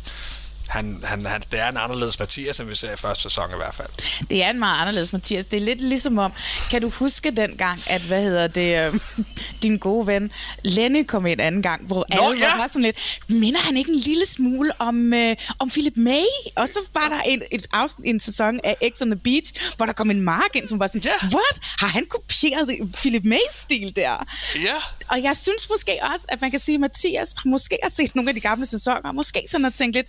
han, 0.68 1.02
han, 1.04 1.26
han, 1.26 1.44
det 1.52 1.60
er 1.60 1.70
en 1.70 1.78
anderledes 1.78 2.20
Mathias, 2.20 2.60
end 2.60 2.70
vi 2.70 2.76
ser 2.76 2.94
i 2.94 2.96
første 2.96 3.24
sæson 3.24 3.52
i 3.52 3.56
hvert 3.56 3.76
fald. 3.76 3.88
Det 4.30 4.44
er 4.44 4.50
en 4.50 4.60
meget 4.60 4.82
anderledes 4.82 5.14
Mathias. 5.14 5.46
Det 5.46 5.58
er 5.58 5.62
lidt 5.62 5.82
ligesom 5.82 6.18
om, 6.18 6.32
kan 6.70 6.82
du 6.82 6.90
huske 6.90 7.32
den 7.32 7.58
gang, 7.58 7.80
at, 7.88 8.02
hvad 8.02 8.24
hedder 8.24 8.48
det, 8.48 8.94
øh, 8.94 9.00
din 9.64 9.78
gode 9.78 10.08
ven 10.08 10.32
Lenny 10.64 11.06
kom 11.06 11.26
ind 11.26 11.42
anden 11.42 11.62
gang, 11.62 11.88
hvor 11.88 12.06
Nå, 12.16 12.22
alle 12.22 12.40
ja. 12.40 12.58
var 12.58 12.68
sådan 12.68 12.82
lidt, 12.82 13.20
minder 13.30 13.60
han 13.60 13.78
ikke 13.78 13.92
en 13.92 14.00
lille 14.00 14.26
smule 14.26 14.72
om, 14.80 15.14
øh, 15.14 15.36
om 15.60 15.70
Philip 15.70 15.98
May? 15.98 16.26
Og 16.56 16.68
så 16.68 16.80
var 16.94 17.10
der 17.10 17.22
en, 17.22 17.42
et 17.52 17.68
afsnit, 17.74 18.08
en 18.08 18.20
sæson 18.20 18.60
af 18.64 18.76
X 18.94 19.02
on 19.02 19.12
the 19.12 19.20
Beach, 19.20 19.76
hvor 19.78 19.86
der 19.86 19.94
kom 19.94 20.10
en 20.10 20.22
mark 20.22 20.56
ind, 20.56 20.68
som 20.68 20.80
var 20.80 20.88
sådan, 20.88 21.02
ja. 21.02 21.28
what? 21.28 21.60
Har 21.62 21.88
han 21.88 22.06
kopieret 22.10 22.92
Philip 22.96 23.24
Mays 23.24 23.56
stil 23.56 23.96
der? 23.96 24.26
Ja. 24.56 24.76
Og 25.08 25.24
jeg 25.24 25.36
synes 25.36 25.70
måske 25.70 26.00
også, 26.14 26.26
at 26.30 26.42
man 26.42 26.52
kan 26.52 26.60
sige, 26.60 26.76
at 26.76 26.82
Mathias 26.82 27.36
måske 27.46 27.78
har 27.84 27.90
set 27.90 28.16
nogle 28.16 28.30
af 28.30 28.34
de 28.34 28.40
gamle 28.42 28.66
sæsoner, 28.66 29.10
og 29.10 29.16
måske 29.16 29.44
sådan 29.50 29.64
har 29.64 29.72
tænkt 29.72 29.96
lidt, 29.96 30.08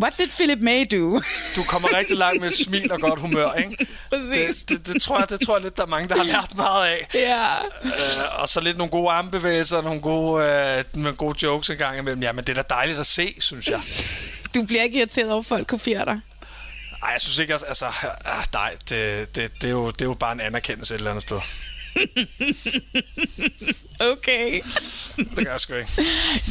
What 0.00 0.18
did 0.18 0.28
Philip 0.28 0.58
May 0.60 0.84
do? 0.90 1.20
Du 1.56 1.62
kommer 1.68 1.96
rigtig 1.98 2.16
langt 2.16 2.40
med 2.40 2.48
et 2.48 2.58
smil 2.58 2.92
og 2.92 3.00
godt 3.00 3.20
humør, 3.20 3.52
ikke? 3.52 3.86
Præcis. 4.10 4.62
Det, 4.62 4.68
det, 4.68 4.94
det, 4.94 5.02
tror 5.02 5.18
jeg, 5.18 5.28
det 5.28 5.40
tror 5.40 5.56
jeg 5.56 5.62
lidt, 5.62 5.76
der 5.76 5.82
er 5.82 5.86
mange, 5.86 6.08
der 6.08 6.16
har 6.16 6.24
lært 6.24 6.54
meget 6.56 6.86
af. 6.86 7.08
Ja. 7.14 7.46
Øh, 7.84 8.40
og 8.40 8.48
så 8.48 8.60
lidt 8.60 8.76
nogle 8.76 8.90
gode 8.90 9.10
armbevægelser, 9.10 9.82
nogle 9.82 10.00
gode, 10.00 10.48
øh, 10.48 10.84
nogle 10.94 11.16
gode 11.16 11.38
jokes 11.42 11.70
en 11.70 11.76
gang 11.76 11.98
imellem. 11.98 12.22
Ja, 12.22 12.32
men 12.32 12.44
det 12.44 12.58
er 12.58 12.62
da 12.62 12.74
dejligt 12.74 12.98
at 12.98 13.06
se, 13.06 13.34
synes 13.38 13.66
jeg. 13.66 13.80
Du 14.54 14.62
bliver 14.62 14.82
ikke 14.82 14.98
irriteret 14.98 15.30
over, 15.30 15.40
at 15.40 15.46
folk 15.46 15.66
kopierer 15.66 16.04
dig? 16.04 16.20
Ej, 17.02 17.08
jeg 17.08 17.20
synes 17.20 17.38
ikke, 17.38 17.52
altså, 17.52 17.66
altså 17.66 17.90
nej, 18.52 18.76
det, 18.88 19.36
det, 19.36 19.52
det, 19.62 19.64
er 19.64 19.70
jo, 19.70 19.90
det 19.90 20.02
er 20.02 20.06
jo 20.06 20.14
bare 20.14 20.32
en 20.32 20.40
anerkendelse 20.40 20.94
et 20.94 20.98
eller 20.98 21.10
andet 21.10 21.22
sted. 21.22 21.40
okay. 24.12 24.60
det 25.16 25.36
gør 25.36 25.50
jeg 25.50 25.60
sgu 25.60 25.74
ikke. 25.74 26.04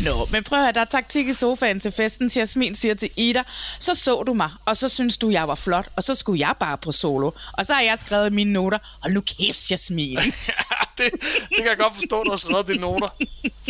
Nå, 0.06 0.28
men 0.32 0.44
prøv 0.44 0.60
at 0.60 0.66
høre, 0.66 0.74
der 0.74 0.82
er 0.82 0.86
taktik 0.86 1.28
i 1.28 1.34
sofaen 1.34 1.80
til 1.80 1.92
festen. 1.92 2.32
Jasmin 2.36 2.76
siger 2.76 2.94
til 2.94 3.10
Ida, 3.18 3.44
så 3.80 3.96
så 3.96 4.24
du 4.24 4.34
mig, 4.34 4.50
og 4.66 4.78
så 4.78 4.90
synes 4.90 5.18
du, 5.18 5.30
jeg 5.30 5.48
var 5.48 5.56
flot, 5.56 5.90
og 5.96 6.04
så 6.04 6.16
skulle 6.16 6.40
jeg 6.40 6.56
bare 6.60 6.78
på 6.78 6.92
solo. 6.92 7.32
Og 7.54 7.66
så 7.66 7.74
har 7.74 7.82
jeg 7.82 7.98
skrevet 8.06 8.34
mine 8.34 8.54
noter, 8.54 8.78
hold 9.02 9.14
nu 9.14 9.22
kæft, 9.22 9.72
Jasmin. 9.72 10.18
det, 10.98 11.12
det 11.50 11.58
kan 11.58 11.68
jeg 11.68 11.78
godt 11.78 11.96
forstå, 11.96 12.24
du 12.24 12.30
har 12.30 12.38
skrevet 12.38 12.68
dine 12.68 12.82
noter. 12.82 13.10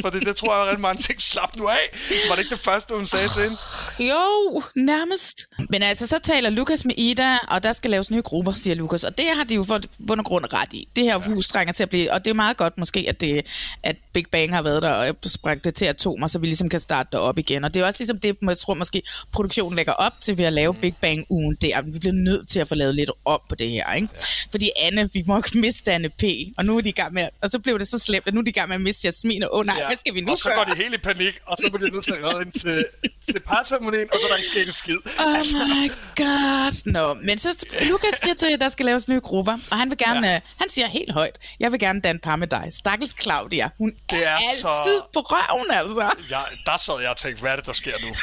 For 0.01 0.09
det, 0.09 0.25
det 0.25 0.35
tror 0.35 0.63
jeg, 0.63 0.73
at 0.73 0.79
mange 0.79 1.03
ting 1.03 1.21
slap 1.21 1.55
nu 1.55 1.67
af. 1.67 1.99
Var 2.29 2.35
det 2.35 2.43
ikke 2.43 2.55
det 2.55 2.63
første, 2.63 2.93
hun 2.93 3.05
sagde 3.05 3.27
til 3.27 3.41
hende? 3.41 3.57
Jo, 3.99 4.63
nærmest. 4.75 5.47
Men 5.69 5.83
altså, 5.83 6.07
så 6.07 6.19
taler 6.19 6.49
Lukas 6.49 6.85
med 6.85 6.95
Ida, 6.97 7.37
og 7.47 7.63
der 7.63 7.73
skal 7.73 7.91
laves 7.91 8.11
nye 8.11 8.21
grupper, 8.21 8.51
siger 8.51 8.75
Lukas. 8.75 9.03
Og 9.03 9.17
det 9.17 9.25
har 9.35 9.43
de 9.43 9.55
jo 9.55 9.63
for 9.63 9.79
bund 10.07 10.19
og 10.19 10.25
grund 10.25 10.45
ret 10.53 10.73
i. 10.73 10.87
Det 10.95 11.03
her 11.03 11.11
ja. 11.11 11.33
hus 11.33 11.47
trænger 11.47 11.73
til 11.73 11.83
at 11.83 11.89
blive... 11.89 12.13
Og 12.13 12.25
det 12.25 12.31
er 12.31 12.35
meget 12.35 12.57
godt 12.57 12.77
måske, 12.77 13.05
at, 13.07 13.21
det, 13.21 13.45
at 13.83 13.95
Big 14.13 14.25
Bang 14.31 14.55
har 14.55 14.61
været 14.61 14.81
der 14.81 14.91
og 14.93 15.15
sprang 15.25 15.63
det 15.63 15.75
til 15.75 15.85
atomer, 15.85 16.27
så 16.27 16.39
vi 16.39 16.45
ligesom 16.45 16.69
kan 16.69 16.79
starte 16.79 17.09
det 17.11 17.19
op 17.19 17.37
igen. 17.37 17.63
Og 17.63 17.73
det 17.73 17.81
er 17.81 17.85
også 17.85 17.99
ligesom 17.99 18.19
det, 18.19 18.37
jeg 18.41 18.57
tror 18.57 18.73
måske, 18.73 19.01
produktionen 19.31 19.75
lægger 19.75 19.93
op 19.93 20.13
til 20.21 20.37
ved 20.37 20.45
at 20.45 20.53
lave 20.53 20.73
Big 20.73 20.95
Bang-ugen 21.01 21.57
der. 21.61 21.81
Vi 21.81 21.99
bliver 21.99 22.13
nødt 22.13 22.49
til 22.49 22.59
at 22.59 22.67
få 22.67 22.75
lavet 22.75 22.95
lidt 22.95 23.09
om 23.25 23.39
på 23.49 23.55
det 23.55 23.69
her, 23.69 23.93
ikke? 23.93 24.07
Ja. 24.13 24.21
Fordi 24.51 24.69
Anne, 24.81 25.09
vi 25.13 25.23
må 25.27 25.37
ikke 25.37 25.57
miste 25.57 25.91
Anne 25.91 26.09
P. 26.09 26.23
Og 26.57 26.65
nu 26.65 26.77
er 26.77 26.81
de 26.81 26.89
i 26.89 26.91
gang 26.91 27.13
med... 27.21 27.29
Og 27.41 27.49
så 27.49 27.59
blev 27.59 27.79
det 27.79 27.87
så 27.87 27.99
slemt, 27.99 28.27
at 28.27 28.33
nu 28.33 28.39
er 28.39 28.43
de 28.43 28.49
i 28.49 28.53
gang 28.53 28.67
med 28.69 28.75
at 28.75 28.81
miste 28.81 29.05
Jasmin. 29.07 29.43
Og 29.43 29.49
åh 29.53 29.59
oh, 29.59 29.65
nej, 29.65 29.75
ja. 29.79 29.87
hvad 29.87 29.97
skal 29.97 30.13
vi 30.13 30.21
nu 30.21 30.31
Og 30.31 30.37
så 30.37 30.49
gøre? 30.49 30.57
går 30.57 30.63
de 30.63 30.75
helt 30.83 30.93
i 30.93 30.97
panik, 30.97 31.39
og 31.45 31.57
så 31.61 31.69
bliver 31.69 31.87
de 31.89 31.93
nødt 31.93 32.05
til 32.05 32.13
at 32.13 32.25
redde 32.25 32.41
ind 32.45 32.51
til, 32.51 32.85
til 33.31 33.39
parceremonien, 33.39 34.07
og 34.13 34.17
så 34.19 34.25
er 34.25 34.29
der 34.29 34.37
ikke 34.37 34.47
sket 34.47 34.67
en 34.67 34.73
skid. 34.73 34.97
Oh 35.19 35.43
my 35.73 35.91
god. 36.15 36.91
Nå, 36.91 37.13
men 37.13 37.37
så 37.37 37.65
Lukas 37.89 38.13
siger 38.23 38.33
til, 38.33 38.53
at 38.53 38.59
der 38.59 38.69
skal 38.69 38.85
laves 38.85 39.07
nye 39.07 39.19
grupper, 39.19 39.57
og 39.71 39.77
han 39.77 39.89
vil 39.89 39.97
gerne, 39.97 40.27
ja. 40.27 40.35
uh, 40.35 40.41
han 40.59 40.69
siger 40.69 40.87
helt 40.87 41.11
højt, 41.11 41.37
jeg 41.59 41.71
vil 41.71 41.79
gerne 41.79 42.01
danne 42.01 42.19
par 42.19 42.35
med 42.35 42.47
dig. 42.47 42.67
Stakkels 42.71 43.15
Claudia, 43.21 43.69
hun 43.77 43.93
det 44.09 44.25
er, 44.25 44.29
er 44.29 44.37
altid 44.37 44.61
så... 44.61 45.01
på 45.13 45.19
røven, 45.19 45.71
altså. 45.71 46.15
Ja, 46.29 46.41
der 46.65 46.77
sad 46.77 47.01
jeg 47.01 47.09
og 47.09 47.17
tænkte, 47.17 47.41
hvad 47.41 47.51
er 47.51 47.55
det, 47.55 47.65
der 47.65 47.73
sker 47.73 47.93
nu? 48.05 48.15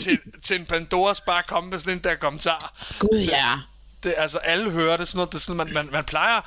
til, 0.00 0.18
til 0.42 0.60
en 0.60 0.66
Pandoras 0.66 1.20
bare 1.20 1.42
komme 1.42 1.70
med 1.70 1.78
sådan 1.78 1.92
en 1.92 2.04
der 2.04 2.14
kommentar. 2.14 2.74
Gud, 2.98 3.26
ja. 3.28 3.58
Det, 4.02 4.14
altså, 4.16 4.38
alle 4.38 4.70
hører 4.70 4.96
det 4.96 5.08
sådan 5.08 5.16
noget. 5.16 5.32
Det 5.32 5.40
sådan, 5.40 5.56
man, 5.56 5.72
man, 5.72 5.88
man 5.92 6.04
plejer 6.04 6.40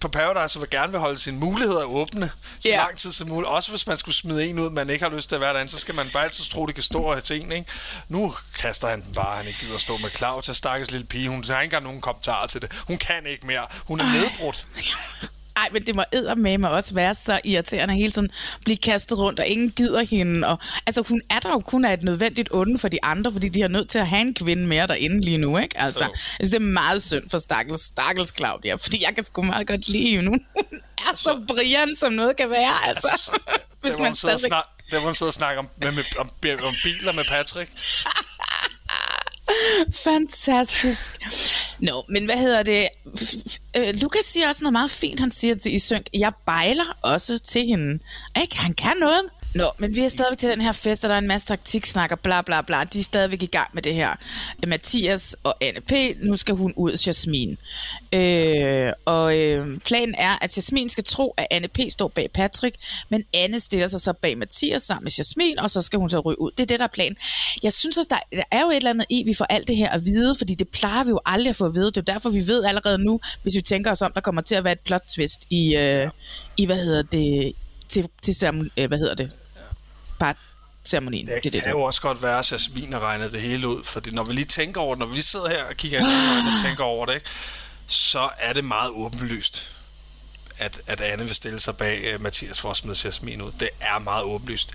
på 0.00 0.08
Paradise, 0.08 0.60
vil 0.60 0.70
gerne 0.70 0.92
vil 0.92 1.00
holde 1.00 1.18
sine 1.18 1.38
muligheder 1.38 1.84
åbne 1.84 2.30
så 2.60 2.68
yeah. 2.68 2.78
lang 2.78 2.98
tid 2.98 3.12
som 3.12 3.28
muligt. 3.28 3.48
Også 3.48 3.70
hvis 3.70 3.86
man 3.86 3.96
skulle 3.96 4.14
smide 4.14 4.46
en 4.46 4.58
ud, 4.58 4.70
man 4.70 4.90
ikke 4.90 5.04
har 5.04 5.16
lyst 5.16 5.28
til 5.28 5.34
at 5.34 5.40
være 5.40 5.54
derinde, 5.54 5.72
så 5.72 5.78
skal 5.78 5.94
man 5.94 6.10
bare 6.12 6.24
altid 6.24 6.44
tro, 6.44 6.66
det 6.66 6.74
kan 6.74 6.82
stå 6.82 7.02
og 7.02 7.24
til 7.24 7.42
en, 7.42 7.52
ikke? 7.52 7.70
Nu 8.08 8.34
kaster 8.58 8.88
han 8.88 9.02
den 9.02 9.12
bare, 9.12 9.36
han 9.36 9.46
ikke 9.46 9.58
gider 9.60 9.74
at 9.74 9.80
stå 9.80 9.96
med 9.96 10.10
Claudia, 10.10 10.54
stakkels 10.54 10.90
lille 10.90 11.06
pige. 11.06 11.28
Hun 11.28 11.44
har 11.44 11.60
ikke 11.60 11.64
engang 11.64 11.84
nogen 11.84 12.00
kommentarer 12.00 12.46
til 12.46 12.62
det. 12.62 12.82
Hun 12.86 12.98
kan 12.98 13.26
ikke 13.26 13.46
mere. 13.46 13.66
Hun 13.84 14.00
er 14.00 14.12
nedbrudt. 14.12 14.66
Ej, 15.66 15.70
men 15.72 15.86
det 15.86 15.94
må 15.94 16.02
med 16.36 16.58
mig 16.58 16.70
også 16.70 16.94
være 16.94 17.14
så 17.14 17.40
irriterende 17.44 17.94
hele 17.94 18.12
tiden 18.12 18.30
blive 18.64 18.76
kastet 18.76 19.18
rundt, 19.18 19.40
og 19.40 19.46
ingen 19.46 19.70
gider 19.70 20.04
hende. 20.04 20.48
Og, 20.48 20.58
altså, 20.86 21.02
hun 21.02 21.20
er 21.30 21.38
der 21.38 21.50
jo 21.50 21.58
kun 21.58 21.84
af 21.84 21.92
et 21.94 22.02
nødvendigt 22.02 22.48
onde 22.52 22.78
for 22.78 22.88
de 22.88 23.04
andre, 23.04 23.32
fordi 23.32 23.48
de 23.48 23.60
har 23.60 23.68
nødt 23.68 23.88
til 23.88 23.98
at 23.98 24.08
have 24.08 24.20
en 24.20 24.34
kvinde 24.34 24.66
mere 24.66 24.86
derinde 24.86 25.20
lige 25.20 25.38
nu, 25.38 25.58
ikke? 25.58 25.80
Altså, 25.80 26.04
oh. 26.04 26.10
jeg 26.10 26.46
synes, 26.46 26.50
det 26.50 26.56
er 26.56 26.72
meget 26.72 27.02
synd 27.02 27.30
for 27.30 27.38
stakkels, 27.38 27.80
stakkels 27.80 28.32
Claudia, 28.36 28.74
fordi 28.74 29.04
jeg 29.06 29.14
kan 29.14 29.24
sgu 29.24 29.42
meget 29.42 29.66
godt 29.66 29.88
lide 29.88 30.10
hende. 30.10 30.28
Hun 30.28 30.40
er 30.98 31.16
så 31.16 31.40
brian, 31.48 31.96
som 31.96 32.12
noget 32.12 32.36
kan 32.36 32.50
være, 32.50 32.74
altså. 32.88 33.08
altså 33.12 33.40
Hvis 33.80 33.92
det, 33.92 34.02
man 34.02 34.14
stadig... 34.14 34.40
Snak, 34.40 34.64
det 34.90 35.00
må 35.00 35.06
man 35.06 35.14
sidde 35.14 35.30
og 35.30 35.34
snakke 35.34 35.58
om, 35.58 35.68
med, 35.76 35.92
med, 35.92 36.04
om, 36.18 36.30
om 36.66 36.74
biler 36.84 37.12
med 37.12 37.24
Patrick. 37.24 37.70
Fantastisk. 40.04 41.18
Nå, 41.80 42.04
men 42.08 42.24
hvad 42.24 42.36
hedder 42.36 42.62
det? 42.62 42.88
Øh, 43.76 43.94
Lukas 43.94 44.24
siger 44.24 44.48
også 44.48 44.64
noget 44.64 44.72
meget 44.72 44.90
fint, 44.90 45.20
han 45.20 45.30
siger 45.30 45.54
til 45.54 45.74
Isynk, 45.74 46.06
jeg 46.14 46.32
bejler 46.46 46.98
også 47.02 47.38
til 47.38 47.66
hende. 47.66 47.98
Ikke? 48.40 48.58
Han 48.58 48.74
kan 48.74 48.92
noget. 49.00 49.20
Nå, 49.56 49.70
men 49.78 49.94
vi 49.94 50.00
er 50.00 50.08
stadigvæk 50.08 50.38
til 50.38 50.50
den 50.50 50.60
her 50.60 50.72
fest, 50.72 51.04
og 51.04 51.08
der 51.08 51.14
er 51.14 51.18
en 51.18 51.28
masse 51.28 51.46
taktik 51.46 51.86
og 52.10 52.20
bla 52.20 52.42
bla 52.42 52.62
bla. 52.62 52.84
De 52.84 53.00
er 53.00 53.02
stadigvæk 53.02 53.42
i 53.42 53.46
gang 53.46 53.70
med 53.72 53.82
det 53.82 53.94
her. 53.94 54.10
Øh, 54.62 54.68
Mathias 54.68 55.36
og 55.44 55.54
Anne 55.60 55.80
P., 55.80 55.92
nu 56.22 56.36
skal 56.36 56.54
hun 56.54 56.72
ud 56.76 57.02
Jasmin. 57.06 57.58
Øh, 58.12 58.92
og 59.04 59.38
øh, 59.38 59.78
planen 59.78 60.14
er, 60.18 60.44
at 60.44 60.56
Jasmin 60.56 60.88
skal 60.88 61.04
tro, 61.04 61.34
at 61.36 61.46
Anne 61.50 61.68
P. 61.68 61.78
står 61.90 62.08
bag 62.08 62.30
Patrick, 62.34 62.76
men 63.08 63.24
Anne 63.34 63.60
stiller 63.60 63.86
sig 63.86 64.00
så 64.00 64.12
bag 64.12 64.38
Mathias 64.38 64.82
sammen 64.82 65.04
med 65.04 65.12
Jasmin, 65.18 65.58
og 65.58 65.70
så 65.70 65.82
skal 65.82 65.98
hun 65.98 66.10
så 66.10 66.20
ryge 66.20 66.40
ud. 66.40 66.50
Det 66.50 66.62
er 66.62 66.66
det, 66.66 66.78
der 66.78 66.84
er 66.84 66.90
planen. 66.94 67.16
Jeg 67.62 67.72
synes 67.72 67.98
også, 67.98 68.08
der 68.10 68.42
er 68.50 68.60
jo 68.60 68.70
et 68.70 68.76
eller 68.76 68.90
andet 68.90 69.06
i, 69.08 69.22
vi 69.22 69.34
får 69.34 69.44
alt 69.44 69.68
det 69.68 69.76
her 69.76 69.90
at 69.90 70.04
vide, 70.04 70.34
fordi 70.38 70.54
det 70.54 70.68
plejer 70.68 71.04
vi 71.04 71.10
jo 71.10 71.20
aldrig 71.26 71.50
at 71.50 71.56
få 71.56 71.66
at 71.66 71.74
vide. 71.74 71.86
Det 71.86 71.96
er 71.96 72.12
derfor, 72.12 72.30
vi 72.30 72.46
ved 72.46 72.64
allerede 72.64 72.98
nu, 72.98 73.20
hvis 73.42 73.54
vi 73.54 73.60
tænker 73.60 73.90
os 73.90 74.02
om, 74.02 74.12
der 74.12 74.20
kommer 74.20 74.42
til 74.42 74.54
at 74.54 74.64
være 74.64 74.72
et 74.72 74.80
plot 74.80 75.02
twist 75.08 75.46
i, 75.50 75.76
øh, 75.76 76.10
i 76.56 76.66
hvad 76.66 76.76
hedder 76.76 77.02
det, 77.02 77.52
til, 77.88 78.08
til 78.22 78.34
øh, 78.76 78.88
hvad 78.88 78.98
hedder 78.98 79.14
det, 79.14 79.32
bare 80.18 80.34
ceremonien. 80.84 81.26
Det, 81.26 81.34
det, 81.34 81.52
det 81.52 81.62
kan 81.62 81.72
det, 81.72 81.78
jo 81.78 81.82
også 81.82 82.00
godt 82.00 82.22
være, 82.22 82.38
at 82.38 82.52
Jasmin 82.52 82.92
har 82.92 83.00
regnet 83.00 83.32
det 83.32 83.40
hele 83.40 83.68
ud, 83.68 83.84
fordi 83.84 84.10
når 84.10 84.22
vi 84.22 84.32
lige 84.32 84.44
tænker 84.44 84.80
over 84.80 84.94
det, 84.94 84.98
når 84.98 85.06
vi 85.06 85.14
lige 85.14 85.22
sidder 85.22 85.48
her 85.48 85.64
og 85.64 85.74
kigger 85.74 85.98
ind 85.98 86.52
og 86.52 86.64
tænker 86.64 86.84
over 86.84 87.06
det, 87.06 87.14
ikke, 87.14 87.30
så 87.86 88.28
er 88.38 88.52
det 88.52 88.64
meget 88.64 88.90
åbenlyst, 88.90 89.72
at, 90.58 90.80
at 90.86 91.00
Anne 91.00 91.24
vil 91.24 91.34
stille 91.34 91.60
sig 91.60 91.76
bag 91.76 92.14
uh, 92.14 92.22
Mathias 92.22 92.60
for 92.60 92.70
at 92.70 92.76
smide 92.76 92.96
Jasmin 93.04 93.42
ud. 93.42 93.52
Det 93.60 93.68
er 93.80 93.98
meget 93.98 94.24
åbenlyst. 94.24 94.70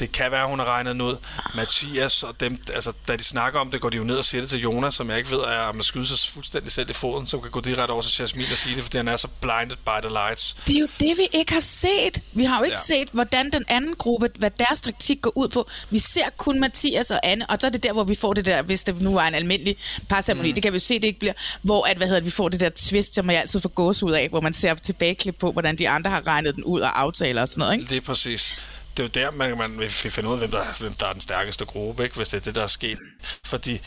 Det 0.00 0.12
kan 0.12 0.30
være, 0.30 0.46
hun 0.46 0.58
har 0.58 0.66
regnet 0.66 0.92
den 0.92 1.00
ud. 1.00 1.16
Mathias 1.54 2.22
og 2.22 2.40
dem, 2.40 2.62
altså, 2.74 2.92
da 3.08 3.16
de 3.16 3.24
snakker 3.24 3.60
om 3.60 3.70
det, 3.70 3.80
går 3.80 3.90
de 3.90 3.96
jo 3.96 4.04
ned 4.04 4.16
og 4.16 4.24
siger 4.24 4.40
det 4.40 4.50
til 4.50 4.60
Jonas, 4.60 4.94
som 4.94 5.10
jeg 5.10 5.18
ikke 5.18 5.30
ved, 5.30 5.38
er 5.38 5.68
at 5.68 5.74
man 5.74 5.84
skyder 5.84 6.04
sig 6.04 6.32
fuldstændig 6.32 6.72
selv 6.72 6.90
i 6.90 6.92
foden, 6.92 7.26
som 7.26 7.40
kan 7.40 7.50
gå 7.50 7.60
direkte 7.60 7.92
over 7.92 8.02
til 8.02 8.20
Jasmin 8.20 8.46
og 8.50 8.56
sige 8.56 8.76
det, 8.76 8.84
fordi 8.84 8.96
han 8.96 9.08
er 9.08 9.16
så 9.16 9.28
blinded 9.40 9.76
by 9.76 10.00
the 10.02 10.12
lights. 10.12 10.56
Det 10.66 10.76
er 10.76 10.80
jo 10.80 10.88
det, 11.00 11.18
vi 11.18 11.38
ikke 11.38 11.52
har 11.52 11.60
set. 11.60 12.22
Vi 12.32 12.44
har 12.44 12.58
jo 12.58 12.64
ikke 12.64 12.76
ja. 12.76 12.94
set, 12.94 13.08
hvordan 13.12 13.50
den 13.52 13.64
anden 13.68 13.94
gruppe, 13.94 14.30
hvad 14.38 14.50
deres 14.50 14.80
taktik 14.80 15.22
går 15.22 15.32
ud 15.34 15.48
på. 15.48 15.68
Vi 15.90 15.98
ser 15.98 16.24
kun 16.36 16.60
Mathias 16.60 17.10
og 17.10 17.20
Anne, 17.22 17.50
og 17.50 17.56
så 17.60 17.66
er 17.66 17.70
det 17.70 17.82
der, 17.82 17.92
hvor 17.92 18.04
vi 18.04 18.14
får 18.14 18.32
det 18.32 18.44
der, 18.44 18.62
hvis 18.62 18.84
det 18.84 19.00
nu 19.00 19.16
er 19.16 19.22
en 19.22 19.34
almindelig 19.34 19.76
parceremoni, 20.08 20.48
mm. 20.48 20.54
det 20.54 20.62
kan 20.62 20.72
vi 20.72 20.76
jo 20.76 20.80
se, 20.80 20.94
det 20.94 21.04
ikke 21.04 21.18
bliver, 21.18 21.34
hvor 21.62 21.86
at, 21.86 21.96
hvad 21.96 22.06
hedder, 22.06 22.22
vi 22.22 22.30
får 22.30 22.48
det 22.48 22.60
der 22.60 22.70
twist, 22.76 23.14
som 23.14 23.30
jeg 23.30 23.40
altid 23.40 23.60
får 23.60 23.68
gås 23.68 24.02
ud 24.02 24.12
af, 24.12 24.28
hvor 24.28 24.40
man 24.40 24.54
ser 24.54 24.74
tilbageklip 24.74 25.36
på, 25.38 25.52
hvordan 25.52 25.78
de 25.78 25.88
andre 25.88 26.10
har 26.10 26.26
regnet 26.26 26.54
den 26.54 26.64
ud 26.64 26.80
og 26.80 27.00
aftaler 27.00 27.42
og 27.42 27.48
sådan 27.48 27.60
noget. 27.60 27.74
Ikke? 27.74 27.88
Det 27.88 27.96
er 27.96 28.00
præcis 28.00 28.56
det 29.00 29.16
er 29.16 29.22
jo 29.24 29.30
der, 29.30 29.36
man, 29.36 29.58
man 29.58 29.78
vil 29.78 29.90
finde 29.90 30.28
ud 30.28 30.32
af, 30.32 30.38
hvem 30.38 30.50
der, 30.50 30.80
hvem 30.80 30.92
der 30.92 31.06
er 31.06 31.12
den 31.12 31.20
stærkeste 31.20 31.64
gruppe, 31.64 32.04
ikke? 32.04 32.16
hvis 32.16 32.28
det 32.28 32.36
er 32.36 32.40
det, 32.40 32.54
der 32.54 32.62
er 32.62 32.66
sket. 32.66 32.98
Fordi 33.44 33.80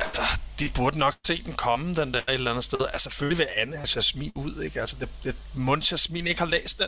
altså, 0.00 0.22
de 0.60 0.68
burde 0.74 0.98
nok 0.98 1.14
se 1.26 1.42
den 1.42 1.54
komme, 1.54 1.94
den 1.94 2.14
der 2.14 2.18
et 2.18 2.24
eller 2.28 2.50
andet 2.50 2.64
sted. 2.64 2.78
Altså, 2.92 3.04
selvfølgelig 3.04 3.38
vil 3.38 3.46
Anne 3.56 3.76
have 3.76 3.88
Jasmin 3.96 4.32
ud, 4.34 4.62
ikke? 4.62 4.80
Altså, 4.80 4.96
det, 5.00 5.08
det 5.24 5.34
mund 5.54 5.82
Jasmin 5.90 6.26
ikke 6.26 6.40
har 6.40 6.46
læst 6.46 6.78
den. 6.78 6.86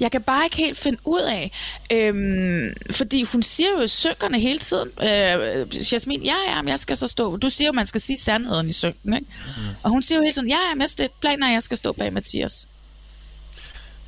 Jeg 0.00 0.12
kan 0.12 0.22
bare 0.22 0.44
ikke 0.44 0.56
helt 0.56 0.78
finde 0.78 0.98
ud 1.04 1.20
af, 1.20 1.52
øhm, 1.92 2.74
fordi 2.90 3.22
hun 3.22 3.42
siger 3.42 3.70
jo 3.70 3.80
i 3.80 3.88
synkerne 3.88 4.40
hele 4.40 4.58
tiden, 4.58 4.88
øh, 5.00 5.92
Jasmin, 5.92 6.22
ja, 6.22 6.34
ja, 6.48 6.62
jeg 6.66 6.80
skal 6.80 6.96
så 6.96 7.06
stå. 7.06 7.36
Du 7.36 7.50
siger 7.50 7.68
jo, 7.68 7.72
man 7.72 7.86
skal 7.86 8.00
sige 8.00 8.18
sandheden 8.18 8.68
i 8.68 8.72
synken, 8.72 9.14
ikke? 9.14 9.26
Mm. 9.46 9.62
Og 9.82 9.90
hun 9.90 10.02
siger 10.02 10.18
jo 10.18 10.22
hele 10.22 10.32
tiden, 10.32 10.48
ja, 10.48 10.58
ja, 10.78 10.86
jeg 10.98 11.08
planer, 11.20 11.50
jeg 11.50 11.62
skal 11.62 11.78
stå 11.78 11.92
bag 11.92 12.12
Mathias. 12.12 12.66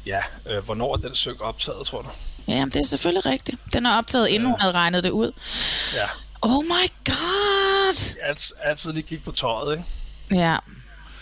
Ja, 0.07 0.21
øh, 0.47 0.65
hvornår 0.65 0.93
er 0.93 0.97
den 0.97 1.15
søg 1.15 1.41
optaget, 1.41 1.87
tror 1.87 2.03
du? 2.03 2.09
Ja, 2.49 2.65
det 2.65 2.77
er 2.77 2.85
selvfølgelig 2.85 3.27
rigtigt. 3.27 3.59
Den 3.73 3.87
er 3.87 3.99
optaget, 3.99 4.29
inden 4.29 4.49
ja. 4.49 4.51
hun 4.51 4.61
havde 4.61 4.75
regnet 4.75 5.05
det 5.05 5.11
ud. 5.11 5.33
Ja. 5.95 6.07
Oh 6.43 6.65
my 6.65 6.89
god! 7.05 8.17
Alt, 8.23 8.53
altid 8.63 8.93
lige 8.93 9.03
gik 9.03 9.25
på 9.25 9.33
tøjet, 9.33 9.73
ikke? 9.73 9.85
Ja, 10.43 10.57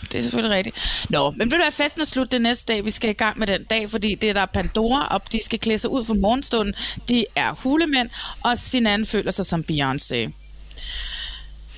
det 0.01 0.15
er 0.15 0.21
selvfølgelig 0.21 0.57
rigtigt. 0.57 1.05
Nå, 1.09 1.31
men 1.31 1.51
vil 1.51 1.57
du 1.57 1.63
have 1.63 1.71
festen 1.71 2.01
er 2.01 2.05
slut 2.05 2.31
det 2.31 2.41
næste 2.41 2.73
dag? 2.73 2.85
Vi 2.85 2.91
skal 2.91 3.09
i 3.09 3.13
gang 3.13 3.39
med 3.39 3.47
den 3.47 3.63
dag, 3.63 3.89
fordi 3.89 4.15
det 4.15 4.29
er 4.29 4.33
der 4.33 4.45
Pandora, 4.45 5.07
og 5.07 5.21
de 5.31 5.43
skal 5.43 5.59
klæde 5.59 5.79
sig 5.79 5.89
ud 5.89 6.05
for 6.05 6.13
morgenstunden. 6.13 6.75
De 7.09 7.25
er 7.35 7.51
hulemænd, 7.51 8.09
og 8.43 8.57
Sinan 8.57 9.05
føler 9.05 9.31
sig 9.31 9.45
som 9.45 9.63
Beyoncé. 9.71 10.31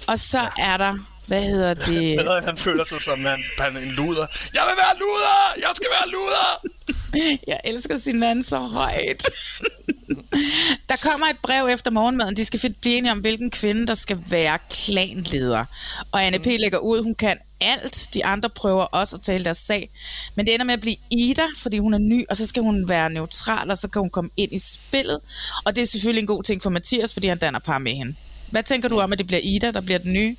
Og 0.07 0.19
så 0.19 0.39
ja. 0.39 0.49
er 0.57 0.77
der 0.77 0.97
hvad 1.31 1.43
hedder 1.43 1.73
det? 1.73 2.17
Bedre, 2.17 2.41
han 2.41 2.57
føler 2.57 2.85
sig 2.85 3.01
som 3.01 3.19
en, 3.19 3.77
en 3.77 3.89
luder. 3.89 4.27
Jeg 4.53 4.63
vil 4.67 4.77
være 4.77 4.95
luder! 4.99 5.53
Jeg 5.57 5.71
skal 5.75 5.87
være 5.97 6.09
luder! 6.11 6.65
Jeg 7.51 7.59
elsker 7.63 7.97
sin 7.97 8.19
mand 8.19 8.43
så 8.43 8.57
højt. 8.57 9.25
Der 10.89 10.95
kommer 11.01 11.27
et 11.27 11.37
brev 11.43 11.67
efter 11.67 11.91
morgenmaden. 11.91 12.35
De 12.35 12.45
skal 12.45 12.75
blive 12.81 12.97
enige 12.97 13.11
om, 13.11 13.19
hvilken 13.19 13.51
kvinde, 13.51 13.87
der 13.87 13.93
skal 13.93 14.17
være 14.29 14.57
klanleder. 14.69 15.65
Og 16.11 16.25
Anne 16.25 16.39
P. 16.39 16.45
lægger 16.45 16.77
ud, 16.77 17.03
hun 17.03 17.15
kan 17.15 17.37
alt. 17.61 18.09
De 18.13 18.25
andre 18.25 18.49
prøver 18.49 18.83
også 18.83 19.15
at 19.15 19.21
tale 19.21 19.43
deres 19.43 19.57
sag. 19.57 19.89
Men 20.35 20.45
det 20.45 20.53
ender 20.53 20.65
med 20.65 20.73
at 20.73 20.81
blive 20.81 20.95
Ida, 21.11 21.43
fordi 21.57 21.77
hun 21.77 21.93
er 21.93 21.97
ny, 21.97 22.25
og 22.29 22.37
så 22.37 22.45
skal 22.45 22.63
hun 22.63 22.89
være 22.89 23.09
neutral, 23.09 23.71
og 23.71 23.77
så 23.77 23.87
kan 23.87 23.99
hun 23.99 24.09
komme 24.09 24.29
ind 24.37 24.53
i 24.53 24.59
spillet. 24.59 25.19
Og 25.65 25.75
det 25.75 25.81
er 25.81 25.85
selvfølgelig 25.85 26.21
en 26.21 26.27
god 26.27 26.43
ting 26.43 26.63
for 26.63 26.69
Mathias, 26.69 27.13
fordi 27.13 27.27
han 27.27 27.37
danner 27.37 27.59
par 27.59 27.77
med 27.77 27.91
hende. 27.91 28.15
Hvad 28.51 28.63
tænker 28.63 28.89
du 28.89 28.99
om, 28.99 29.11
at 29.11 29.17
det 29.17 29.27
bliver 29.27 29.41
Ida, 29.43 29.71
der 29.71 29.81
bliver 29.81 29.99
den 29.99 30.13
nye? 30.13 30.35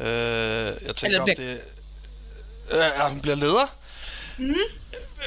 Øh, 0.00 0.06
jeg 0.86 0.96
tænker, 0.96 1.20
om 1.20 1.28
det... 1.36 1.60
Øh, 2.70 3.04
at 3.04 3.10
hun 3.10 3.20
bliver 3.20 3.36
leder? 3.36 3.66
Mm. 4.38 4.54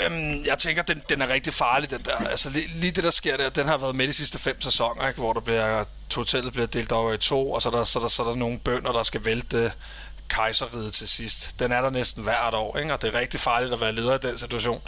Øhm, 0.05 0.45
jeg 0.45 0.57
tænker, 0.59 0.83
den, 0.83 1.01
den 1.09 1.21
er 1.21 1.27
rigtig 1.27 1.53
farlig, 1.53 1.91
den 1.91 2.01
der. 2.05 2.15
Altså, 2.15 2.49
lige, 2.49 2.67
lige 2.67 2.91
det, 2.91 3.03
der 3.03 3.09
sker 3.09 3.37
der, 3.37 3.49
den 3.49 3.67
har 3.67 3.77
været 3.77 3.95
med 3.95 4.07
de 4.07 4.13
sidste 4.13 4.39
fem 4.39 4.61
sæsoner, 4.61 5.07
ikke? 5.07 5.19
hvor 5.19 5.33
der 5.33 5.39
bliver 5.39 5.83
hotellet 6.15 6.53
bliver 6.53 6.67
delt 6.67 6.91
over 6.91 7.13
i 7.13 7.17
to, 7.17 7.51
og 7.51 7.61
så 7.61 7.69
er 7.69 7.73
der, 7.73 7.83
så 7.83 7.99
er 7.99 8.03
der, 8.03 8.09
så 8.09 8.23
er 8.23 8.27
der 8.27 8.35
nogle 8.35 8.59
bønder, 8.59 8.91
der 8.91 9.03
skal 9.03 9.25
vælte 9.25 9.71
kejseriet 10.27 10.93
til 10.93 11.07
sidst. 11.07 11.59
Den 11.59 11.71
er 11.71 11.81
der 11.81 11.89
næsten 11.89 12.23
hvert 12.23 12.53
år, 12.53 12.77
ikke? 12.77 12.93
og 12.93 13.01
det 13.01 13.15
er 13.15 13.19
rigtig 13.19 13.39
farligt 13.39 13.73
at 13.73 13.81
være 13.81 13.93
leder 13.93 14.15
i 14.15 14.19
den 14.21 14.37
situation, 14.37 14.81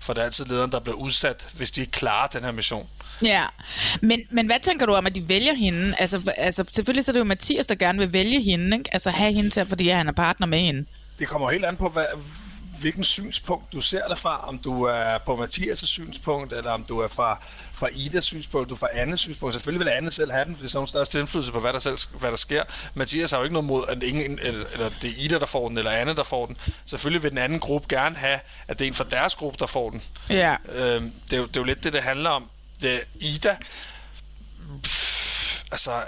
for 0.00 0.12
det 0.12 0.20
er 0.20 0.24
altid 0.24 0.44
lederen, 0.44 0.72
der 0.72 0.80
bliver 0.80 0.96
udsat, 0.96 1.48
hvis 1.54 1.70
de 1.70 1.80
ikke 1.80 1.92
klarer 1.92 2.26
den 2.26 2.44
her 2.44 2.50
mission. 2.50 2.88
Ja, 3.22 3.44
men, 4.00 4.20
men 4.30 4.46
hvad 4.46 4.56
tænker 4.62 4.86
du 4.86 4.94
om, 4.94 5.06
at 5.06 5.14
de 5.14 5.28
vælger 5.28 5.54
hende? 5.54 5.94
Altså, 5.98 6.32
altså 6.36 6.64
selvfølgelig 6.72 7.04
så 7.04 7.10
er 7.10 7.12
det 7.12 7.20
jo 7.20 7.24
Mathias, 7.24 7.66
der 7.66 7.74
gerne 7.74 7.98
vil 7.98 8.12
vælge 8.12 8.42
hende, 8.42 8.76
ikke? 8.76 8.90
altså 8.92 9.10
have 9.10 9.32
hende 9.32 9.50
til, 9.50 9.66
fordi 9.68 9.88
han 9.88 10.08
er 10.08 10.12
partner 10.12 10.46
med 10.46 10.58
hende. 10.58 10.86
Det 11.18 11.28
kommer 11.28 11.50
helt 11.50 11.64
an 11.64 11.76
på, 11.76 11.88
hvad, 11.88 12.04
hvilken 12.80 13.04
synspunkt 13.04 13.72
du 13.72 13.80
ser 13.80 14.08
det 14.08 14.18
fra. 14.18 14.48
Om 14.48 14.58
du 14.58 14.82
er 14.82 15.18
på 15.18 15.44
Mathias' 15.44 15.86
synspunkt, 15.86 16.52
eller 16.52 16.70
om 16.70 16.84
du 16.84 17.00
er 17.00 17.08
fra, 17.08 17.38
fra 17.72 17.88
Idas 17.92 18.24
synspunkt, 18.24 18.68
du 18.68 18.74
er 18.74 18.78
fra 18.78 18.88
Annes 18.92 19.20
synspunkt. 19.20 19.54
Selvfølgelig 19.54 19.86
vil 19.86 19.92
Anne 19.92 20.10
selv 20.10 20.32
have 20.32 20.44
den, 20.44 20.56
hvis 20.60 20.70
der 20.70 20.80
er 20.80 20.86
største 20.86 21.20
indflydelse 21.20 21.52
på, 21.52 21.60
hvad 21.60 21.72
der, 21.72 21.78
selv, 21.78 21.98
hvad 22.20 22.30
der 22.30 22.36
sker. 22.36 22.62
Mathias 22.94 23.30
har 23.30 23.38
jo 23.38 23.44
ikke 23.44 23.52
noget 23.52 23.66
mod, 23.66 23.84
at 23.88 24.02
ingen, 24.02 24.38
eller, 24.42 24.64
eller 24.72 24.90
det 25.02 25.10
er 25.10 25.14
Ida, 25.24 25.38
der 25.38 25.46
får 25.46 25.68
den, 25.68 25.78
eller 25.78 25.90
Anne, 25.90 26.14
der 26.14 26.22
får 26.22 26.46
den. 26.46 26.56
Selvfølgelig 26.86 27.22
vil 27.22 27.30
den 27.30 27.38
anden 27.38 27.60
gruppe 27.60 27.96
gerne 27.96 28.16
have, 28.16 28.40
at 28.68 28.78
det 28.78 28.84
er 28.84 28.88
en 28.88 28.94
fra 28.94 29.04
deres 29.10 29.34
gruppe, 29.34 29.58
der 29.60 29.66
får 29.66 29.90
den. 29.90 30.02
Ja. 30.30 30.56
Øhm, 30.72 31.12
det, 31.24 31.32
er 31.32 31.36
jo, 31.36 31.46
det 31.46 31.56
er 31.56 31.60
jo 31.60 31.64
lidt 31.64 31.84
det, 31.84 31.92
det 31.92 32.02
handler 32.02 32.30
om. 32.30 32.50
Det, 32.80 33.04
Ida... 33.14 33.56
Pff, 34.82 35.62
altså, 35.72 36.04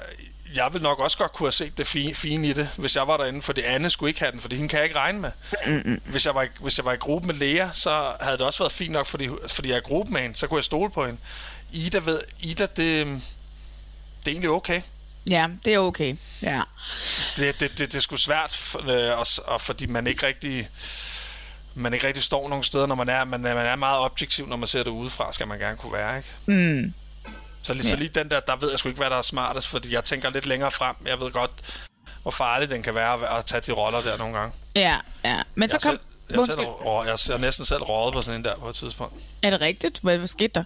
jeg 0.54 0.68
vil 0.72 0.82
nok 0.82 0.98
også 0.98 1.18
godt 1.18 1.32
kunne 1.32 1.46
have 1.46 1.52
set 1.52 1.78
det 1.78 1.86
fine, 1.86 2.14
fine 2.14 2.48
i 2.48 2.52
det, 2.52 2.68
hvis 2.76 2.96
jeg 2.96 3.08
var 3.08 3.16
derinde, 3.16 3.42
fordi 3.42 3.60
Anne 3.60 3.90
skulle 3.90 4.10
ikke 4.10 4.20
have 4.20 4.32
den, 4.32 4.40
fordi 4.40 4.56
hende 4.56 4.68
kan 4.68 4.76
jeg 4.76 4.84
ikke 4.84 4.96
regne 4.98 5.20
med. 5.20 5.30
Hvis, 6.04 6.26
jeg 6.26 6.34
var, 6.34 6.42
i, 6.42 6.46
hvis 6.60 6.78
jeg 6.78 6.84
var 6.84 6.92
i 6.92 6.96
gruppe 6.96 7.26
med 7.26 7.34
Lea, 7.34 7.68
så 7.72 8.12
havde 8.20 8.38
det 8.38 8.46
også 8.46 8.58
været 8.58 8.72
fint 8.72 8.92
nok, 8.92 9.06
fordi, 9.06 9.28
fordi 9.48 9.68
jeg 9.68 9.74
er 9.74 9.80
i 9.80 9.84
gruppe 9.84 10.12
med 10.12 10.20
hende, 10.20 10.36
så 10.36 10.46
kunne 10.46 10.58
jeg 10.58 10.64
stole 10.64 10.90
på 10.90 11.06
hende. 11.06 11.20
Ida, 11.72 11.98
ved, 11.98 12.20
Ida 12.40 12.66
det, 12.66 12.76
det 12.76 14.26
er 14.26 14.30
egentlig 14.30 14.50
okay. 14.50 14.82
Ja, 15.30 15.48
det 15.64 15.74
er 15.74 15.78
okay. 15.78 16.16
Ja. 16.42 16.62
Det, 17.36 17.60
det, 17.60 17.78
det, 17.78 17.78
det 17.78 17.94
er 17.94 18.00
sgu 18.00 18.16
svært, 18.16 18.52
for, 18.52 18.90
øh, 18.90 19.18
og, 19.18 19.26
og 19.44 19.60
fordi 19.60 19.86
man 19.86 20.06
ikke 20.06 20.26
rigtig 20.26 20.68
man 21.78 21.94
ikke 21.94 22.06
rigtig 22.06 22.22
står 22.22 22.48
nogen 22.48 22.64
steder, 22.64 22.86
når 22.86 22.94
man 22.94 23.08
er, 23.08 23.24
man, 23.24 23.40
man 23.40 23.56
er 23.56 23.76
meget 23.76 23.98
objektiv, 23.98 24.48
når 24.48 24.56
man 24.56 24.66
ser 24.66 24.82
det 24.82 24.90
udefra, 24.90 25.32
skal 25.32 25.48
man 25.48 25.58
gerne 25.58 25.76
kunne 25.76 25.92
være, 25.92 26.16
ikke? 26.16 26.28
Mm. 26.46 26.94
Så 27.62 27.74
lige, 27.74 27.84
ja. 27.84 27.90
så 27.90 27.96
lige 27.96 28.08
den 28.08 28.30
der, 28.30 28.40
der 28.40 28.56
ved 28.56 28.70
jeg 28.70 28.78
sgu 28.78 28.88
ikke, 28.88 28.98
hvad 28.98 29.10
der 29.10 29.16
er 29.16 29.22
smartest, 29.22 29.68
fordi 29.68 29.94
jeg 29.94 30.04
tænker 30.04 30.30
lidt 30.30 30.46
længere 30.46 30.70
frem. 30.70 30.96
Jeg 31.06 31.20
ved 31.20 31.30
godt, 31.30 31.50
hvor 32.22 32.30
farligt 32.30 32.70
den 32.70 32.82
kan 32.82 32.94
være 32.94 33.38
at 33.38 33.44
tage 33.44 33.60
de 33.60 33.72
roller 33.72 34.00
der 34.00 34.16
nogle 34.16 34.38
gange. 34.38 34.52
Ja, 34.76 34.96
ja. 35.24 35.42
Men 35.54 35.68
så 35.68 35.74
jeg 35.74 35.82
kom... 35.82 35.90
Selv, 35.90 36.38
jeg, 36.38 36.46
selv, 36.46 36.60
jeg, 37.06 37.18
jeg 37.28 37.38
næsten 37.38 37.64
selv 37.64 37.82
rådet 37.82 38.14
på 38.14 38.22
sådan 38.22 38.40
en 38.40 38.44
der 38.44 38.56
på 38.56 38.68
et 38.68 38.74
tidspunkt. 38.74 39.14
Er 39.42 39.50
det 39.50 39.60
rigtigt? 39.60 39.98
Hvad, 40.02 40.18
hvad 40.18 40.28
skete 40.28 40.52
der? 40.54 40.64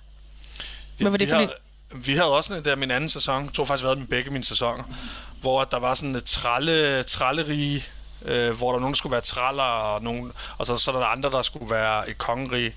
Hvad 0.98 1.10
var 1.10 1.18
det 1.18 1.28
for 1.28 1.36
havde, 1.36 1.52
Vi 1.94 2.12
havde 2.14 2.30
også 2.32 2.54
en 2.54 2.64
der 2.64 2.76
min 2.76 2.90
anden 2.90 3.08
sæson. 3.08 3.44
Jeg 3.44 3.52
tror 3.52 3.64
faktisk, 3.64 3.84
havde 3.84 3.96
den 3.96 4.06
begge 4.06 4.30
mine 4.30 4.44
sæsoner. 4.44 4.84
Hvor 5.40 5.64
der 5.64 5.78
var 5.78 5.94
sådan 5.94 6.14
et 6.14 6.24
tralle, 6.24 7.02
trallerige, 7.02 7.84
øh, 8.24 8.56
hvor 8.56 8.72
der 8.72 8.78
nogen, 8.78 8.94
der 8.94 8.98
skulle 8.98 9.12
være 9.12 9.20
traller, 9.20 9.62
og, 9.62 10.02
nogen, 10.02 10.32
og 10.58 10.66
så, 10.66 10.76
så 10.76 10.92
er 10.92 10.98
der 10.98 11.06
andre, 11.06 11.30
der 11.30 11.42
skulle 11.42 11.70
være 11.70 12.10
et 12.10 12.18
kongerige. 12.18 12.74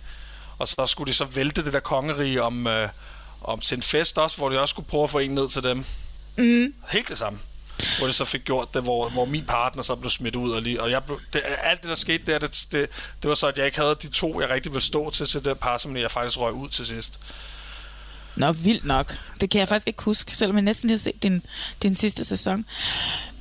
Og 0.57 0.67
så 0.67 0.85
skulle 0.87 1.11
de 1.11 1.17
så 1.17 1.25
vælte 1.25 1.65
det 1.65 1.73
der 1.73 1.79
kongerige 1.79 2.43
om... 2.43 2.67
Øh, 2.67 2.89
om 3.47 3.59
til 3.59 3.75
en 3.75 3.83
fest 3.83 4.17
også, 4.17 4.37
hvor 4.37 4.49
de 4.49 4.59
også 4.59 4.73
skulle 4.73 4.87
prøve 4.87 5.03
at 5.03 5.09
få 5.09 5.19
en 5.19 5.31
ned 5.31 5.49
til 5.49 5.63
dem. 5.63 5.85
Mm. 6.37 6.73
Helt 6.89 7.09
det 7.09 7.17
samme. 7.17 7.39
Hvor 7.97 8.07
det 8.07 8.15
så 8.15 8.25
fik 8.25 8.43
gjort 8.43 8.73
det, 8.73 8.83
hvor, 8.83 9.09
hvor 9.09 9.25
min 9.25 9.45
partner 9.45 9.83
så 9.83 9.95
blev 9.95 10.09
smidt 10.09 10.35
ud. 10.35 10.51
Og, 10.51 10.61
lige, 10.61 10.81
og 10.81 10.91
jeg 10.91 11.03
blev, 11.03 11.19
det, 11.33 11.41
alt 11.63 11.81
det, 11.81 11.89
der 11.89 11.95
skete 11.95 12.31
der, 12.31 12.39
det, 12.39 12.65
det, 12.71 12.89
det 13.21 13.29
var 13.29 13.35
så, 13.35 13.47
at 13.47 13.57
jeg 13.57 13.65
ikke 13.65 13.77
havde 13.77 13.95
de 14.01 14.09
to, 14.09 14.41
jeg 14.41 14.49
rigtig 14.49 14.71
ville 14.71 14.85
stå 14.85 15.09
til, 15.09 15.27
til 15.27 15.45
det 15.45 15.59
par, 15.59 15.77
som 15.77 15.97
jeg 15.97 16.11
faktisk 16.11 16.39
røg 16.39 16.53
ud 16.53 16.69
til 16.69 16.87
sidst. 16.87 17.19
Nå, 18.35 18.51
vildt 18.51 18.85
nok. 18.85 19.19
Det 19.41 19.49
kan 19.49 19.59
jeg 19.59 19.67
faktisk 19.67 19.87
ikke 19.87 20.03
huske, 20.03 20.35
selvom 20.35 20.55
jeg 20.55 20.63
næsten 20.63 20.87
lige 20.87 20.97
har 20.97 21.01
set 21.01 21.23
din, 21.23 21.45
din 21.81 21.95
sidste 21.95 22.23
sæson. 22.23 22.65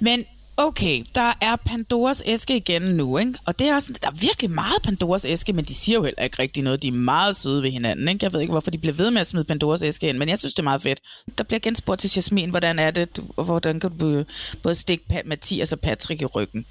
Men 0.00 0.24
okay, 0.56 1.04
der 1.14 1.32
er 1.40 1.56
Pandoras 1.56 2.22
æske 2.26 2.56
igen 2.56 2.82
nu, 2.82 3.18
ikke? 3.18 3.34
Og 3.44 3.58
det 3.58 3.68
er 3.68 3.74
også, 3.74 3.92
der 4.02 4.08
er 4.08 4.12
virkelig 4.12 4.50
meget 4.50 4.82
Pandoras 4.82 5.24
æske, 5.24 5.52
men 5.52 5.64
de 5.64 5.74
siger 5.74 5.96
jo 5.96 6.04
heller 6.04 6.22
ikke 6.22 6.42
rigtig 6.42 6.62
noget. 6.62 6.82
De 6.82 6.88
er 6.88 6.92
meget 6.92 7.36
søde 7.36 7.62
ved 7.62 7.70
hinanden, 7.70 8.08
ikke? 8.08 8.24
Jeg 8.24 8.32
ved 8.32 8.40
ikke, 8.40 8.50
hvorfor 8.50 8.70
de 8.70 8.78
bliver 8.78 8.92
ved 8.92 9.10
med 9.10 9.20
at 9.20 9.26
smide 9.26 9.44
Pandoras 9.44 9.82
æske 9.82 10.08
ind, 10.08 10.18
men 10.18 10.28
jeg 10.28 10.38
synes, 10.38 10.54
det 10.54 10.58
er 10.58 10.64
meget 10.64 10.82
fedt. 10.82 11.00
Der 11.38 11.44
bliver 11.44 11.60
genspurgt 11.60 12.00
til 12.00 12.10
Jasmin, 12.16 12.50
hvordan 12.50 12.78
er 12.78 12.90
det, 12.90 13.20
og 13.36 13.44
hvordan 13.44 13.80
kan 13.80 13.98
du 13.98 14.24
både 14.62 14.74
stikke 14.74 15.22
Mathias 15.24 15.72
og 15.72 15.80
Patrick 15.80 16.22
i 16.22 16.26
ryggen. 16.26 16.66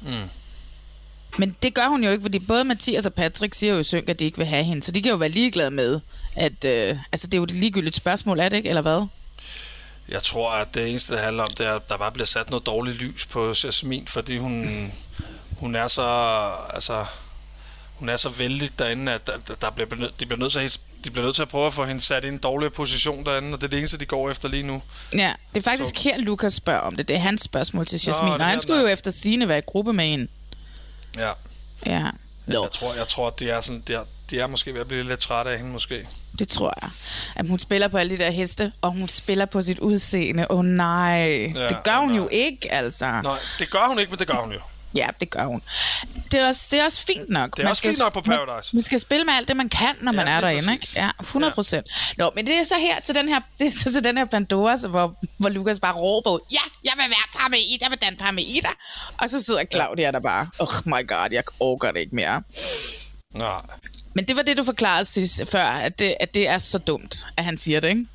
Mm. 0.00 0.12
Men 1.38 1.56
det 1.62 1.74
gør 1.74 1.88
hun 1.88 2.04
jo 2.04 2.10
ikke, 2.10 2.22
fordi 2.22 2.38
både 2.38 2.64
Mathias 2.64 3.06
og 3.06 3.14
Patrick 3.14 3.54
siger 3.54 3.74
jo 3.74 3.80
i 3.80 3.84
synk, 3.84 4.08
at 4.08 4.18
de 4.18 4.24
ikke 4.24 4.38
vil 4.38 4.46
have 4.46 4.64
hende, 4.64 4.82
så 4.82 4.92
de 4.92 5.02
kan 5.02 5.10
jo 5.10 5.16
være 5.16 5.28
ligeglade 5.28 5.70
med, 5.70 6.00
at 6.36 6.64
øh, 6.64 6.98
altså, 7.12 7.26
det 7.26 7.34
er 7.34 7.38
jo 7.38 7.44
et 7.44 7.50
ligegyldigt 7.50 7.96
spørgsmål, 7.96 8.40
er 8.40 8.48
det 8.48 8.56
ikke, 8.56 8.68
eller 8.68 8.82
hvad? 8.82 9.06
Jeg 10.08 10.22
tror, 10.22 10.50
at 10.50 10.74
det 10.74 10.88
eneste, 10.88 11.14
det 11.14 11.22
handler 11.22 11.42
om, 11.42 11.50
det 11.58 11.66
er, 11.66 11.74
at 11.74 11.88
der 11.88 11.96
bare 11.96 12.12
bliver 12.12 12.26
sat 12.26 12.50
noget 12.50 12.66
dårligt 12.66 12.96
lys 12.96 13.26
på 13.26 13.54
Jasmin, 13.64 14.06
fordi 14.06 14.38
hun, 14.38 14.92
hun 15.58 15.74
er 15.74 15.88
så, 15.88 16.02
altså, 16.74 17.04
hun 17.94 18.08
er 18.08 18.16
så 18.16 18.28
vældig 18.28 18.78
derinde, 18.78 19.12
at 19.12 19.26
der, 19.26 19.54
der 19.60 19.70
bliver, 19.70 19.88
de, 20.20 20.26
bliver 20.26 20.38
nødt 20.38 20.52
til 20.52 20.58
at, 20.58 20.80
de 21.04 21.10
bliver 21.10 21.24
nødt 21.24 21.36
til 21.36 21.42
at 21.42 21.48
prøve 21.48 21.66
at 21.66 21.72
få 21.72 21.84
hende 21.84 22.00
sat 22.00 22.24
i 22.24 22.28
en 22.28 22.38
dårligere 22.38 22.70
position 22.72 23.24
derinde, 23.24 23.52
og 23.52 23.60
det 23.60 23.66
er 23.66 23.70
det 23.70 23.78
eneste, 23.78 23.98
de 23.98 24.06
går 24.06 24.30
efter 24.30 24.48
lige 24.48 24.62
nu. 24.62 24.82
Ja, 25.12 25.32
det 25.54 25.60
er 25.60 25.70
faktisk 25.70 25.96
så. 25.96 26.02
her, 26.02 26.18
Lukas 26.18 26.54
spørger 26.54 26.80
om 26.80 26.96
det. 26.96 27.08
Det 27.08 27.16
er 27.16 27.20
hans 27.20 27.42
spørgsmål 27.42 27.86
til 27.86 28.00
Jasmin, 28.06 28.28
Nå, 28.28 28.34
og 28.34 28.46
han 28.46 28.60
skulle 28.60 28.80
jo 28.80 28.86
efter 28.86 29.10
sine 29.10 29.48
være 29.48 29.58
i 29.58 29.62
gruppe 29.66 29.92
med 29.92 30.04
hende. 30.04 30.28
Ja. 31.16 31.32
Ja. 31.86 32.10
No. 32.46 32.62
Jeg 32.62 32.72
tror, 32.72 32.94
jeg 32.94 33.08
tror, 33.08 33.30
det 33.30 33.50
er 33.50 33.60
sådan, 33.60 33.80
det 33.80 33.96
er, 33.96 34.04
de 34.30 34.40
er 34.40 34.46
måske 34.46 34.74
ved 34.74 34.80
at 34.80 34.88
blive 34.88 35.02
lidt 35.02 35.20
trætte 35.20 35.50
af 35.50 35.58
hende, 35.58 35.72
måske. 35.72 36.06
Det 36.38 36.48
tror 36.48 36.72
jeg. 36.82 36.90
At 37.36 37.48
hun 37.48 37.58
spiller 37.58 37.88
på 37.88 37.98
alle 37.98 38.18
de 38.18 38.22
der 38.22 38.30
heste, 38.30 38.72
og 38.80 38.90
hun 38.90 39.08
spiller 39.08 39.44
på 39.44 39.62
sit 39.62 39.78
udseende. 39.78 40.46
Åh 40.50 40.58
oh, 40.58 40.64
nej, 40.64 41.52
ja, 41.54 41.68
det 41.68 41.78
gør 41.84 41.98
hun 41.98 42.08
nej. 42.08 42.16
jo 42.16 42.28
ikke, 42.32 42.72
altså. 42.72 43.04
Nej, 43.04 43.38
det 43.58 43.70
gør 43.70 43.88
hun 43.88 43.98
ikke, 43.98 44.10
men 44.10 44.18
det 44.18 44.26
gør 44.26 44.40
hun 44.40 44.52
jo. 44.52 44.58
Ja, 44.96 45.06
det 45.20 45.30
gør 45.30 45.44
hun. 45.44 45.62
Det 46.32 46.40
er 46.40 46.48
også, 46.48 46.68
det 46.70 46.80
er 46.80 46.84
også 46.84 47.04
fint 47.06 47.28
nok. 47.28 47.50
Det 47.50 47.58
er 47.58 47.62
man 47.62 47.70
også 47.70 47.80
skal, 47.80 47.90
fint 47.90 47.98
nok 47.98 48.12
på 48.12 48.20
Paradise. 48.20 48.74
Man, 48.74 48.78
man 48.78 48.82
skal 48.82 49.00
spille 49.00 49.24
med 49.24 49.34
alt 49.34 49.48
det, 49.48 49.56
man 49.56 49.68
kan, 49.68 49.94
når 50.00 50.12
ja, 50.12 50.16
man 50.16 50.28
er 50.28 50.40
derinde. 50.40 50.72
Ikke? 50.72 50.88
Ja, 50.96 51.10
100 51.20 51.54
procent. 51.54 51.86
Ja. 52.18 52.24
Nå, 52.24 52.30
men 52.34 52.46
det 52.46 52.54
er 52.54 52.64
så 52.64 52.74
her 52.74 53.00
til 53.00 53.14
den 53.14 53.28
her, 53.28 53.40
det 53.58 53.66
er 53.66 53.70
så 53.70 53.92
til 53.92 54.04
den 54.04 54.16
her 54.18 54.24
Pandora, 54.24 54.78
så 54.78 54.88
hvor, 54.88 55.18
hvor 55.38 55.48
Lukas 55.48 55.80
bare 55.80 55.94
råber 55.94 56.30
ud, 56.30 56.40
ja, 56.52 56.60
jeg 56.84 56.92
vil 56.96 57.04
være 57.10 57.40
par 57.40 57.48
med 57.48 57.58
Ida, 57.58 57.84
jeg 57.84 57.90
vil 57.90 57.98
danne 57.98 58.18
par 58.18 58.30
med 58.30 58.42
Ida. 58.42 58.68
Og 59.18 59.30
så 59.30 59.42
sidder 59.42 59.64
Claudia 59.72 60.04
ja. 60.04 60.10
der 60.10 60.20
bare, 60.20 60.48
oh 60.58 60.68
my 60.84 61.08
god, 61.08 61.28
jeg 61.32 61.42
orker 61.60 61.92
det 61.92 62.00
ikke 62.00 62.14
mere. 62.16 62.42
Nej. 63.34 63.60
Men 64.16 64.24
det 64.24 64.36
var 64.36 64.42
det, 64.42 64.56
du 64.56 64.64
forklarede 64.64 65.04
sidst, 65.04 65.50
før, 65.50 65.62
at 65.62 65.98
det, 65.98 66.14
at 66.20 66.34
det 66.34 66.48
er 66.48 66.58
så 66.58 66.78
dumt, 66.78 67.26
at 67.36 67.44
han 67.44 67.56
siger 67.56 67.80
det, 67.80 67.88
ikke? 67.88 68.06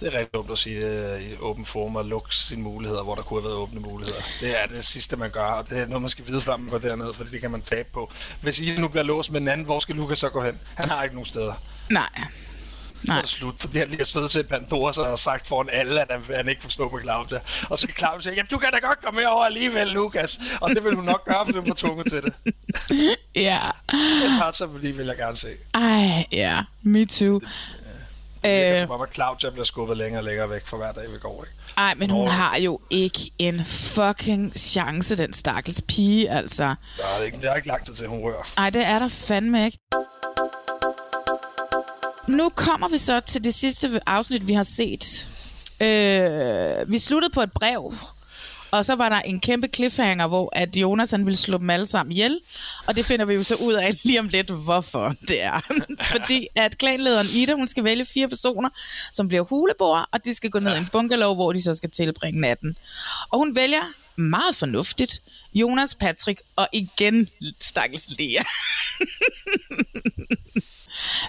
Det 0.00 0.14
er 0.14 0.18
rigtig 0.18 0.34
dumt 0.34 0.50
at 0.50 0.58
sige 0.58 0.80
det 0.80 1.22
i 1.22 1.36
åben 1.40 1.66
form 1.66 1.96
og 1.96 2.04
lukke 2.04 2.34
sine 2.34 2.62
muligheder, 2.62 3.02
hvor 3.02 3.14
der 3.14 3.22
kunne 3.22 3.40
have 3.40 3.44
været 3.44 3.56
åbne 3.56 3.80
muligheder. 3.80 4.20
Det 4.40 4.62
er 4.62 4.66
det 4.66 4.84
sidste, 4.84 5.16
man 5.16 5.30
gør, 5.30 5.44
og 5.44 5.70
det 5.70 5.78
er 5.78 5.86
noget, 5.86 6.02
man 6.02 6.08
skal 6.08 6.26
vide, 6.26 6.40
før 6.40 6.56
man 6.56 6.70
går 6.70 6.78
derned, 6.78 7.14
for 7.14 7.24
det 7.24 7.40
kan 7.40 7.50
man 7.50 7.62
tabe 7.62 7.88
på. 7.92 8.12
Hvis 8.40 8.60
I 8.60 8.76
nu 8.78 8.88
bliver 8.88 9.04
låst 9.04 9.32
med 9.32 9.40
en 9.40 9.48
anden, 9.48 9.66
hvor 9.66 9.78
skal 9.78 9.94
Lukas 9.94 10.18
så 10.18 10.28
gå 10.28 10.42
hen? 10.42 10.60
Han 10.74 10.88
har 10.88 11.02
ikke 11.02 11.14
nogen 11.14 11.26
steder. 11.26 11.54
Nej. 11.90 12.08
Nej. 13.04 13.14
Så 13.14 13.18
er 13.18 13.22
det 13.22 13.30
slut, 13.30 13.54
fordi 13.58 13.78
han 13.78 13.88
lige 13.88 13.98
har 13.98 14.04
stået 14.04 14.30
til 14.30 14.44
Pandora, 14.44 14.92
så 14.92 15.04
har 15.04 15.16
sagt 15.16 15.46
foran 15.46 15.68
alle, 15.72 16.00
at 16.00 16.06
han, 16.10 16.36
han 16.36 16.48
ikke 16.48 16.62
forstår 16.62 16.90
med 16.90 17.02
Claudia. 17.02 17.38
Og 17.70 17.78
så 17.78 17.86
kan 17.86 17.96
Claudia 17.98 18.22
sige, 18.22 18.34
jamen 18.34 18.48
du 18.50 18.58
kan 18.58 18.70
da 18.72 18.78
godt 18.78 19.02
komme 19.04 19.20
med 19.20 19.26
over 19.28 19.44
alligevel, 19.44 19.86
Lukas. 19.86 20.40
Og 20.60 20.70
det 20.70 20.84
vil 20.84 20.94
hun 20.94 21.04
nok 21.04 21.24
gøre, 21.24 21.46
for 21.46 21.52
du 21.52 21.62
får 21.66 21.74
tvunget 21.74 22.06
til 22.10 22.22
det. 22.22 22.32
ja. 23.34 23.58
Det 23.92 24.30
part, 24.38 24.56
som 24.56 24.76
lige 24.80 24.96
vil 24.96 25.06
jeg 25.06 25.16
gerne 25.16 25.36
se. 25.36 25.48
Ej, 25.74 26.26
ja. 26.32 26.62
Me 26.82 27.04
too. 27.06 27.40
Det, 28.44 28.50
det 28.50 28.64
virker 28.64 28.78
som 28.80 28.90
om, 28.90 29.00
at 29.00 29.14
Claudia 29.14 29.50
bliver 29.50 29.64
skubbet 29.64 29.96
længere 29.96 30.20
og 30.20 30.24
længere 30.24 30.50
væk 30.50 30.66
for 30.66 30.76
hver 30.76 30.92
dag, 30.92 31.12
vi 31.12 31.18
går. 31.18 31.44
Ikke? 31.44 31.74
Ej, 31.76 31.94
men 31.96 32.10
hun 32.10 32.28
har 32.28 32.58
jo 32.58 32.80
ikke 32.90 33.30
en 33.38 33.64
fucking 33.66 34.52
chance, 34.56 35.16
den 35.16 35.32
stakkels 35.32 35.82
pige, 35.88 36.30
altså. 36.30 36.64
Nej, 36.64 36.74
det 36.98 37.20
er 37.20 37.22
ikke, 37.22 37.38
det 37.38 37.50
er 37.50 37.54
ikke 37.54 37.68
lang 37.68 37.86
tid 37.86 37.94
til, 37.94 38.06
hun 38.06 38.20
rører. 38.24 38.52
Ej, 38.58 38.70
det 38.70 38.86
er 38.86 38.98
der 38.98 39.08
fandme 39.08 39.64
ikke. 39.64 39.78
Nu 42.28 42.48
kommer 42.48 42.88
vi 42.88 42.98
så 42.98 43.20
til 43.20 43.44
det 43.44 43.54
sidste 43.54 44.00
afsnit, 44.06 44.46
vi 44.46 44.52
har 44.52 44.62
set. 44.62 45.28
Øh, 45.80 46.92
vi 46.92 46.98
sluttede 46.98 47.32
på 47.32 47.40
et 47.40 47.52
brev, 47.52 47.94
og 48.70 48.84
så 48.84 48.94
var 48.94 49.08
der 49.08 49.20
en 49.20 49.40
kæmpe 49.40 49.68
cliffhanger, 49.74 50.26
hvor 50.26 50.50
at 50.52 50.76
Jonas 50.76 51.10
han 51.10 51.26
ville 51.26 51.36
slå 51.36 51.58
dem 51.58 51.70
alle 51.70 51.86
sammen 51.86 52.12
ihjel. 52.12 52.40
Og 52.86 52.96
det 52.96 53.04
finder 53.04 53.24
vi 53.24 53.34
jo 53.34 53.42
så 53.42 53.54
ud 53.54 53.72
af 53.72 53.94
lige 54.04 54.20
om 54.20 54.28
lidt, 54.28 54.50
hvorfor 54.50 55.14
det 55.28 55.42
er. 55.42 55.60
Fordi 56.12 56.46
at 56.54 56.78
klanlederen 56.78 57.26
Ida, 57.34 57.52
hun 57.52 57.68
skal 57.68 57.84
vælge 57.84 58.04
fire 58.04 58.28
personer, 58.28 58.68
som 59.12 59.28
bliver 59.28 59.42
huleboer, 59.42 60.08
og 60.12 60.24
de 60.24 60.34
skal 60.34 60.50
gå 60.50 60.58
ned 60.58 60.74
i 60.74 60.78
en 60.78 60.88
bungalow, 60.92 61.34
hvor 61.34 61.52
de 61.52 61.62
så 61.62 61.74
skal 61.74 61.90
tilbringe 61.90 62.40
natten. 62.40 62.76
Og 63.30 63.38
hun 63.38 63.56
vælger 63.56 63.82
meget 64.16 64.56
fornuftigt 64.56 65.22
Jonas, 65.54 65.94
Patrick 65.94 66.40
og 66.56 66.68
igen 66.72 67.28
stakkels 67.60 68.08
Lea. 68.18 68.42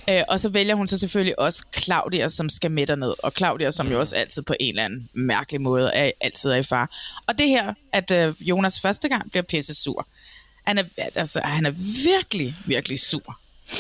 Øh, 0.10 0.22
og 0.28 0.40
så 0.40 0.50
vælger 0.50 0.76
hun 0.76 0.88
så 0.88 0.98
selvfølgelig 0.98 1.40
også 1.40 1.64
Claudia, 1.78 2.30
som 2.30 2.50
skal 2.50 2.72
med 2.72 2.88
derned. 2.88 3.14
Og 3.24 3.34
Claudia, 3.38 3.72
som 3.72 3.92
jo 3.92 4.00
også 4.00 4.16
altid 4.16 4.42
på 4.42 4.56
en 4.60 4.70
eller 4.70 4.86
anden 4.86 5.10
mærkelig 5.14 5.62
måde 5.62 5.92
er, 5.94 6.12
altid 6.22 6.50
er 6.50 6.56
i 6.56 6.64
far. 6.64 6.90
Og 7.28 7.38
det 7.38 7.48
her, 7.48 7.74
at 7.94 8.12
øh, 8.12 8.34
Jonas 8.40 8.82
første 8.82 9.10
gang 9.10 9.32
bliver 9.32 9.44
pisse 9.44 9.76
sur. 9.76 10.08
Han 10.64 10.78
er, 10.78 10.84
altså, 11.16 11.42
han 11.44 11.66
er 11.66 11.72
virkelig, 12.04 12.56
virkelig 12.66 13.00
sur. 13.00 13.40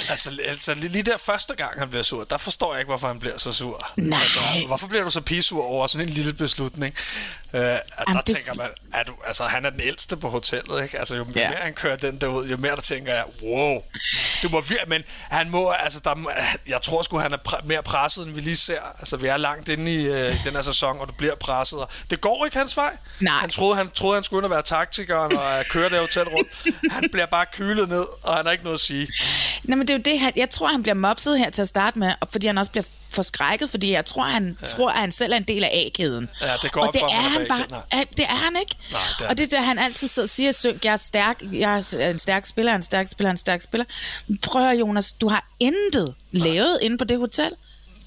Altså, 0.09 0.31
altså 0.45 0.73
lige 0.73 1.03
der 1.03 1.17
første 1.17 1.55
gang, 1.55 1.79
han 1.79 1.89
bliver 1.89 2.03
sur, 2.03 2.23
der 2.23 2.37
forstår 2.37 2.73
jeg 2.73 2.81
ikke, 2.81 2.89
hvorfor 2.89 3.07
han 3.07 3.19
bliver 3.19 3.37
så 3.37 3.51
sur. 3.51 3.91
Nej. 3.95 4.19
Altså, 4.21 4.39
hvorfor 4.67 4.87
bliver 4.87 5.03
du 5.03 5.11
så 5.11 5.21
pisur 5.21 5.63
over 5.63 5.87
sådan 5.87 6.07
en 6.07 6.13
lille 6.13 6.33
beslutning? 6.33 6.95
Uh, 7.55 7.61
der 7.61 8.21
det- 8.25 8.35
tænker 8.35 8.53
man, 8.53 8.69
er 8.93 9.03
du, 9.03 9.13
altså, 9.27 9.43
han 9.43 9.65
er 9.65 9.69
den 9.69 9.79
ældste 9.81 10.17
på 10.17 10.29
hotellet, 10.29 10.83
ikke? 10.83 10.99
Altså, 10.99 11.15
jo 11.15 11.25
Ja. 11.35 11.49
mere 11.49 11.57
han 11.61 11.73
kører 11.73 11.95
den 11.95 12.17
derud, 12.21 12.47
jo 12.47 12.57
mere 12.57 12.75
der 12.75 12.81
tænker 12.81 13.13
jeg, 13.13 13.23
wow, 13.43 13.81
du 14.43 14.49
må 14.49 14.61
virkelig, 14.61 14.89
men 14.89 15.03
han 15.29 15.49
må, 15.49 15.69
altså, 15.71 15.99
der, 16.03 16.15
må- 16.15 16.31
jeg 16.67 16.81
tror 16.81 17.01
sgu, 17.03 17.17
han 17.19 17.33
er 17.33 17.37
pr- 17.49 17.65
mere 17.65 17.83
presset, 17.83 18.25
end 18.27 18.33
vi 18.35 18.41
lige 18.41 18.55
ser. 18.57 18.81
Altså, 18.99 19.17
vi 19.17 19.27
er 19.27 19.37
langt 19.37 19.69
inde 19.69 19.93
i, 19.93 20.05
i 20.05 20.37
den 20.45 20.55
her 20.55 20.61
sæson, 20.61 20.99
og 20.99 21.07
du 21.07 21.13
bliver 21.13 21.35
presset, 21.35 21.79
og 21.79 21.89
det 22.09 22.21
går 22.21 22.45
ikke 22.45 22.57
hans 22.57 22.77
vej. 22.77 22.97
Nej. 23.19 23.33
Han 23.33 23.49
troede, 23.49 23.75
han, 23.75 23.89
troede, 23.91 24.15
han 24.15 24.23
skulle 24.23 24.39
ind 24.39 24.45
og 24.45 24.51
være 24.51 24.61
taktikeren 24.61 25.37
og 25.37 25.59
uh, 25.59 25.65
køre 25.65 25.89
det 25.89 25.99
hotel 25.99 26.23
rundt. 26.29 26.49
Han 26.91 27.03
bliver 27.11 27.25
bare 27.25 27.45
kylet 27.53 27.89
ned, 27.89 28.05
og 28.23 28.35
han 28.35 28.45
har 28.45 28.51
ikke 28.51 28.63
noget 28.63 28.77
at 28.77 28.81
sige. 28.81 29.07
Nej, 29.63 29.75
men 29.77 29.87
det 29.87 29.93
er 29.93 29.97
jo 29.97 30.03
det, 30.05 30.19
han, 30.19 30.33
jeg 30.35 30.49
tror, 30.49 30.67
han 30.67 30.81
bliver 30.83 30.95
mopset 30.95 31.39
her 31.39 31.49
til 31.49 31.61
at 31.61 31.67
starte 31.67 31.99
med, 31.99 32.13
og 32.21 32.27
fordi 32.31 32.47
han 32.47 32.57
også 32.57 32.71
bliver 32.71 32.83
forskrækket, 33.15 33.69
fordi 33.69 33.91
jeg 33.91 34.05
tror, 34.05 34.23
han 34.23 34.57
ja. 34.61 34.67
tror, 34.67 34.89
at 34.91 34.99
han 34.99 35.11
selv 35.11 35.33
er 35.33 35.37
en 35.37 35.43
del 35.43 35.63
af 35.63 35.69
A-kæden. 35.73 36.29
Ja, 36.41 36.51
det 36.61 36.71
går 36.71 36.81
og 36.81 36.87
op 36.87 36.93
det 36.93 36.99
for 37.01 37.07
er 37.07 37.11
han 37.21 37.45
bare, 37.49 37.81
ja, 37.93 38.03
det 38.17 38.25
er 38.25 38.35
han 38.35 38.55
ikke. 38.61 38.75
Nej, 38.91 39.01
det 39.19 39.25
er 39.25 39.29
og 39.29 39.37
det 39.37 39.43
er 39.43 39.57
der, 39.57 39.61
han 39.65 39.79
altid 39.79 40.07
sidder 40.07 40.25
og 40.25 40.29
siger, 40.29 40.51
Synk, 40.51 40.85
jeg 40.85 40.93
er 40.93 40.97
stærk, 40.97 41.41
jeg 41.53 41.83
er 41.93 42.09
en 42.09 42.19
stærk 42.19 42.45
spiller, 42.45 42.71
er 42.71 42.75
en 42.75 42.81
stærk 42.81 43.07
spiller, 43.11 43.29
er 43.29 43.31
en 43.31 43.37
stærk 43.37 43.61
spiller. 43.61 43.85
Prøv 44.41 44.73
Jonas, 44.79 45.13
du 45.13 45.27
har 45.27 45.47
intet 45.59 46.15
lavet 46.31 46.79
inde 46.81 46.97
på 46.97 47.03
det 47.03 47.19
hotel. 47.19 47.51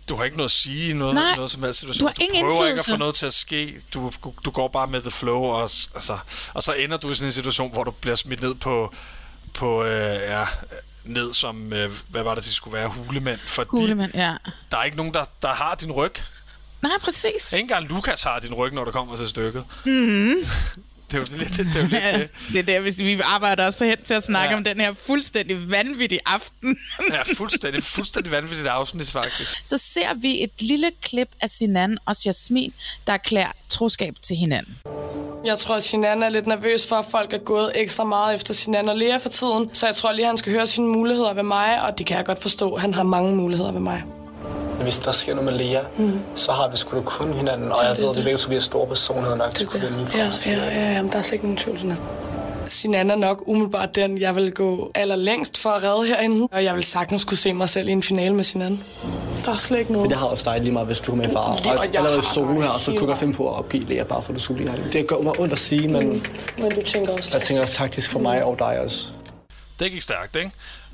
Du 0.08 0.16
har 0.16 0.24
ikke 0.24 0.36
noget 0.36 0.48
at 0.48 0.52
sige 0.52 0.90
i 0.90 0.92
noget, 0.92 1.14
Nej, 1.14 1.36
noget 1.36 1.50
som 1.50 1.62
helst 1.62 1.80
situation. 1.80 2.00
du 2.00 2.06
har 2.06 2.14
du 2.14 2.22
ingen 2.22 2.40
prøver 2.42 2.52
ikke 2.54 2.62
at 2.64 2.68
indflydelse. 2.68 2.90
få 2.90 2.96
noget 2.96 3.14
til 3.14 3.26
at 3.26 3.34
ske. 3.34 3.74
Du, 3.94 4.12
du 4.44 4.50
går 4.50 4.68
bare 4.68 4.86
med 4.86 5.00
the 5.02 5.10
flow, 5.10 5.42
og, 5.42 5.62
altså, 5.62 6.18
og 6.54 6.62
så 6.62 6.72
ender 6.72 6.96
du 6.96 7.10
i 7.10 7.14
sådan 7.14 7.28
en 7.28 7.32
situation, 7.32 7.72
hvor 7.72 7.84
du 7.84 7.90
bliver 7.90 8.16
smidt 8.16 8.42
ned 8.42 8.54
på, 8.54 8.94
på 9.54 9.84
øh, 9.84 10.14
ja, 10.14 10.44
ned 11.04 11.32
som, 11.32 11.72
øh, 11.72 11.92
hvad 12.08 12.22
var 12.22 12.34
det, 12.34 12.44
de 12.44 12.52
skulle 12.54 12.76
være, 12.76 12.88
hulemænd. 12.88 13.38
Fordi 13.46 13.70
Hulemand, 13.70 14.14
ja. 14.14 14.34
der 14.70 14.78
er 14.78 14.84
ikke 14.84 14.96
nogen, 14.96 15.14
der, 15.14 15.24
der 15.42 15.48
har 15.48 15.74
din 15.74 15.92
ryg. 15.92 16.12
Nej, 16.82 16.92
præcis. 17.00 17.52
Ikke 17.52 17.62
engang 17.62 17.88
Lukas 17.88 18.22
har 18.22 18.40
din 18.40 18.54
ryg, 18.54 18.72
når 18.72 18.84
det 18.84 18.92
kommer 18.92 19.16
til 19.16 19.28
stykket. 19.28 19.64
Mm-hmm. 19.84 20.34
Det 21.10 21.14
er 21.16 21.18
jo 21.18 21.24
lidt 21.38 21.56
det. 21.56 21.76
Er 21.76 21.80
jo 21.82 21.86
lidt 21.88 22.02
det. 22.20 22.28
det 22.52 22.58
er 22.58 22.62
der, 22.62 22.80
hvis 22.80 22.98
vi 22.98 23.20
arbejder 23.24 23.66
også 23.66 23.84
hen 23.84 23.96
til 24.04 24.14
at 24.14 24.24
snakke 24.24 24.44
Ja. 24.44 24.50
ja. 24.50 24.56
om 24.56 24.64
den 24.64 24.80
her 24.80 24.94
fuldstændig 24.94 25.70
vanvittige 25.70 26.20
aften. 26.26 26.76
Ja, 27.12 27.22
fuldstændig, 27.36 27.82
fuldstændig 27.82 28.32
vanvittigt 28.32 28.68
afsnit, 28.68 29.10
faktisk. 29.10 29.62
Så 29.68 29.78
ser 29.78 30.14
vi 30.14 30.42
et 30.42 30.50
lille 30.60 30.90
klip 31.02 31.28
af 31.40 31.50
Sinan 31.50 31.98
og 32.06 32.14
Jasmin, 32.26 32.72
der 33.06 33.12
erklærer 33.12 33.52
troskab 33.68 34.14
til 34.22 34.36
hinanden. 34.36 34.76
Jeg 35.44 35.58
tror, 35.58 35.74
at 35.74 35.82
Sinan 35.84 36.22
er 36.22 36.28
lidt 36.28 36.46
nervøs 36.46 36.86
for, 36.86 36.96
at 36.96 37.04
folk 37.10 37.32
er 37.32 37.38
gået 37.38 37.72
ekstra 37.74 38.04
meget 38.04 38.34
efter 38.36 38.54
Sinan 38.54 38.88
og 38.88 38.96
Lea 38.96 39.16
for 39.16 39.28
tiden. 39.28 39.70
Så 39.72 39.86
jeg 39.86 39.96
tror 39.96 40.12
lige, 40.12 40.26
han 40.26 40.38
skal 40.38 40.52
høre 40.52 40.66
sine 40.66 40.86
muligheder 40.88 41.34
ved 41.34 41.42
mig, 41.42 41.82
og 41.82 41.98
det 41.98 42.06
kan 42.06 42.16
jeg 42.16 42.24
godt 42.24 42.42
forstå. 42.42 42.76
Han 42.76 42.94
har 42.94 43.02
mange 43.02 43.36
muligheder 43.36 43.72
ved 43.72 43.80
mig. 43.80 44.02
Hvis 44.82 44.98
der 44.98 45.12
sker 45.12 45.34
noget 45.34 45.52
med 45.52 45.66
Lea, 45.66 45.80
mm. 45.98 46.20
så 46.36 46.52
har 46.52 46.68
vi 46.68 46.76
sgu 46.76 46.96
da 46.96 47.02
kun 47.02 47.32
hinanden, 47.32 47.72
og 47.72 47.84
jeg 47.84 47.96
det 47.96 48.02
ved, 48.02 48.08
at 48.08 48.14
vi 48.14 48.18
det. 48.18 48.24
begge 48.24 48.38
to 48.38 48.48
bliver 48.48 48.60
store 48.60 48.86
personligheder 48.86 49.36
nok 49.36 49.54
til 49.54 49.64
at 49.64 49.70
kunne 49.70 49.82
vinde 49.82 50.06
Ja, 50.14 50.30
ja, 50.46 50.52
ja, 50.52 50.92
ja, 50.92 51.02
men 51.02 51.12
der 51.12 51.18
er 51.18 51.22
slet 51.22 51.32
ikke 51.32 51.44
nogen 51.44 51.56
tvivl, 51.56 51.78
Sinan. 51.78 51.96
Sinan 52.66 53.10
er 53.10 53.16
nok 53.16 53.42
umiddelbart 53.46 53.94
den, 53.94 54.18
jeg 54.20 54.36
vil 54.36 54.52
gå 54.52 54.90
allerlængst 54.94 55.58
for 55.58 55.70
at 55.70 55.82
redde 55.82 56.06
herinde. 56.06 56.48
Og 56.52 56.64
jeg 56.64 56.74
vil 56.74 56.84
sagtens 56.84 57.24
kunne 57.24 57.36
se 57.36 57.52
mig 57.52 57.68
selv 57.68 57.88
i 57.88 57.92
en 57.92 58.02
finale 58.02 58.34
med 58.34 58.44
Sinan. 58.44 58.80
Der 59.44 59.52
er 59.52 59.56
slet 59.56 59.78
ikke 59.78 59.92
Men 59.92 59.96
noget. 59.96 60.10
det 60.10 60.18
har 60.18 60.26
også 60.26 60.50
dig 60.50 60.60
lige 60.60 60.72
meget, 60.72 60.86
hvis 60.86 61.00
du 61.00 61.12
er 61.12 61.16
med 61.16 61.26
i 61.26 61.30
far. 61.32 61.40
Og 61.40 61.84
allerede 61.84 62.22
solo 62.22 62.60
her, 62.60 62.78
så 62.78 62.90
kunne 62.90 63.00
jeg 63.00 63.06
godt 63.06 63.18
finde 63.18 63.34
på 63.34 63.48
at 63.50 63.58
opgive 63.58 63.82
Lea, 63.82 64.02
bare 64.04 64.22
for 64.22 64.28
at 64.32 64.34
du 64.38 64.42
skulle 64.42 64.64
det. 64.72 64.92
Det 64.92 65.06
gør 65.06 65.16
mig 65.16 65.40
ondt 65.40 65.52
at 65.52 65.58
sige, 65.58 65.88
men 65.88 66.08
Men 66.58 66.70
du 66.74 66.82
tænker 66.84 67.12
også... 67.12 67.30
jeg 67.32 67.42
tænker 67.42 67.62
også 67.62 67.74
taktisk 67.74 68.10
for 68.10 68.18
mig 68.18 68.44
og 68.44 68.58
dig 68.58 68.80
også. 68.80 69.06
Det 69.80 69.90
gik 69.92 70.02
stærkt, 70.02 70.36
ikke? 70.36 70.50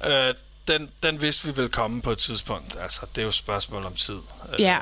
Øh, 0.06 0.34
den, 0.68 0.90
den 1.02 1.22
vidste 1.22 1.44
vi 1.46 1.52
ville 1.54 1.68
komme 1.68 2.02
på 2.02 2.10
et 2.12 2.18
tidspunkt. 2.18 2.76
Altså, 2.82 3.00
det 3.14 3.18
er 3.18 3.22
jo 3.22 3.28
et 3.28 3.34
spørgsmål 3.34 3.84
om 3.84 3.94
tid. 3.94 4.14
Øh, 4.52 4.60
Ja. 4.60 4.78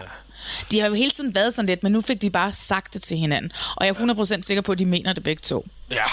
De 0.71 0.81
har 0.81 0.89
jo 0.89 0.95
hele 0.95 1.11
tiden 1.11 1.35
været 1.35 1.55
sådan 1.55 1.67
lidt, 1.67 1.83
men 1.83 1.93
nu 1.93 2.01
fik 2.01 2.23
de 2.23 2.31
bare 2.31 2.53
sagt 2.53 2.95
det 2.95 3.03
til 3.03 3.17
hinanden. 3.17 3.53
Og 3.77 3.87
jeg 3.87 3.97
er 4.01 4.15
100% 4.39 4.43
sikker 4.43 4.61
på, 4.63 4.73
at 4.73 4.79
de 4.79 4.87
mener 4.87 5.13
det 5.13 5.23
begge 5.23 5.41
to. 5.41 5.67
Ja. 5.91 6.05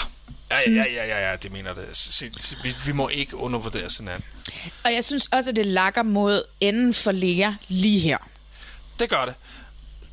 Ja, 0.50 0.70
ja, 0.70 0.84
ja, 0.94 1.04
ja, 1.06 1.30
ja, 1.30 1.36
det 1.36 1.52
mener 1.52 1.74
det. 1.74 2.22
Vi, 2.62 2.74
vi 2.86 2.92
må 2.92 3.08
ikke 3.08 3.36
undervurdere 3.36 3.88
hinanden. 3.98 4.24
Og 4.84 4.94
jeg 4.94 5.04
synes 5.04 5.26
også, 5.32 5.50
at 5.50 5.56
det 5.56 5.66
lakker 5.66 6.02
mod 6.02 6.42
enden 6.60 6.94
for 6.94 7.12
Lea 7.12 7.52
lige 7.68 8.00
her. 8.00 8.18
Det 8.98 9.10
gør 9.10 9.24
det. 9.24 9.34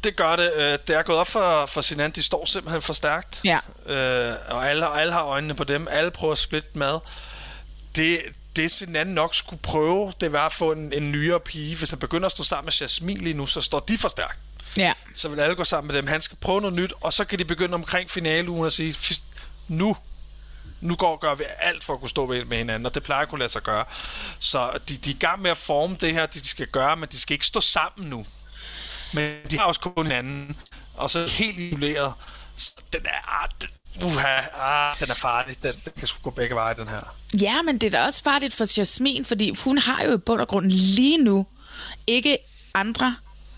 Det 0.04 0.16
gør 0.16 0.36
det. 0.36 0.54
Øh, 0.54 0.80
Det 0.88 0.96
er 0.96 1.02
gået 1.04 1.18
op 1.20 1.28
for, 1.28 1.66
for 1.66 1.82
Sinan. 1.82 2.12
De 2.12 2.24
står 2.24 2.46
simpelthen 2.46 2.82
for 2.82 2.94
stærkt. 2.94 3.42
Ja. 3.46 3.60
Øh, 3.86 4.36
og 4.50 4.70
alle, 4.70 4.88
alle 5.00 5.14
har 5.14 5.22
øjnene 5.24 5.54
på 5.56 5.64
dem. 5.64 5.88
Alle 5.92 6.12
prøver 6.12 6.32
at 6.32 6.38
splitte 6.38 6.70
mad. 6.74 7.00
Det, 7.96 8.22
det 8.58 8.72
Sinan 8.72 9.08
nok 9.08 9.36
skulle 9.36 9.62
prøve, 9.62 10.14
det 10.22 10.32
var 10.32 10.46
at 10.46 10.54
få 10.54 10.72
en, 10.72 10.94
en 10.94 11.12
nyere 11.12 11.40
pige. 11.40 11.76
Hvis 11.76 11.90
han 11.90 12.00
begynder 12.00 12.26
at 12.26 12.32
stå 12.32 12.44
sammen 12.44 12.66
med 12.66 12.74
Jasmin 12.82 13.18
lige 13.18 13.34
nu, 13.34 13.48
så 13.48 13.62
står 13.62 13.80
de 13.80 13.98
for 13.98 14.10
stærkt. 14.10 14.40
Ja. 14.78 14.94
Så 15.14 15.30
vil 15.30 15.40
alle 15.40 15.56
gå 15.56 15.64
sammen 15.64 15.88
med 15.88 15.96
dem. 16.02 16.08
Han 16.08 16.22
skal 16.22 16.38
prøve 16.42 16.62
noget 16.62 16.76
nyt, 16.76 16.94
og 17.02 17.14
så 17.14 17.26
kan 17.26 17.40
de 17.40 17.46
begynde 17.46 17.74
omkring 17.74 18.10
finaleugen 18.10 18.66
og 18.66 18.72
sige, 18.72 18.92
"Fis- 18.94 19.22
nu, 19.68 19.98
nu 20.82 20.96
går 20.96 21.18
gør 21.18 21.36
vi 21.36 21.44
alt 21.60 21.84
for 21.84 21.94
at 21.94 22.00
kunne 22.00 22.10
stå 22.10 22.26
ved- 22.26 22.46
med 22.46 22.58
hinanden, 22.58 22.86
og 22.86 22.96
det 22.96 23.04
plejer 23.04 23.22
at 23.22 23.30
kunne 23.30 23.40
lade 23.40 23.50
sig 23.52 23.62
gøre. 23.62 23.86
Så 24.40 24.80
de, 24.90 24.98
de 24.98 25.10
er 25.10 25.16
i 25.16 25.18
gang 25.18 25.42
med 25.42 25.52
at 25.52 25.58
forme 25.58 25.96
det 26.02 26.14
her, 26.14 26.26
det 26.26 26.44
de 26.44 26.48
skal 26.48 26.68
gøre, 26.68 26.96
men 26.98 27.10
de 27.12 27.20
skal 27.20 27.34
ikke 27.34 27.46
stå 27.46 27.60
sammen 27.62 28.10
nu. 28.10 28.26
Men 29.14 29.36
de 29.52 29.58
har 29.58 29.66
også 29.66 29.80
kun 29.80 30.06
hinanden, 30.06 30.58
og 30.94 31.12
så 31.12 31.28
helt 31.28 31.60
isoleret. 31.60 32.14
Så 32.58 32.72
den 32.94 33.02
er, 33.06 33.44
ah, 33.44 33.50
uha, 34.06 34.38
ah, 34.62 34.96
den 35.00 35.10
er 35.10 35.14
farlig. 35.14 35.56
Den, 35.64 35.74
den 35.86 35.94
kan 36.00 36.08
sgu 36.08 36.20
gå 36.24 36.30
begge 36.30 36.56
veje, 36.56 36.76
den 36.76 36.88
her. 36.88 37.16
Ja, 37.42 37.62
men 37.62 37.78
det 37.78 37.88
er 37.94 38.00
da 38.00 38.06
også 38.06 38.24
farligt 38.24 38.54
for 38.54 38.66
Jasmin, 38.78 39.26
fordi 39.26 39.56
hun 39.64 39.78
har 39.78 40.04
jo 40.04 40.14
i 40.14 40.18
bund 40.18 40.42
og 40.42 40.48
grund 40.48 40.72
lige 40.72 41.18
nu 41.18 41.46
ikke 42.08 42.38
andre 42.74 43.16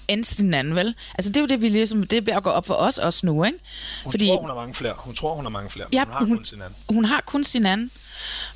end 0.07 0.23
sin 0.23 0.53
anden, 0.53 0.75
vel? 0.75 0.95
Altså 1.17 1.29
det 1.29 1.37
er 1.37 1.41
jo 1.41 1.47
det, 1.47 1.61
vi 1.61 1.69
ligesom, 1.69 2.03
det 2.07 2.17
er 2.17 2.21
ved 2.21 2.33
at 2.33 2.43
gå 2.43 2.49
op 2.49 2.67
for 2.67 2.73
os 2.73 2.97
også 2.97 3.25
nu, 3.25 3.43
ikke? 3.43 3.57
Hun 4.03 4.11
fordi, 4.11 4.27
tror, 4.27 4.39
hun 4.39 4.49
har 4.49 4.55
mange 4.55 4.73
flere. 4.75 4.93
Hun 4.97 5.15
tror, 5.15 5.35
hun 5.35 5.45
har 5.45 5.49
mange 5.49 5.69
flere, 5.69 5.87
Ja, 5.93 6.03
hun 6.03 6.13
har 6.13 6.19
hun- 6.25 6.37
kun 6.37 6.45
sin 6.45 6.61
anden. 6.61 6.75
hun 6.89 7.05
har 7.05 7.21
kun 7.25 7.43
sin 7.43 7.65
anden. 7.65 7.91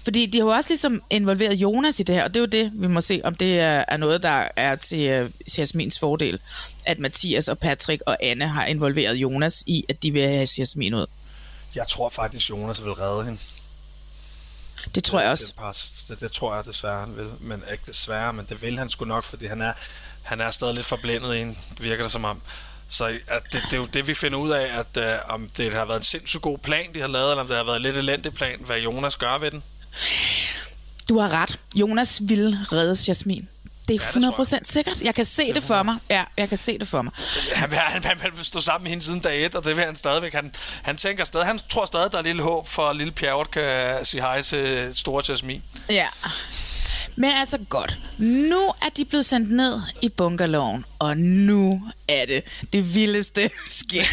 Fordi 0.03 0.25
de 0.25 0.37
har 0.37 0.45
jo 0.45 0.51
også 0.51 0.69
ligesom 0.69 1.01
involveret 1.09 1.53
Jonas 1.53 1.99
i 1.99 2.03
det 2.03 2.15
her, 2.15 2.23
og 2.23 2.29
det 2.33 2.35
er 2.35 2.41
jo 2.41 2.45
det, 2.63 2.71
vi 2.73 2.87
må 2.87 3.01
se, 3.01 3.21
om 3.23 3.35
det 3.35 3.59
er, 3.59 3.97
noget, 3.97 4.23
der 4.23 4.47
er 4.55 4.75
til 4.75 5.23
uh, 5.23 5.29
Jasmins 5.57 5.99
fordel. 5.99 6.39
At 6.85 6.99
Mathias 6.99 7.47
og 7.47 7.59
Patrick 7.59 8.01
og 8.05 8.17
Anne 8.21 8.47
har 8.47 8.65
involveret 8.65 9.15
Jonas 9.15 9.63
i, 9.67 9.85
at 9.89 10.03
de 10.03 10.11
vil 10.11 10.21
have 10.21 10.47
Jasmin 10.57 10.93
ud. 10.93 11.05
Jeg 11.75 11.87
tror 11.87 12.09
faktisk, 12.09 12.49
Jonas 12.49 12.83
vil 12.83 12.93
redde 12.93 13.25
hende. 13.25 13.39
Det 14.95 15.03
tror 15.03 15.19
jeg 15.19 15.31
også. 15.57 16.03
Det, 16.07 16.19
det 16.21 16.31
tror 16.31 16.55
jeg 16.55 16.65
desværre, 16.65 16.99
han 16.99 17.17
vil. 17.17 17.27
Men 17.39 17.63
ikke 17.71 17.83
desværre, 17.87 18.33
men 18.33 18.45
det 18.49 18.61
vil 18.61 18.77
han 18.77 18.89
sgu 18.89 19.05
nok, 19.05 19.23
fordi 19.23 19.45
han 19.47 19.61
er, 19.61 19.73
han 20.23 20.41
er 20.41 20.51
stadig 20.51 20.75
lidt 20.75 20.85
forblændet 20.85 21.35
i 21.35 21.39
en, 21.41 21.57
virker 21.79 22.03
det 22.03 22.11
som 22.11 22.25
om. 22.25 22.41
Så 22.87 23.05
at 23.27 23.43
det, 23.51 23.61
det 23.65 23.73
er 23.73 23.77
jo 23.77 23.85
det, 23.85 24.07
vi 24.07 24.13
finder 24.13 24.37
ud 24.39 24.51
af, 24.51 24.79
at 24.79 24.97
øh, 24.97 25.19
om 25.29 25.49
det 25.57 25.73
har 25.73 25.85
været 25.85 25.97
en 25.97 26.03
sindssygt 26.03 26.41
god 26.41 26.57
plan, 26.57 26.93
de 26.93 26.99
har 27.01 27.07
lavet, 27.07 27.31
eller 27.31 27.41
om 27.41 27.47
det 27.47 27.57
har 27.57 27.63
været 27.63 27.75
en 27.75 27.81
lidt 27.81 27.97
elendig 27.97 28.33
plan, 28.33 28.59
hvad 28.65 28.77
Jonas 28.77 29.15
gør 29.15 29.37
ved 29.37 29.51
den. 29.51 29.63
Du 31.09 31.19
har 31.19 31.29
ret. 31.29 31.59
Jonas 31.75 32.21
vil 32.23 32.57
redde 32.71 32.97
Jasmin. 33.07 33.49
Det 33.87 33.95
er 33.95 34.31
100% 34.59 34.59
sikkert. 34.63 35.01
Jeg 35.01 35.15
kan 35.15 35.25
se 35.25 35.53
det 35.53 35.63
for 35.63 35.83
mig. 35.83 35.97
Ja, 36.09 36.23
jeg 36.37 36.49
kan 36.49 36.57
se 36.57 36.79
det 36.79 36.87
for 36.87 37.01
mig. 37.01 37.13
Han 37.53 37.73
han, 37.73 38.03
han 38.03 38.31
vil 38.35 38.45
stå 38.45 38.59
sammen 38.59 38.83
med 38.83 38.89
hende 38.89 39.05
siden 39.05 39.19
dag 39.19 39.45
et, 39.45 39.55
og 39.55 39.63
det 39.63 39.75
vil 39.75 39.85
han 39.85 39.95
stadigvæk. 39.95 40.33
Han, 40.33 40.53
han 40.83 40.97
tænker 40.97 41.23
stadig, 41.23 41.47
han 41.47 41.59
tror 41.69 41.85
stadig, 41.85 42.11
der 42.11 42.17
er 42.17 42.21
lille 42.21 42.41
håb 42.43 42.67
for, 42.67 42.89
at 42.89 42.95
lille 42.95 43.13
Pjerrot 43.13 43.51
kan 43.51 44.05
sige 44.05 44.21
hej 44.21 44.41
til 44.41 44.89
store 44.95 45.23
Jasmin. 45.29 45.63
Ja. 45.89 46.07
Men 47.15 47.31
altså 47.31 47.57
godt. 47.69 47.99
Nu 48.17 48.59
er 48.67 48.89
de 48.97 49.05
blevet 49.05 49.25
sendt 49.25 49.51
ned 49.51 49.81
i 50.01 50.09
bunkerloven, 50.09 50.85
og 50.99 51.17
nu 51.17 51.81
er 52.07 52.25
det 52.25 52.43
det 52.73 52.95
vildeste 52.95 53.41
sker. 53.81 54.03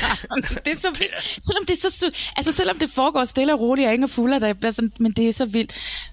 det 0.64 0.72
er 0.72 0.76
så 0.80 0.88
vildt. 1.00 1.38
Selvom 1.46 1.66
det 1.68 1.84
er 1.84 1.90
så. 1.90 2.10
Altså 2.36 2.52
selvom 2.52 2.78
det 2.78 2.90
foregår 2.94 3.24
stille 3.24 3.52
og 3.54 3.60
roligt, 3.60 3.86
og 3.86 3.94
ingen 3.94 4.04
er 4.08 4.12
fulde, 4.12 4.40
der 4.40 4.52
bliver 4.52 4.72
sådan, 4.72 4.92
men 4.98 5.12
det 5.12 5.28
er 5.28 5.32
så 5.32 5.44
vildt. 5.44 5.72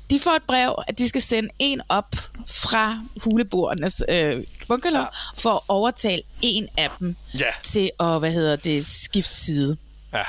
De 0.09 0.19
får 0.19 0.31
et 0.31 0.43
brev, 0.47 0.75
at 0.87 0.97
de 0.97 1.09
skal 1.09 1.21
sende 1.21 1.49
en 1.59 1.81
op 1.89 2.15
fra 2.47 2.99
hulebordernes 3.23 4.03
øh, 4.09 4.43
bunkerlov, 4.67 5.05
for 5.37 5.53
at 5.53 5.59
overtale 5.67 6.21
en 6.41 6.67
af 6.77 6.89
dem 6.99 7.15
Ja. 7.39 7.45
til 7.63 7.91
at, 7.99 8.19
hvad 8.19 8.31
hedder 8.31 8.55
det, 8.55 8.85
skifte 8.85 9.33
side. 9.35 9.77
Ja. 10.13 10.23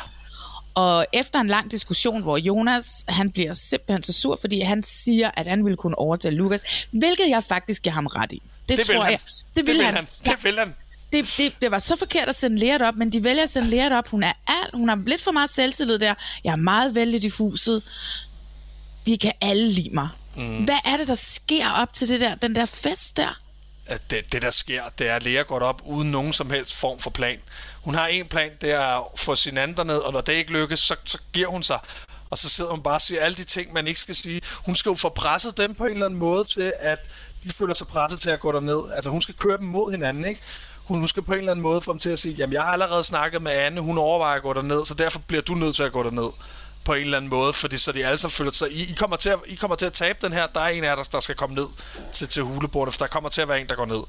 Og 0.79 1.07
efter 1.13 1.41
en 1.41 1.47
lang 1.49 1.71
diskussion, 1.71 2.23
hvor 2.23 2.37
Jonas, 2.37 3.05
han 3.09 3.31
bliver 3.31 3.55
simpelthen 3.55 4.03
så 4.03 4.13
sur, 4.13 4.39
fordi 4.41 4.61
han 4.61 4.83
siger, 4.83 5.31
at 5.37 5.47
han 5.47 5.65
ville 5.65 5.77
kunne 5.77 5.99
overtale 5.99 6.37
Lukas, 6.37 6.61
hvilket 6.91 7.29
jeg 7.29 7.45
faktisk 7.45 7.83
giver 7.83 7.95
ham 7.95 8.07
ret 8.07 8.33
i. 8.33 8.43
Det, 8.69 8.79
Det 8.79 8.87
tror 8.87 9.03
han. 9.03 9.11
jeg. 9.11 9.21
Det 9.57 9.67
vil, 9.67 9.85
han. 9.85 10.09
Det 10.25 10.45
vil 10.45 10.59
han. 10.59 10.75
Det, 11.13 11.35
det, 11.39 11.53
det 11.63 11.71
var 11.71 11.79
så 11.79 11.97
forkert 11.97 12.29
at 12.29 12.37
sende 12.37 12.59
Lea 12.59 12.89
op, 12.89 12.95
men 12.97 13.13
de 13.13 13.25
vælger 13.25 13.43
at 13.43 13.51
sende 13.51 13.71
Lea 13.71 13.99
op. 13.99 14.09
Hun 14.09 14.23
er 14.23 14.33
alt, 14.47 14.75
hun 14.75 14.89
har 14.89 15.03
lidt 15.07 15.21
for 15.23 15.31
meget 15.31 15.51
selvtillid 15.51 15.99
der. 15.99 16.15
Jeg 16.45 16.53
er 16.53 16.57
meget 16.57 16.95
vældig 16.95 17.23
diffuset. 17.23 17.83
De 19.07 19.19
kan 19.19 19.33
alle 19.41 19.69
lide 19.69 19.91
mig. 19.93 20.09
Mm. 20.37 20.65
Hvad 20.65 20.79
er 20.85 20.97
det, 20.97 21.09
der 21.09 21.15
sker 21.15 21.71
op 21.71 21.93
til 21.93 22.09
det 22.09 22.21
der, 22.21 22.35
den 22.35 22.55
der 22.55 22.65
fest 22.67 23.17
der? 23.17 23.41
At 23.89 24.11
det, 24.11 24.33
det, 24.33 24.43
der 24.43 24.51
sker, 24.51 24.83
det 24.99 25.09
er, 25.09 25.17
at 25.17 25.23
Lea 25.23 25.43
går 25.43 25.61
op 25.61 25.83
uden 25.85 26.11
nogen 26.11 26.33
som 26.33 26.51
helst 26.51 26.75
form 26.75 26.99
for 26.99 27.11
plan. 27.11 27.41
Hun 27.83 27.95
har 27.95 28.07
en 28.07 28.27
plan, 28.27 28.51
det 28.61 28.73
er 28.73 28.81
at 28.81 29.05
få 29.17 29.37
sin 29.37 29.59
anden 29.59 29.87
ned, 29.87 29.97
og 29.97 30.13
når 30.13 30.21
det 30.21 30.33
ikke 30.33 30.53
lykkes, 30.53 30.81
så, 30.81 30.97
så 31.05 31.19
giver 31.33 31.49
hun 31.49 31.63
sig. 31.63 31.79
Og 32.31 32.39
så 32.39 32.49
sidder 32.49 32.71
hun 32.71 32.83
bare 32.83 32.95
og 32.95 33.01
siger 33.01 33.21
alle 33.21 33.35
de 33.35 33.45
ting, 33.45 33.73
man 33.73 33.87
ikke 33.87 34.01
skal 34.01 34.15
sige. 34.15 34.41
Hun 34.67 34.77
skal 34.77 34.91
jo 34.91 34.95
få 34.95 35.09
presset 35.09 35.59
dem 35.59 35.75
på 35.75 35.85
en 35.85 35.93
eller 35.93 36.07
anden 36.07 36.19
måde 36.19 36.45
til, 36.45 36.73
at 36.79 36.99
de 37.45 37.51
føler 37.51 37.75
sig 37.75 37.87
presset 37.87 38.21
til 38.21 38.31
at 38.31 38.41
gå 38.41 38.53
derned. 38.53 38.93
Altså 38.95 39.11
hun 39.11 39.23
skal 39.23 39.35
køre 39.35 39.59
dem 39.59 39.67
mod 39.67 39.91
hinanden, 39.91 40.25
ikke? 40.25 40.41
Hun, 40.85 40.99
hun 40.99 41.09
skal 41.09 41.23
på 41.23 41.33
en 41.33 41.39
eller 41.39 41.53
anden 41.53 41.63
måde 41.63 41.81
få 41.81 41.93
dem 41.93 41.99
til 41.99 42.11
at 42.11 42.19
sige, 42.19 42.35
jamen 42.35 42.53
jeg 42.53 42.63
har 42.63 42.73
allerede 42.73 43.05
snakket 43.05 43.43
med 43.43 43.53
Anne, 43.53 43.81
hun 43.81 43.99
overvejer 43.99 44.37
at 44.37 44.43
gå 44.43 44.53
derned, 44.53 44.87
så 44.87 44.95
derfor 44.95 45.19
bliver 45.19 45.43
du 45.43 45.55
nødt 45.55 45.77
til 45.77 45.83
at 45.83 45.93
gå 45.93 46.03
derned 46.03 46.31
på 46.89 46.95
en 46.95 47.05
eller 47.05 47.17
anden 47.17 47.31
måde, 47.31 47.53
fordi 47.53 47.79
så 47.79 47.93
de 47.93 48.07
alle 48.07 48.19
sammen 48.19 48.33
føler 48.33 48.53
sig, 48.53 48.73
I, 48.73 48.91
I, 48.91 48.95
kommer 48.95 49.17
til 49.17 49.31
at, 49.31 49.39
I 49.47 49.55
kommer 49.55 49.77
til 49.77 49.87
at 49.87 49.93
tabe 49.93 50.19
den 50.23 50.33
her, 50.33 50.47
der 50.47 50.61
er 50.61 50.69
en 50.69 50.85
af 50.85 50.89
jer, 50.89 50.95
der, 50.95 51.03
der 51.03 51.21
skal 51.21 51.35
komme 51.35 51.55
ned 51.55 51.67
til, 52.13 52.29
til 52.29 52.43
hulebordet, 52.43 52.95
for 52.95 52.99
der 52.99 53.07
kommer 53.07 53.31
til 53.31 53.43
at 53.43 53.49
være 53.49 53.61
en, 53.61 53.69
der 53.69 53.75
går 53.75 53.87
ned. 53.87 54.03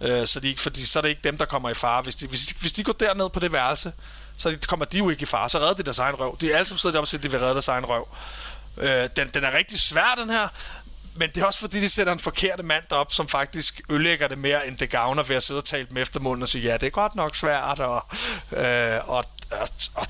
Øh, 0.00 0.26
så, 0.26 0.40
de 0.40 0.48
ikke, 0.48 0.60
fordi, 0.60 0.86
så 0.86 0.98
er 0.98 1.00
det 1.00 1.08
ikke 1.08 1.20
dem, 1.24 1.38
der 1.38 1.44
kommer 1.44 1.70
i 1.70 1.74
fare. 1.74 2.02
Hvis 2.02 2.16
de, 2.16 2.26
hvis, 2.26 2.46
de, 2.46 2.54
hvis 2.60 2.72
de 2.72 2.84
går 2.84 2.92
derned 2.92 3.30
på 3.30 3.40
det 3.40 3.52
værelse, 3.52 3.92
så 4.36 4.56
kommer 4.66 4.86
de 4.86 4.98
jo 4.98 5.10
ikke 5.10 5.22
i 5.22 5.26
fare. 5.26 5.48
Så 5.48 5.58
redder 5.58 5.74
de 5.74 5.82
deres 5.82 5.98
egen 5.98 6.14
røv. 6.14 6.36
De 6.40 6.52
er 6.52 6.56
alle 6.56 6.68
sammen 6.68 6.78
siddet 6.78 6.96
op 6.96 7.02
og 7.02 7.08
siger, 7.08 7.18
at 7.18 7.24
de 7.24 7.30
vil 7.30 7.40
redde 7.40 7.54
deres 7.54 7.68
egen 7.68 7.84
røv. 7.84 8.08
Øh, 8.78 9.08
den, 9.16 9.28
den 9.28 9.44
er 9.44 9.52
rigtig 9.56 9.80
svær, 9.80 10.14
den 10.18 10.30
her. 10.30 10.48
Men 11.20 11.28
det 11.28 11.42
er 11.42 11.46
også 11.46 11.60
fordi, 11.60 11.80
de 11.80 11.88
sætter 11.88 12.12
en 12.12 12.18
forkerte 12.18 12.62
mand 12.62 12.92
op, 12.92 13.12
som 13.12 13.28
faktisk 13.28 13.80
ødelægger 13.90 14.28
det 14.28 14.38
mere, 14.38 14.66
end 14.66 14.76
det 14.76 14.90
gavner 14.90 15.22
ved 15.22 15.36
at 15.36 15.42
sidde 15.42 15.60
og 15.60 15.64
tale 15.64 15.86
med 15.90 16.02
eftermunden 16.02 16.42
og 16.42 16.48
sige, 16.48 16.64
ja, 16.64 16.74
det 16.74 16.86
er 16.86 16.90
godt 16.90 17.14
nok 17.14 17.36
svært, 17.36 17.80
og, 17.80 18.02
øh, 18.56 19.08
og, 19.08 19.24
og, 19.50 19.68
og 19.94 20.06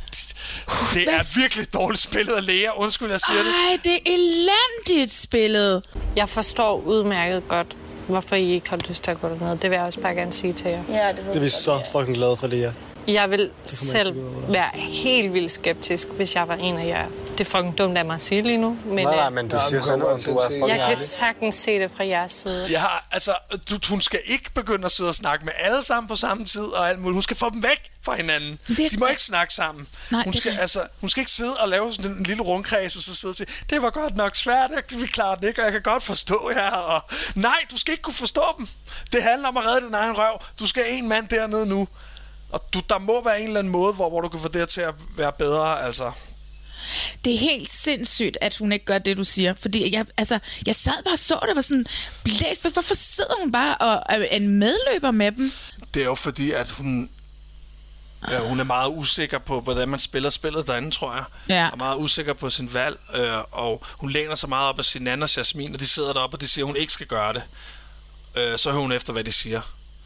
det 0.94 1.02
er 1.02 1.40
virkelig 1.40 1.74
dårligt 1.74 2.02
spillet 2.02 2.32
af 2.32 2.46
Lea. 2.46 2.70
Undskyld, 2.76 3.10
jeg 3.10 3.20
siger 3.20 3.38
Ej, 3.38 3.44
det. 3.44 3.54
Ej, 3.70 3.78
det 3.84 3.92
er 3.92 4.14
elendigt 4.14 5.12
spillet. 5.12 5.84
Jeg 6.16 6.28
forstår 6.28 6.80
udmærket 6.80 7.48
godt, 7.48 7.76
hvorfor 8.08 8.36
I 8.36 8.50
ikke 8.50 8.70
har 8.70 8.76
lyst 8.88 9.04
til 9.04 9.10
at 9.10 9.20
gå 9.20 9.28
derned. 9.28 9.58
Det 9.58 9.70
vil 9.70 9.76
jeg 9.76 9.84
også 9.84 10.00
bare 10.00 10.14
gerne 10.14 10.32
sige 10.32 10.52
til 10.52 10.70
jer. 10.70 10.82
Ja, 10.88 11.08
det, 11.08 11.24
det 11.26 11.36
er 11.36 11.40
vi 11.40 11.48
så 11.48 11.80
fucking 11.92 12.16
glade 12.16 12.36
for, 12.36 12.46
Lea. 12.46 12.70
Jeg 13.06 13.30
vil 13.30 13.50
selv 13.64 14.14
til 14.14 14.24
være 14.52 14.70
helt 14.74 15.32
vildt 15.34 15.50
skeptisk, 15.50 16.08
hvis 16.08 16.34
jeg 16.34 16.48
var 16.48 16.54
en 16.54 16.78
af 16.78 16.86
jer. 16.86 17.06
Det 17.32 17.40
er 17.40 17.44
fucking 17.50 17.78
dumt 17.78 17.98
af 17.98 18.04
mig 18.04 18.14
at 18.14 18.22
sige 18.22 18.42
lige 18.42 18.58
nu. 18.58 18.76
Men, 18.84 18.94
nej, 19.06 19.16
nej, 19.16 19.26
øh, 19.26 19.32
men 19.32 19.48
du 19.48 19.56
siger 19.68 19.82
sådan, 19.82 20.00
at 20.02 20.24
du 20.26 20.36
er 20.36 20.42
fucking 20.46 20.68
jeg 20.68 20.84
kan 20.88 20.96
sagtens 20.96 21.54
se 21.54 21.78
det 21.78 21.90
fra 21.96 22.06
jeres 22.06 22.32
side. 22.32 22.66
Jeg 22.70 22.80
har, 22.80 23.06
altså, 23.12 23.34
du, 23.70 23.78
hun 23.88 24.00
skal 24.00 24.20
ikke 24.26 24.50
begynde 24.54 24.84
at 24.84 24.92
sidde 24.92 25.08
og 25.10 25.14
snakke 25.14 25.44
med 25.44 25.52
alle 25.58 25.82
sammen 25.82 26.08
på 26.08 26.16
samme 26.16 26.44
tid 26.44 26.62
og 26.62 26.88
alt 26.88 26.98
muligt. 26.98 27.14
Hun 27.16 27.22
skal 27.22 27.36
få 27.36 27.50
dem 27.50 27.62
væk 27.62 27.90
fra 28.02 28.14
hinanden. 28.16 28.58
Det- 28.68 28.92
De 28.92 28.98
må 28.98 29.06
ikke 29.06 29.22
snakke 29.22 29.54
sammen. 29.54 29.86
Nej, 30.10 30.24
hun, 30.24 30.32
det 30.32 30.40
skal, 30.40 30.54
er- 30.56 30.60
altså, 30.60 30.82
hun 31.00 31.10
skal 31.10 31.20
ikke 31.20 31.30
sidde 31.32 31.56
og 31.56 31.68
lave 31.68 31.92
sådan 31.92 32.10
en 32.10 32.22
lille 32.22 32.42
rundkreds 32.42 32.96
og 32.96 33.02
så 33.02 33.14
sidde 33.16 33.32
og 33.32 33.36
sige, 33.36 33.46
det 33.70 33.82
var 33.82 33.90
godt 33.90 34.16
nok 34.16 34.36
svært, 34.36 34.70
jeg, 34.70 35.00
vi 35.00 35.06
klarer 35.06 35.34
det 35.34 35.48
ikke, 35.48 35.60
og 35.60 35.64
jeg 35.64 35.72
kan 35.72 35.82
godt 35.82 36.02
forstå 36.02 36.50
jer. 36.54 36.70
Og, 36.70 37.02
nej, 37.34 37.56
du 37.70 37.78
skal 37.78 37.92
ikke 37.92 38.02
kunne 38.02 38.14
forstå 38.14 38.42
dem. 38.58 38.68
Det 39.12 39.22
handler 39.22 39.48
om 39.48 39.56
at 39.56 39.64
redde 39.66 39.86
din 39.86 39.94
egen 39.94 40.18
røv. 40.18 40.40
Du 40.58 40.66
skal 40.66 40.82
have 40.82 40.94
en 40.96 41.08
mand 41.08 41.28
dernede 41.28 41.66
nu. 41.68 41.88
Og 42.52 42.64
du, 42.74 42.82
der 42.90 42.98
må 42.98 43.24
være 43.24 43.40
en 43.40 43.46
eller 43.46 43.58
anden 43.58 43.72
måde, 43.72 43.92
hvor, 43.92 44.08
hvor 44.08 44.20
du 44.20 44.28
kan 44.28 44.40
få 44.40 44.48
det 44.48 44.68
til 44.68 44.80
at 44.80 44.94
være 45.16 45.32
bedre. 45.32 45.82
Altså, 45.84 46.12
Det 47.24 47.34
er 47.34 47.38
helt 47.38 47.70
sindssygt, 47.70 48.38
at 48.40 48.56
hun 48.56 48.72
ikke 48.72 48.84
gør 48.84 48.98
det, 48.98 49.16
du 49.16 49.24
siger. 49.24 49.54
Fordi 49.54 49.94
jeg, 49.94 50.06
altså, 50.16 50.38
jeg 50.66 50.74
sad 50.74 50.92
bare 51.04 51.14
og 51.14 51.18
så, 51.18 51.38
det 51.46 51.56
var 51.56 51.62
sådan 51.62 51.86
blæst. 52.24 52.62
Hvorfor 52.72 52.94
sidder 52.94 53.34
hun 53.40 53.52
bare 53.52 53.76
og 53.78 54.02
er 54.08 54.24
en 54.24 54.48
medløber 54.48 55.10
med 55.10 55.32
dem? 55.32 55.52
det 55.94 56.00
er 56.00 56.04
jo 56.04 56.14
fordi, 56.14 56.50
at 56.52 56.70
hun, 56.70 57.10
ja, 58.30 58.38
hun 58.38 58.60
er 58.60 58.64
meget 58.64 58.88
usikker 58.90 59.38
på, 59.38 59.60
hvordan 59.60 59.88
man 59.88 60.00
spiller 60.00 60.30
spillet 60.30 60.66
derinde, 60.66 60.90
tror 60.90 61.14
jeg. 61.14 61.24
Ja. 61.48 61.68
Og 61.72 61.78
meget 61.78 61.96
usikker 61.96 62.32
på 62.32 62.50
sin 62.50 62.74
valg. 62.74 62.98
Øh, 63.14 63.38
og 63.50 63.82
hun 63.98 64.10
læner 64.10 64.34
sig 64.34 64.48
meget 64.48 64.68
op 64.68 64.78
af 64.78 64.84
sin 64.84 65.06
anden 65.06 65.22
og 65.22 65.36
Jasmin, 65.36 65.74
og 65.74 65.80
de 65.80 65.88
sidder 65.88 66.12
deroppe, 66.12 66.36
og 66.36 66.40
de 66.40 66.48
siger, 66.48 66.64
at 66.64 66.66
hun 66.68 66.76
ikke 66.76 66.92
skal 66.92 67.06
gøre 67.06 67.32
det. 67.32 67.42
Øh, 68.34 68.58
så 68.58 68.70
hører 68.70 68.82
hun 68.82 68.92
efter, 68.92 69.12
hvad 69.12 69.24
de 69.24 69.32
siger. 69.32 69.60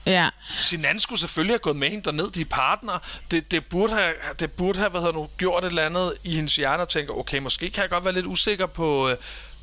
Ja. 0.06 0.28
Sin 0.58 0.84
anden 0.84 1.00
skulle 1.00 1.20
selvfølgelig 1.20 1.52
have 1.54 1.58
gået 1.58 1.76
med 1.76 1.90
hende 1.90 2.04
derned. 2.04 2.30
De 2.30 2.40
er 2.40 2.44
partner. 2.44 2.98
Det, 3.30 3.50
det, 3.50 3.64
burde 3.64 3.92
have, 3.94 4.12
det 4.40 4.52
burde 4.52 4.78
have 4.78 4.90
hvad 4.90 5.00
hedder 5.00 5.14
nu, 5.14 5.28
gjort 5.38 5.64
et 5.64 5.68
eller 5.68 5.86
andet 5.86 6.14
i 6.24 6.34
hendes 6.34 6.56
hjerne 6.56 6.82
og 6.82 6.88
tænke, 6.88 7.12
okay, 7.12 7.38
måske 7.38 7.70
kan 7.70 7.82
jeg 7.82 7.90
godt 7.90 8.04
være 8.04 8.14
lidt 8.14 8.26
usikker 8.26 8.66
på, 8.66 9.08
øh, 9.08 9.16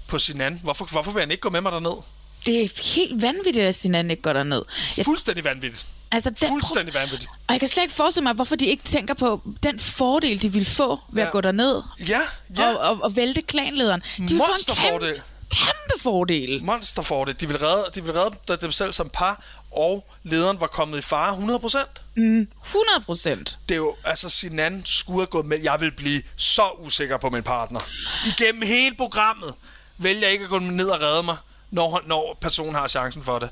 på 0.08 0.20
sin 0.20 0.42
anden. 0.42 0.60
Hvorfor, 0.64 0.86
hvorfor 0.86 1.12
vil 1.12 1.20
han 1.20 1.32
ikke 1.32 1.42
gå 1.42 1.50
med 1.50 1.62
mig 1.62 1.72
derned? 1.72 2.02
Det 2.46 2.64
er 2.64 2.70
helt 2.96 3.22
vanvittigt, 3.22 3.66
at 3.66 3.76
Sinan 3.76 4.12
ikke 4.12 4.22
går 4.24 4.34
derned. 4.34 4.62
Jeg, 4.98 5.06
Fuldstændig 5.06 5.44
vanvittigt. 5.46 5.86
altså, 6.12 6.30
den, 6.30 6.48
Fuldstændig 6.48 6.94
vanvittigt. 6.94 7.32
Og 7.48 7.54
jeg 7.54 7.60
kan 7.60 7.70
slet 7.70 7.84
ikke 7.84 7.96
forestille 7.96 8.24
mig, 8.24 8.34
hvorfor 8.34 8.56
de 8.56 8.66
ikke 8.66 8.84
tænker 8.84 9.14
på 9.14 9.42
den 9.64 9.80
fordel, 9.80 10.42
de 10.42 10.54
vil 10.54 10.66
få 10.66 11.00
ved 11.10 11.22
ja. 11.22 11.28
At 11.28 11.32
gå 11.34 11.42
derned 11.42 11.82
Ja, 12.00 12.22
ja. 12.58 12.70
og, 12.76 12.80
og, 12.90 13.04
og 13.04 13.16
vælte 13.16 13.42
klanlederen. 13.42 14.02
De 14.18 14.22
vil 14.22 14.28
få 14.30 14.34
en 14.34 14.40
Monsterfordel. 14.52 15.14
kæmpe, 15.14 15.24
kæmpe 15.50 16.02
fordel. 16.04 16.64
monsterfordel. 16.64 17.36
De 17.42 17.48
ville 17.48 17.68
redde, 17.68 17.86
de 17.96 18.04
ville 18.04 18.22
redde 18.22 18.62
dem 18.62 18.72
selv 18.72 18.94
som 18.94 19.10
par, 19.10 19.44
og 19.72 20.10
lederen 20.24 20.60
var 20.60 20.68
kommet 20.68 20.98
i 20.98 21.02
fare 21.02 21.34
100%. 21.34 22.02
Mm, 22.16 22.48
100 22.66 23.06
procent. 23.06 23.58
Det 23.70 23.76
er 23.76 23.80
jo, 23.80 23.96
altså 24.04 24.30
Sinan 24.30 24.82
skulle 24.86 25.20
have 25.20 25.26
gået 25.28 25.46
med. 25.46 25.60
Jeg 25.64 25.78
vil 25.80 25.92
blive 25.92 26.22
så 26.36 26.70
usikker 26.80 27.18
på 27.18 27.30
min 27.30 27.44
partner. 27.44 27.80
Igennem 28.28 28.62
hele 28.62 28.96
programmet 28.96 29.54
vælger 29.98 30.22
jeg 30.22 30.32
ikke 30.32 30.44
at 30.44 30.50
gå 30.50 30.60
ned 30.60 30.88
og 30.88 31.02
redde 31.02 31.24
mig, 31.24 31.38
når, 31.72 32.02
når 32.06 32.38
personen 32.42 32.76
har 32.76 32.88
chancen 32.88 33.24
for 33.24 33.40
det. 33.40 33.50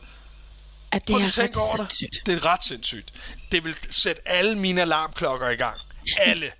At 0.91 1.07
det 1.07 1.13
Prøv 1.13 1.21
er 1.21 1.25
ret 1.43 1.55
over 1.57 1.83
det. 1.83 1.93
sindssygt. 1.93 2.25
Det 2.25 2.33
er 2.33 2.45
ret 2.45 2.63
sindssygt. 2.63 3.13
Det 3.51 3.63
vil 3.65 3.75
sætte 3.89 4.21
alle 4.27 4.55
mine 4.57 4.81
alarmklokker 4.81 5.49
i 5.49 5.55
gang. 5.55 5.77
Alle. 6.19 6.51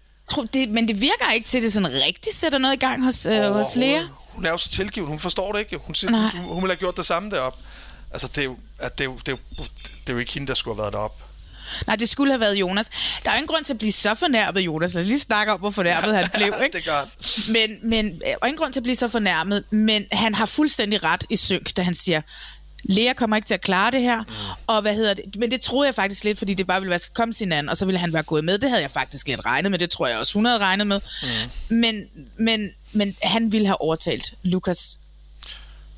Det, 0.54 0.70
men 0.70 0.88
det 0.88 1.02
virker 1.02 1.32
ikke 1.34 1.48
til, 1.50 1.58
at 1.58 1.64
det 1.64 1.74
sådan 1.74 1.92
rigtig 2.06 2.36
sætter 2.36 2.58
noget 2.58 2.76
i 2.76 2.80
gang 2.80 3.04
hos, 3.04 3.26
øh, 3.26 3.44
hos 3.54 3.76
Lea. 3.76 4.02
Hun 4.18 4.46
er 4.46 4.50
jo 4.50 4.58
så 4.58 4.70
tilgivet. 4.70 5.10
Hun 5.10 5.20
forstår 5.20 5.52
det 5.52 5.60
ikke. 5.60 5.78
Hun, 5.78 5.96
siger, 5.96 6.12
hun, 6.32 6.42
hun 6.42 6.64
ville 6.64 6.74
have 6.74 6.80
gjort 6.80 6.98
det 6.98 7.06
samme 7.06 7.32
derop. 7.32 7.58
Altså, 8.12 8.28
det 8.28 8.38
er, 8.38 8.46
jo, 8.46 8.58
at 8.80 8.98
det, 8.98 9.04
er 9.04 9.10
jo, 9.10 9.18
det, 9.18 9.28
er 9.28 9.32
jo, 9.58 9.64
det 10.02 10.10
er 10.10 10.14
jo 10.14 10.18
ikke 10.20 10.34
hende, 10.34 10.48
der 10.48 10.54
skulle 10.54 10.76
have 10.76 10.82
været 10.82 10.94
derop. 10.94 11.24
Nej, 11.88 11.96
det 11.96 12.10
skulle 12.10 12.32
have 12.32 12.40
været 12.40 12.56
Jonas. 12.56 12.90
Der 13.24 13.30
er 13.30 13.34
jo 13.34 13.38
ingen 13.38 13.48
grund 13.48 13.66
til 13.66 13.74
at 13.74 13.78
blive 13.78 13.92
så 13.92 14.16
fornærmet, 14.16 14.62
Jonas. 14.62 14.94
Lad 14.94 15.04
os 15.04 15.08
lige 15.08 15.20
snakke 15.20 15.54
om, 15.54 15.60
hvor 15.60 15.72
fornærmet 15.72 16.16
han 16.16 16.30
blev. 16.34 16.54
Ikke? 16.64 16.78
det 16.78 16.86
gør 16.86 17.00
han. 17.00 17.08
Men, 17.50 17.90
men, 17.90 18.22
øh, 18.28 18.34
og 18.42 18.48
ingen 18.48 18.58
grund 18.58 18.74
til 18.74 18.80
at 18.80 18.84
blive 18.84 18.96
så 18.96 19.08
fornærmet, 19.08 19.64
men 19.72 20.06
han 20.12 20.36
har 20.36 20.46
fuldstændig 20.46 21.04
ret 21.04 21.24
i 21.30 21.38
synk, 21.38 21.78
da 21.78 21.82
han 21.82 21.96
siger, 21.96 22.22
Lea 22.84 23.14
kommer 23.14 23.36
ikke 23.36 23.46
til 23.46 23.54
at 23.54 23.62
klare 23.62 23.92
det 23.92 24.02
her. 24.02 24.24
Mm. 24.24 24.34
Og 24.68 24.82
hvad 24.82 24.96
hedder 24.96 25.14
det? 25.14 25.36
Men 25.36 25.52
det 25.52 25.62
troede 25.62 25.88
jeg 25.88 25.96
faktisk 25.96 26.24
lidt, 26.24 26.38
fordi 26.38 26.54
det 26.54 26.68
bare 26.68 26.82
ville 26.82 26.90
være 26.90 27.00
komme 27.14 27.34
sin 27.34 27.52
anden, 27.52 27.70
og 27.70 27.78
så 27.78 27.86
ville 27.86 28.00
han 28.00 28.14
være 28.14 28.24
gået 28.24 28.46
med. 28.46 28.58
Det 28.58 28.70
havde 28.70 28.82
jeg 28.82 28.92
faktisk 28.92 29.28
lidt 29.28 29.46
regnet 29.46 29.72
med. 29.72 29.80
Det 29.80 29.90
tror 29.90 30.08
jeg 30.08 30.18
også, 30.18 30.34
hun 30.34 30.46
havde 30.46 30.60
regnet 30.60 30.88
med. 30.88 31.00
Mm. 31.70 31.76
Men, 31.76 32.04
men, 32.38 32.70
men 32.92 33.16
han 33.24 33.52
ville 33.52 33.68
have 33.68 33.82
overtalt 33.82 34.34
Lukas. 34.44 35.00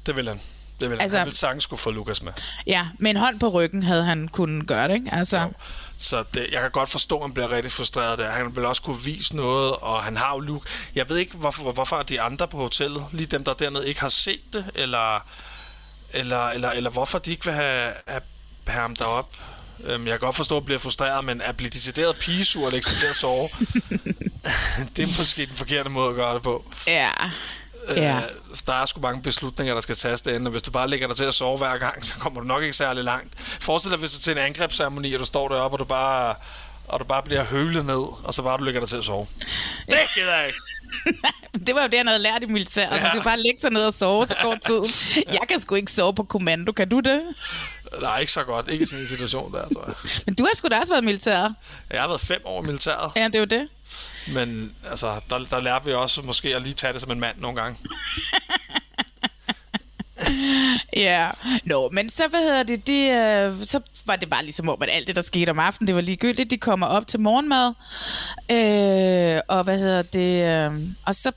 Det 0.05 0.16
vil 0.16 0.28
han. 0.28 0.39
Det 0.82 0.89
vil 0.89 0.97
han. 0.97 1.03
Altså- 1.03 1.17
han 1.17 1.25
vil 1.27 1.36
sagtens 1.38 1.63
skulle 1.63 1.79
få 1.79 1.91
Lukas 1.91 2.21
med. 2.23 2.34
Ja, 2.67 2.88
med 2.97 3.11
en 3.11 3.17
hånd 3.17 3.39
på 3.39 3.47
ryggen 3.49 3.84
havde 3.84 4.03
han 4.03 4.27
kunnet 4.27 4.67
gøre 4.67 4.88
det, 4.88 4.93
ikke? 4.95 5.09
Altså, 5.13 5.49
Så 5.97 6.23
det, 6.34 6.47
jeg 6.51 6.61
kan 6.61 6.71
godt 6.71 6.89
forstå, 6.89 7.17
at 7.17 7.23
han 7.23 7.34
bliver 7.34 7.51
rigtig 7.51 7.71
frustreret 7.71 8.17
der. 8.19 8.32
Han 8.32 8.55
vil 8.55 8.65
også 8.65 8.82
kunne 8.82 9.01
vise 9.05 9.36
noget, 9.36 9.71
og 9.75 10.03
han 10.03 10.17
har 10.17 10.34
jo 10.34 10.39
Luke. 10.39 10.69
Jeg 10.95 11.09
ved 11.09 11.17
ikke, 11.17 11.38
hvorfor, 11.38 11.71
hvorfor 11.71 12.03
de 12.03 12.21
andre 12.21 12.47
på 12.47 12.57
hotellet, 12.57 13.05
lige 13.11 13.27
dem, 13.27 13.43
der 13.43 13.51
er 13.51 13.55
dernede, 13.55 13.88
ikke 13.88 14.01
har 14.01 14.09
set 14.09 14.41
det, 14.53 14.65
eller, 14.75 15.25
eller, 16.13 16.49
eller, 16.49 16.69
eller 16.69 16.89
hvorfor 16.89 17.19
de 17.19 17.32
ikke 17.32 17.45
vil 17.45 17.53
have, 17.53 17.93
have, 18.07 18.21
have 18.67 18.82
ham 18.82 18.95
derop. 18.95 19.29
Øhm, 19.84 20.07
jeg 20.07 20.11
kan 20.13 20.19
godt 20.19 20.36
forstå, 20.36 20.55
at 20.55 20.61
han 20.61 20.65
bliver 20.65 20.79
frustreret, 20.79 21.25
men 21.25 21.41
at 21.41 21.57
blive 21.57 21.69
decideret 21.69 22.15
pigesur 22.19 22.65
og 22.65 22.71
lægge 22.71 22.88
sig 22.88 22.97
til 22.97 23.05
at 23.07 23.15
sove, 23.15 23.49
det 24.97 25.03
er 25.03 25.17
måske 25.17 25.45
den 25.45 25.55
forkerte 25.55 25.89
måde 25.89 26.09
at 26.09 26.15
gøre 26.15 26.34
det 26.36 26.41
på. 26.43 26.71
ja. 26.88 27.09
Ja. 27.89 28.17
Øh, 28.17 28.23
der 28.67 28.73
er 28.73 28.86
sgu 28.86 29.01
mange 29.01 29.21
beslutninger, 29.21 29.73
der 29.73 29.82
skal 29.82 29.95
tages 29.95 30.21
derinde, 30.21 30.47
og 30.47 30.51
hvis 30.51 30.61
du 30.63 30.71
bare 30.71 30.88
lægger 30.88 31.07
dig 31.07 31.17
til 31.17 31.23
at 31.23 31.36
sove 31.36 31.57
hver 31.57 31.77
gang, 31.77 32.05
så 32.05 32.15
kommer 32.15 32.41
du 32.41 32.47
nok 32.47 32.63
ikke 32.63 32.75
særlig 32.75 33.03
langt. 33.03 33.39
Forestil 33.39 33.91
dig, 33.91 33.99
hvis 33.99 34.11
du 34.11 34.19
til 34.19 34.32
en 34.32 34.38
angrebsceremoni, 34.38 35.13
og 35.13 35.19
du 35.19 35.25
står 35.25 35.47
deroppe, 35.47 35.75
og 35.75 35.79
du 35.79 35.86
bare, 35.86 36.36
og 36.88 36.99
du 36.99 37.05
bare 37.05 37.23
bliver 37.23 37.43
høvlet 37.43 37.86
ned, 37.86 38.03
og 38.23 38.34
så 38.34 38.41
bare 38.41 38.57
du 38.57 38.63
lægger 38.63 38.82
dig 38.82 38.89
til 38.89 38.97
at 38.97 39.03
sove. 39.03 39.27
Det 39.88 39.95
gider 40.15 40.36
jeg 40.36 40.47
ikke! 40.47 40.59
Det 41.67 41.75
var 41.75 41.82
jo 41.82 41.88
det, 41.88 41.97
han 41.97 42.07
havde 42.07 42.21
lært 42.21 42.43
i 42.43 42.45
militæret. 42.45 42.95
Ja. 42.95 43.01
Man 43.01 43.11
skal 43.11 43.23
bare 43.23 43.39
lægge 43.39 43.61
sig 43.61 43.71
ned 43.71 43.86
og 43.86 43.93
sove, 43.93 44.27
så 44.27 44.36
går 44.43 44.57
tiden. 44.65 44.88
Jeg 45.39 45.41
kan 45.49 45.59
sgu 45.61 45.75
ikke 45.75 45.91
sove 45.91 46.13
på 46.15 46.23
kommando. 46.23 46.71
Kan 46.71 46.89
du 46.89 46.99
det? 46.99 47.21
Nej, 48.01 48.19
ikke 48.19 48.32
så 48.32 48.43
godt. 48.43 48.67
Ikke 48.69 48.84
i 48.84 48.86
sådan 48.86 49.01
en 49.01 49.07
situation 49.07 49.53
der, 49.53 49.69
tror 49.73 49.84
jeg. 49.88 49.95
Men 50.25 50.36
du 50.36 50.43
har 50.43 50.55
sgu 50.55 50.67
da 50.67 50.79
også 50.79 50.93
været 50.93 51.01
i 51.01 51.05
militæret. 51.05 51.55
Jeg 51.89 52.01
har 52.01 52.07
været 52.07 52.21
fem 52.21 52.41
år 52.45 52.63
i 52.63 52.65
militæret, 52.65 53.11
Ja, 53.15 53.25
det 53.27 53.36
er 53.36 53.39
jo 53.39 53.45
det. 53.45 53.69
Men 54.34 54.76
altså, 54.89 55.22
der, 55.30 55.38
der 55.38 55.60
lærte 55.60 55.86
vi 55.86 55.94
også 55.94 56.22
måske 56.22 56.56
at 56.56 56.62
lige 56.62 56.74
tage 56.74 56.94
det 56.94 57.02
som 57.02 57.12
en 57.12 57.20
mand 57.20 57.38
nogle 57.38 57.62
gange. 57.62 57.78
Ja. 60.96 61.30
Nå, 61.64 61.89
men 61.89 62.10
så, 62.10 62.28
hvad 62.28 62.39
hedder 62.39 62.64
det, 62.64 62.88
de, 62.88 63.00
øh, 63.00 63.68
så 63.68 63.80
var 64.06 64.16
det 64.16 64.30
bare 64.30 64.44
ligesom 64.44 64.70
om, 64.70 64.78
at 64.82 64.89
alt 64.92 65.08
det, 65.08 65.16
der 65.16 65.22
skete 65.22 65.50
om 65.50 65.60
aftenen, 65.60 65.88
det 65.88 65.96
var 65.96 66.02
ligegyldigt. 66.02 66.52
De 66.52 66.58
kommer 66.58 66.88
op 66.88 67.08
til 67.08 67.20
morgenmad, 67.20 67.68
øh, 68.52 69.42
og 69.48 69.64
hvad 69.64 69.78
hedder 69.80 70.02
det, 70.02 70.72
øh, 70.72 70.89
og 71.06 71.16
så, 71.16 71.32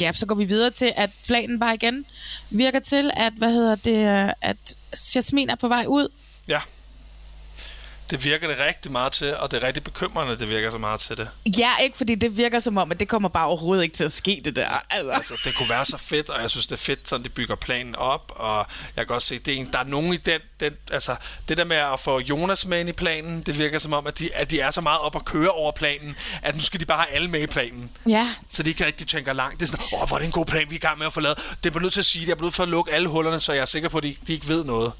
ja, 0.00 0.12
så 0.12 0.26
går 0.26 0.34
vi 0.34 0.44
videre 0.44 0.70
til, 0.70 0.92
at 0.96 1.10
planen 1.26 1.60
bare 1.60 1.74
igen 1.74 2.04
virker 2.50 2.80
til, 2.80 3.10
at, 3.16 3.32
hvad 3.32 3.52
hedder 3.52 3.74
det, 3.74 4.24
øh, 4.24 4.32
at 4.40 4.76
Jasmin 5.14 5.50
er 5.50 5.54
på 5.56 5.68
vej 5.68 5.84
ud. 5.88 6.08
Ja. 6.48 6.60
Det 8.10 8.24
virker 8.24 8.48
det 8.48 8.58
rigtig 8.58 8.92
meget 8.92 9.12
til, 9.12 9.36
og 9.36 9.50
det 9.50 9.62
er 9.62 9.66
rigtig 9.66 9.84
bekymrende, 9.84 10.38
det 10.38 10.48
virker 10.48 10.70
så 10.70 10.78
meget 10.78 11.00
til 11.00 11.16
det. 11.16 11.28
Ja, 11.58 11.70
ikke 11.82 11.96
fordi 11.96 12.14
det 12.14 12.36
virker 12.36 12.58
som 12.58 12.78
om, 12.78 12.90
at 12.90 13.00
det 13.00 13.08
kommer 13.08 13.28
bare 13.28 13.46
overhovedet 13.46 13.82
ikke 13.82 13.96
til 13.96 14.04
at 14.04 14.12
ske, 14.12 14.42
det 14.44 14.56
der. 14.56 14.66
Altså. 14.90 15.12
Altså, 15.14 15.34
det 15.44 15.56
kunne 15.56 15.70
være 15.70 15.84
så 15.84 15.96
fedt, 15.96 16.30
og 16.30 16.42
jeg 16.42 16.50
synes, 16.50 16.66
det 16.66 16.72
er 16.72 16.76
fedt, 16.76 17.08
sådan 17.08 17.24
de 17.24 17.28
bygger 17.28 17.54
planen 17.54 17.96
op, 17.96 18.32
og 18.36 18.66
jeg 18.96 19.06
kan 19.06 19.14
også 19.14 19.28
se, 19.28 19.38
det 19.38 19.54
er 19.54 19.58
en, 19.58 19.72
der 19.72 19.78
er 19.78 19.84
nogen 19.84 20.14
i 20.14 20.16
den, 20.16 20.40
den, 20.60 20.72
altså, 20.92 21.16
det 21.48 21.56
der 21.56 21.64
med 21.64 21.76
at 21.76 22.00
få 22.00 22.18
Jonas 22.18 22.66
med 22.66 22.80
ind 22.80 22.88
i 22.88 22.92
planen, 22.92 23.42
det 23.42 23.58
virker 23.58 23.78
som 23.78 23.92
om, 23.92 24.06
at 24.06 24.18
de, 24.18 24.34
at 24.34 24.50
de 24.50 24.60
er 24.60 24.70
så 24.70 24.80
meget 24.80 25.00
op 25.00 25.16
at 25.16 25.24
køre 25.24 25.50
over 25.50 25.72
planen, 25.72 26.16
at 26.42 26.54
nu 26.54 26.60
skal 26.60 26.80
de 26.80 26.86
bare 26.86 27.04
have 27.08 27.14
alle 27.14 27.28
med 27.28 27.40
i 27.40 27.46
planen. 27.46 27.90
Ja. 28.08 28.34
Så 28.50 28.62
de 28.62 28.70
ikke 28.70 28.86
rigtig 28.86 29.08
tænker 29.08 29.32
langt. 29.32 29.60
Det 29.60 29.66
er 29.66 29.70
sådan, 29.70 29.86
åh, 29.92 30.08
hvor 30.08 30.16
er 30.16 30.18
det 30.18 30.26
en 30.26 30.32
god 30.32 30.46
plan, 30.46 30.70
vi 30.70 30.74
er 30.74 30.78
i 30.78 30.80
gang 30.80 30.98
med 30.98 31.06
at 31.06 31.12
få 31.12 31.20
lavet. 31.20 31.38
Det 31.64 31.76
er 31.76 31.80
nødt 31.80 31.92
til 31.92 32.00
at 32.00 32.06
sige, 32.06 32.22
at 32.22 32.28
jeg 32.28 32.36
er 32.38 32.42
nødt 32.42 32.54
for 32.54 32.62
at 32.62 32.68
lukke 32.68 32.92
alle 32.92 33.08
hullerne, 33.08 33.40
så 33.40 33.52
jeg 33.52 33.60
er 33.60 33.66
sikker 33.66 33.88
på, 33.88 33.98
at 33.98 34.04
de, 34.04 34.16
de 34.26 34.32
ikke 34.32 34.48
ved 34.48 34.64
noget. 34.64 34.92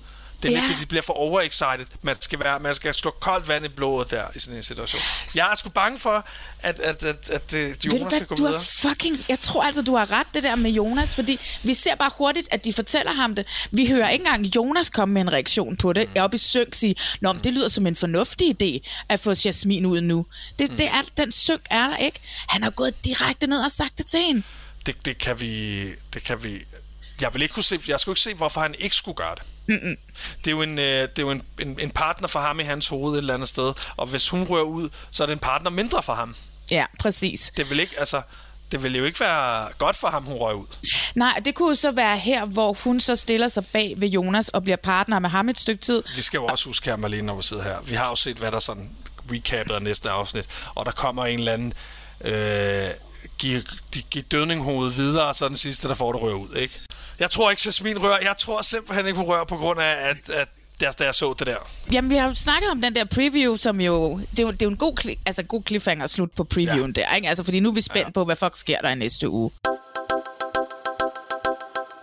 Det 0.42 0.48
er 0.48 0.52
Ja. 0.52 0.60
vigtigt, 0.60 0.76
at 0.76 0.82
de 0.82 0.86
bliver 0.86 1.02
for 1.02 1.12
overexcited. 1.12 1.86
Man 2.02 2.16
skal, 2.20 2.38
være, 2.40 2.60
man 2.60 2.74
skal 2.74 2.94
slå 2.94 3.10
koldt 3.10 3.48
vand 3.48 3.64
i 3.64 3.68
blodet 3.68 4.10
der 4.10 4.24
i 4.34 4.38
sådan 4.38 4.56
en 4.56 4.62
situation. 4.62 5.02
Jeg 5.34 5.48
er 5.52 5.56
sgu 5.56 5.68
bange 5.68 5.98
for, 5.98 6.26
at, 6.60 6.80
at, 6.80 7.02
at, 7.02 7.30
at, 7.30 7.54
at 7.54 7.82
du 7.84 7.88
Jonas 7.88 8.00
hvad, 8.02 8.10
skal 8.10 8.26
gå 8.26 8.34
du 8.34 8.46
videre. 8.46 8.60
fucking... 8.62 9.16
Jeg 9.28 9.40
tror 9.40 9.62
altså, 9.62 9.82
du 9.82 9.96
har 9.96 10.10
ret 10.10 10.26
det 10.34 10.42
der 10.42 10.56
med 10.56 10.70
Jonas, 10.70 11.14
fordi 11.14 11.40
vi 11.62 11.74
ser 11.74 11.94
bare 11.94 12.10
hurtigt, 12.18 12.48
at 12.50 12.64
de 12.64 12.72
fortæller 12.72 13.12
ham 13.12 13.34
det. 13.34 13.46
Vi 13.70 13.86
hører 13.86 14.08
ikke 14.08 14.22
engang 14.26 14.46
Jonas 14.56 14.90
komme 14.90 15.14
med 15.14 15.22
en 15.22 15.32
reaktion 15.32 15.76
på 15.76 15.92
det. 15.92 16.00
Jeg 16.14 16.20
er 16.20 16.24
oppe 16.24 16.34
i 16.34 16.38
synk 16.38 16.74
sige, 16.74 16.94
Nå, 17.20 17.32
men 17.32 17.44
det 17.44 17.52
lyder 17.54 17.68
som 17.68 17.86
en 17.86 17.96
fornuftig 17.96 18.56
idé 18.62 18.88
at 19.08 19.20
få 19.20 19.34
Jasmin 19.44 19.86
ud 19.86 20.00
nu. 20.00 20.26
Det, 20.58 20.70
det 20.70 20.86
er, 20.86 21.02
den 21.16 21.32
synk 21.32 21.60
er 21.70 21.88
der 21.88 21.96
ikke. 21.96 22.20
Han 22.48 22.62
har 22.62 22.70
gået 22.70 23.04
direkte 23.04 23.46
ned 23.46 23.58
og 23.58 23.70
sagt 23.72 23.98
det 23.98 24.06
til 24.06 24.20
hende. 24.20 24.42
Det, 24.86 25.06
det, 25.06 25.18
kan 25.18 25.40
vi, 25.40 25.84
det 26.14 26.24
kan 26.24 26.44
vi... 26.44 26.58
Jeg 27.20 27.34
vil 27.34 27.42
ikke 27.42 27.54
kunne 27.54 27.62
se, 27.64 27.80
jeg 27.88 28.00
skulle 28.00 28.12
ikke 28.12 28.20
se, 28.22 28.34
hvorfor 28.34 28.60
han 28.60 28.74
ikke 28.78 28.96
skulle 28.96 29.16
gøre 29.16 29.34
det. 29.34 29.42
Mm-mm. 29.70 29.96
Det 30.38 30.46
er 30.46 30.50
jo, 30.50 30.62
en, 30.62 30.78
øh, 30.78 30.84
det 30.84 31.18
er 31.18 31.22
jo 31.22 31.30
en, 31.30 31.42
en, 31.60 31.80
en 31.80 31.90
partner 31.90 32.28
for 32.28 32.40
ham 32.40 32.60
i 32.60 32.62
hans 32.62 32.88
hoved 32.88 33.14
et 33.14 33.18
eller 33.18 33.34
andet 33.34 33.48
sted, 33.48 33.72
og 33.96 34.06
hvis 34.06 34.28
hun 34.28 34.42
rører 34.44 34.62
ud, 34.62 34.88
så 35.10 35.22
er 35.22 35.26
det 35.26 35.32
en 35.32 35.38
partner 35.38 35.70
mindre 35.70 36.02
for 36.02 36.14
ham. 36.14 36.36
Ja, 36.70 36.84
præcis. 36.98 37.52
Det 37.56 37.70
vil 37.70 37.80
ikke, 37.80 37.94
altså, 37.98 38.22
det 38.72 38.82
vil 38.82 38.96
jo 38.96 39.04
ikke 39.04 39.20
være 39.20 39.68
godt 39.78 39.96
for 39.96 40.08
ham, 40.08 40.24
hun 40.24 40.36
rører 40.36 40.54
ud. 40.54 40.66
Nej, 41.14 41.40
det 41.44 41.54
kunne 41.54 41.68
jo 41.68 41.74
så 41.74 41.92
være 41.92 42.18
her, 42.18 42.44
hvor 42.44 42.72
hun 42.72 43.00
så 43.00 43.16
stiller 43.16 43.48
sig 43.48 43.66
bag 43.66 43.94
ved 43.96 44.08
Jonas 44.08 44.48
og 44.48 44.62
bliver 44.62 44.76
partner 44.76 45.18
med 45.18 45.30
ham 45.30 45.48
et 45.48 45.58
stykke 45.58 45.80
tid. 45.80 46.02
Vi 46.16 46.22
skal 46.22 46.38
jo 46.38 46.46
også 46.46 46.68
huske 46.68 46.86
her, 46.86 46.96
Marlene, 46.96 47.26
når 47.26 47.36
vi 47.36 47.42
sidder 47.42 47.62
her. 47.62 47.76
Vi 47.84 47.94
har 47.94 48.08
jo 48.08 48.16
set, 48.16 48.36
hvad 48.36 48.52
der 48.52 48.60
sådan 48.60 48.90
recapet 49.32 49.74
af 49.74 49.82
næste 49.82 50.10
afsnit, 50.10 50.46
og 50.74 50.86
der 50.86 50.92
kommer 50.92 51.26
en 51.26 51.38
eller 51.38 51.52
anden... 51.52 51.72
Øh, 52.20 52.90
give, 53.38 53.62
de 53.94 54.02
give 54.02 54.24
dødninghovedet 54.30 54.96
videre, 54.96 55.26
og 55.26 55.36
så 55.36 55.48
den 55.48 55.56
sidste, 55.56 55.88
der 55.88 55.94
får 55.94 56.12
det 56.12 56.22
rører 56.22 56.34
ud, 56.34 56.54
ikke? 56.56 56.80
Jeg 57.20 57.30
tror 57.30 57.50
ikke, 57.50 57.62
Jasmin 57.66 58.02
rører. 58.02 58.18
Jeg 58.22 58.34
tror 58.38 58.62
simpelthen 58.62 59.06
ikke, 59.06 59.16
hun 59.16 59.26
rører 59.26 59.44
på 59.44 59.56
grund 59.56 59.80
af, 59.80 59.94
at, 60.10 60.30
at 60.30 60.48
da, 60.80 60.90
da 60.98 61.04
jeg 61.04 61.14
så 61.14 61.34
det 61.38 61.46
der. 61.46 61.56
Jamen, 61.92 62.10
vi 62.10 62.16
har 62.16 62.26
jo 62.26 62.34
snakket 62.34 62.70
om 62.70 62.80
den 62.82 62.94
der 62.94 63.04
preview, 63.04 63.56
som 63.56 63.80
jo... 63.80 64.18
Det 64.30 64.38
er 64.38 64.42
jo, 64.42 64.50
det 64.50 64.62
er 64.62 64.66
jo 64.66 64.70
en 64.70 64.76
god, 64.76 64.96
kli, 64.96 65.18
altså, 65.26 65.42
god 65.42 65.62
cliffhanger 65.66 66.04
at 66.04 66.10
slutte 66.10 66.36
på 66.36 66.44
previewen 66.44 66.94
ja. 66.96 67.00
der, 67.00 67.14
ikke? 67.14 67.28
Altså, 67.28 67.44
fordi 67.44 67.60
nu 67.60 67.68
er 67.68 67.74
vi 67.74 67.80
spændt 67.80 68.06
ja. 68.06 68.10
på, 68.10 68.24
hvad 68.24 68.36
fuck 68.36 68.56
sker 68.56 68.80
der 68.80 68.88
i 68.90 68.94
næste 68.94 69.28
uge. 69.28 69.50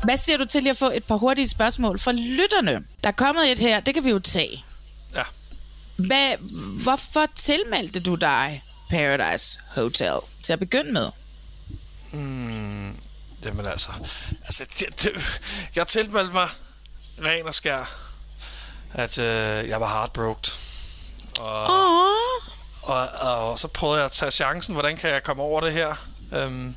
Hvad 0.03 0.17
siger 0.17 0.37
du 0.37 0.45
til 0.45 0.63
lige 0.63 0.71
at 0.71 0.77
få 0.77 0.91
et 0.93 1.03
par 1.03 1.15
hurtige 1.15 1.47
spørgsmål 1.47 1.99
fra 1.99 2.11
lytterne? 2.11 2.83
Der 3.03 3.07
er 3.07 3.13
kommet 3.13 3.51
et 3.51 3.59
her, 3.59 3.79
det 3.79 3.93
kan 3.93 4.03
vi 4.05 4.09
jo 4.09 4.19
tage. 4.19 4.65
Ja. 5.15 5.23
Hvad, 5.95 6.37
hvorfor 6.83 7.25
tilmeldte 7.35 7.99
du 7.99 8.15
dig 8.15 8.63
Paradise 8.89 9.59
Hotel 9.75 10.17
til 10.43 10.53
at 10.53 10.59
begynde 10.59 10.91
med? 10.91 11.09
Jamen 13.45 13.65
altså... 13.65 13.89
altså 14.45 14.65
det, 14.79 15.03
det, 15.03 15.41
jeg 15.75 15.87
tilmeldte 15.87 16.33
mig 16.33 16.49
ren 17.25 17.47
og 17.47 17.53
skær, 17.53 17.95
at 18.93 19.19
øh, 19.19 19.69
jeg 19.69 19.81
var 19.81 19.87
heartbroken. 19.87 20.51
Og, 21.39 21.67
og, 22.81 23.07
og, 23.19 23.51
og 23.51 23.59
så 23.59 23.67
prøvede 23.67 23.97
jeg 23.97 24.05
at 24.05 24.11
tage 24.11 24.31
chancen. 24.31 24.73
Hvordan 24.73 24.97
kan 24.97 25.09
jeg 25.09 25.23
komme 25.23 25.43
over 25.43 25.61
det 25.61 25.73
her? 25.73 25.95
Øhm, 26.33 26.75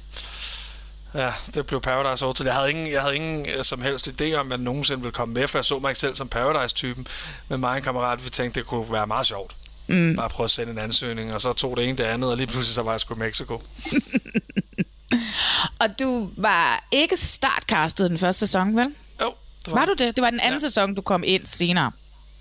ja, 1.15 1.33
det 1.55 1.67
blev 1.67 1.81
Paradise 1.81 2.25
Hotel. 2.25 2.47
Jeg 2.47 2.55
havde 2.55 2.71
ingen, 2.71 2.93
jeg 2.93 3.03
havde 3.03 3.17
ingen 3.17 3.49
øh, 3.49 3.65
som 3.65 3.83
helst 3.83 4.09
idé 4.09 4.33
om, 4.35 4.47
at 4.47 4.59
jeg 4.59 4.65
nogensinde 4.65 5.01
ville 5.01 5.13
komme 5.13 5.35
med, 5.35 5.49
for 5.49 5.59
jeg 5.59 5.65
så 5.65 5.79
mig 5.79 5.91
ikke 5.91 6.01
selv 6.01 6.15
som 6.15 6.29
Paradise-typen. 6.29 7.07
Men 7.49 7.61
mig 7.61 7.71
og 7.71 7.77
en 7.77 7.83
kammerat, 7.83 8.25
vi 8.25 8.31
tænkte, 8.31 8.61
det 8.61 8.67
kunne 8.67 8.93
være 8.93 9.07
meget 9.07 9.27
sjovt. 9.27 9.57
Mm. 9.87 10.17
Bare 10.17 10.29
prøve 10.29 10.45
at 10.45 10.51
sende 10.51 10.73
en 10.73 10.79
ansøgning, 10.79 11.35
og 11.35 11.41
så 11.41 11.53
tog 11.53 11.77
det 11.77 11.89
ene 11.89 11.99
det 11.99 12.05
andet, 12.05 12.31
og 12.31 12.37
lige 12.37 12.47
pludselig 12.47 12.75
så 12.75 12.83
var 12.83 12.91
jeg 12.91 13.01
sgu 13.01 13.15
i 13.15 13.19
Mexico. 13.19 13.63
Og 15.83 15.99
du 15.99 16.31
var 16.37 16.85
ikke 16.91 17.17
startcastet 17.17 18.11
den 18.11 18.19
første 18.19 18.39
sæson, 18.41 18.77
vel? 18.77 18.95
Jo, 19.21 19.35
det 19.65 19.73
var, 19.73 19.79
var 19.79 19.87
du 19.87 19.93
det? 19.93 20.17
Det 20.17 20.23
var 20.23 20.31
den 20.31 20.41
anden 20.41 20.61
ja. 20.61 20.69
sæson, 20.69 20.95
du 20.95 21.03
kom 21.03 21.23
ind 21.27 21.47
senere. 21.47 21.93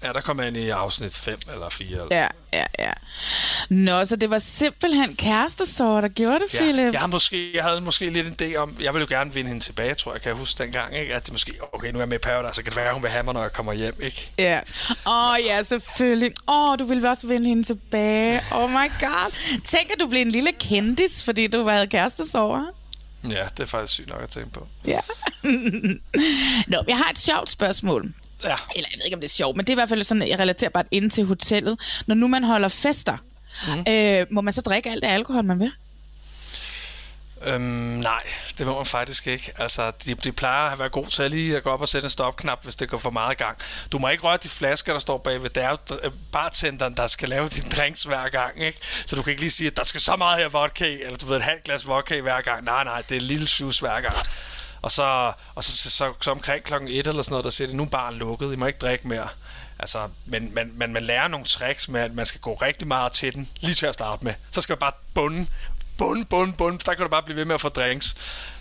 Ja, 0.04 0.14
der 0.14 0.22
kom 0.22 0.39
jeg 0.39 0.47
ind 0.47 0.58
i 0.58 0.70
afsnit 0.70 1.14
5 1.18 1.39
eller 1.54 1.70
4. 1.70 1.88
Eller. 1.88 2.06
Ja, 2.12 2.28
ja, 2.54 2.66
ja. 2.80 2.91
Nå, 3.70 4.06
så 4.06 4.16
det 4.16 4.30
var 4.30 4.38
simpelthen 4.39 5.16
kærestesår, 5.16 6.02
der 6.02 6.08
gjorde 6.08 6.39
det, 6.39 6.54
Ja, 6.54 6.60
Philip? 6.60 6.93
jeg, 6.93 7.00
har 7.02 7.08
måske, 7.08 7.56
jeg 7.56 7.64
havde 7.64 7.82
måske 7.82 8.10
lidt 8.10 8.28
en 8.28 8.36
idé 8.41 8.56
om, 8.56 8.78
jeg 8.82 8.93
ville 8.93 9.08
jo 9.12 9.18
gerne 9.18 9.34
vinde 9.34 9.47
hende 9.50 9.64
tilbage, 9.64 9.93
tror 9.95 10.12
jeg, 10.14 10.22
kan 10.22 10.30
jeg 10.30 10.38
huske 10.38 10.64
dengang, 10.64 10.97
ikke? 10.97 11.16
at 11.16 11.24
det 11.26 11.32
måske, 11.32 11.54
okay, 11.74 11.91
nu 11.91 11.97
er 11.97 12.02
jeg 12.02 12.10
med 12.10 12.18
i 12.18 12.20
Paradise, 12.20 12.54
så 12.56 12.64
kan 12.64 12.70
det 12.72 12.76
være, 12.76 12.93
hun 12.93 13.02
vil 13.04 13.12
have 13.12 13.24
mig, 13.24 13.34
når 13.34 13.41
jeg 13.41 13.54
kommer 13.54 13.74
hjem, 13.74 13.95
ikke? 14.04 14.32
Ja. 14.38 14.60
Åh, 15.08 15.30
oh, 15.32 15.38
ja, 15.45 15.64
selvfølgelig. 15.64 16.32
Åh, 16.47 16.70
oh, 16.72 16.80
du 16.80 16.84
ville 16.86 17.10
også 17.10 17.28
vinde 17.28 17.47
hende 17.47 17.64
tilbage. 17.64 18.41
Oh 18.52 18.70
my 18.70 18.89
god. 19.00 19.32
Tænk, 19.66 19.91
at 19.91 20.00
du 20.00 20.08
blev 20.08 20.22
en 20.22 20.32
lille 20.32 20.52
kendis, 20.52 21.24
fordi 21.24 21.47
du 21.47 21.68
havde 21.68 21.88
kærestesår. 21.88 22.66
Ja, 23.24 23.45
det 23.58 23.60
er 23.64 23.66
faktisk 23.66 23.93
sygt 23.93 24.10
nok 24.10 24.22
at 24.24 24.30
tænke 24.30 24.50
på. 24.52 24.68
Ja. 24.88 25.00
Nå, 26.72 26.78
jeg 26.88 26.97
har 26.97 27.10
et 27.12 27.20
sjovt 27.20 27.52
spørgsmål. 27.52 28.14
Ja. 28.44 28.56
Eller 28.76 28.90
jeg 28.92 28.98
ved 28.98 29.06
ikke, 29.06 29.16
om 29.16 29.22
det 29.22 29.28
er 29.28 29.34
sjovt, 29.34 29.58
men 29.58 29.66
det 29.66 29.70
er 29.70 29.74
i 29.74 29.82
hvert 29.82 29.90
fald 29.90 30.04
sådan, 30.04 30.28
jeg 30.28 30.40
relaterer 30.40 30.70
bare 30.70 30.84
ind 30.92 31.12
til 31.12 31.26
hotellet. 31.26 31.80
Når 32.08 32.16
nu 32.16 32.28
man 32.28 32.44
holder 32.44 32.70
fester, 32.70 33.18
mm. 33.68 33.94
øh, 33.94 34.26
må 34.30 34.42
man 34.42 34.54
så 34.54 34.62
drikke 34.62 34.90
alt 34.90 35.04
det 35.04 35.10
alkohol, 35.10 35.44
man 35.44 35.60
vil? 35.60 35.72
Øhm, 37.44 37.62
nej, 37.62 38.24
det 38.58 38.68
må 38.68 38.78
man 38.78 38.86
faktisk 38.86 39.28
ikke. 39.28 39.52
Altså, 39.58 39.92
de, 40.06 40.14
de 40.14 40.32
plejer 40.32 40.72
at 40.72 40.80
være 40.80 40.90
gode 40.90 41.10
til 41.10 41.24
at 41.24 41.32
lige 41.32 41.58
at 41.58 41.64
gå 41.64 41.70
op 41.70 41.82
og 41.82 41.90
sætte 41.90 42.06
en 42.06 42.10
stopknap, 42.10 42.64
hvis 42.64 42.76
det 42.76 42.90
går 42.90 42.98
for 42.98 43.10
meget 43.10 43.34
i 43.34 43.38
gang. 43.44 43.58
Du 43.92 44.00
må 44.00 44.10
ikke 44.10 44.24
røre 44.24 44.38
de 44.44 44.50
flasker, 44.50 44.94
der 44.94 45.00
står 45.00 45.18
bagved. 45.18 45.50
Det 45.50 45.64
er 45.64 45.70
jo 45.70 45.78
dr- 45.92 46.12
bartenderen, 46.32 46.96
der 46.96 47.08
skal 47.08 47.30
lave 47.30 47.50
din 47.50 47.70
drinks 47.76 48.04
hver 48.04 48.30
gang, 48.30 48.64
ikke? 48.64 48.80
Så 49.06 49.16
du 49.16 49.22
kan 49.22 49.32
ikke 49.32 49.42
lige 49.42 49.52
sige, 49.52 49.68
at 49.68 49.78
der 49.78 49.84
skal 49.84 50.02
så 50.02 50.16
meget 50.16 50.38
her 50.40 50.48
vodka 50.48 50.98
eller 51.04 51.18
du 51.18 51.26
ved, 51.26 51.38
et 51.38 51.44
halvt 51.44 51.64
glas 51.64 51.88
vodka 51.88 52.22
hver 52.22 52.42
gang. 52.42 52.64
Nej, 52.64 52.84
nej, 52.84 53.02
det 53.10 53.18
er 53.18 53.22
en 53.22 53.28
lille 53.28 53.48
shoes 53.48 53.80
hver 53.80 54.02
gang. 54.02 54.16
Og 54.82 54.91
så, 54.91 55.34
og 55.55 55.63
så, 55.63 55.77
så, 55.77 55.89
så, 55.89 56.13
så 56.21 56.32
omkring 56.32 56.63
klokken 56.63 56.89
1 56.89 57.07
eller 57.07 57.23
sådan 57.23 57.32
noget, 57.32 57.43
der 57.43 57.49
siger 57.49 57.67
det, 57.67 57.75
nu 57.75 57.84
er 57.84 57.88
baren 57.89 58.15
lukket, 58.15 58.53
I 58.53 58.55
må 58.55 58.65
ikke 58.65 58.80
drikke 58.80 59.07
mere. 59.07 59.27
Altså, 59.80 60.07
men, 60.25 60.53
men, 60.55 60.71
men 60.80 60.93
man 60.93 61.03
lærer 61.03 61.27
nogle 61.27 61.45
tricks 61.45 61.89
med, 61.89 62.01
at 62.01 62.13
man 62.13 62.25
skal 62.25 62.41
gå 62.41 62.53
rigtig 62.53 62.88
meget 62.88 63.11
til 63.11 63.34
den, 63.34 63.49
lige 63.61 63.73
til 63.75 63.86
at 63.86 63.93
starte 63.93 64.25
med. 64.25 64.34
Så 64.51 64.61
skal 64.61 64.73
man 64.73 64.80
bare 64.80 64.91
bunde, 65.13 65.47
bunde, 65.97 66.25
bunde, 66.25 66.53
bunde, 66.53 66.80
der 66.86 66.93
kan 66.93 67.03
du 67.03 67.09
bare 67.09 67.23
blive 67.23 67.36
ved 67.38 67.45
med 67.45 67.55
at 67.55 67.61
få 67.61 67.69
drinks. 67.69 68.15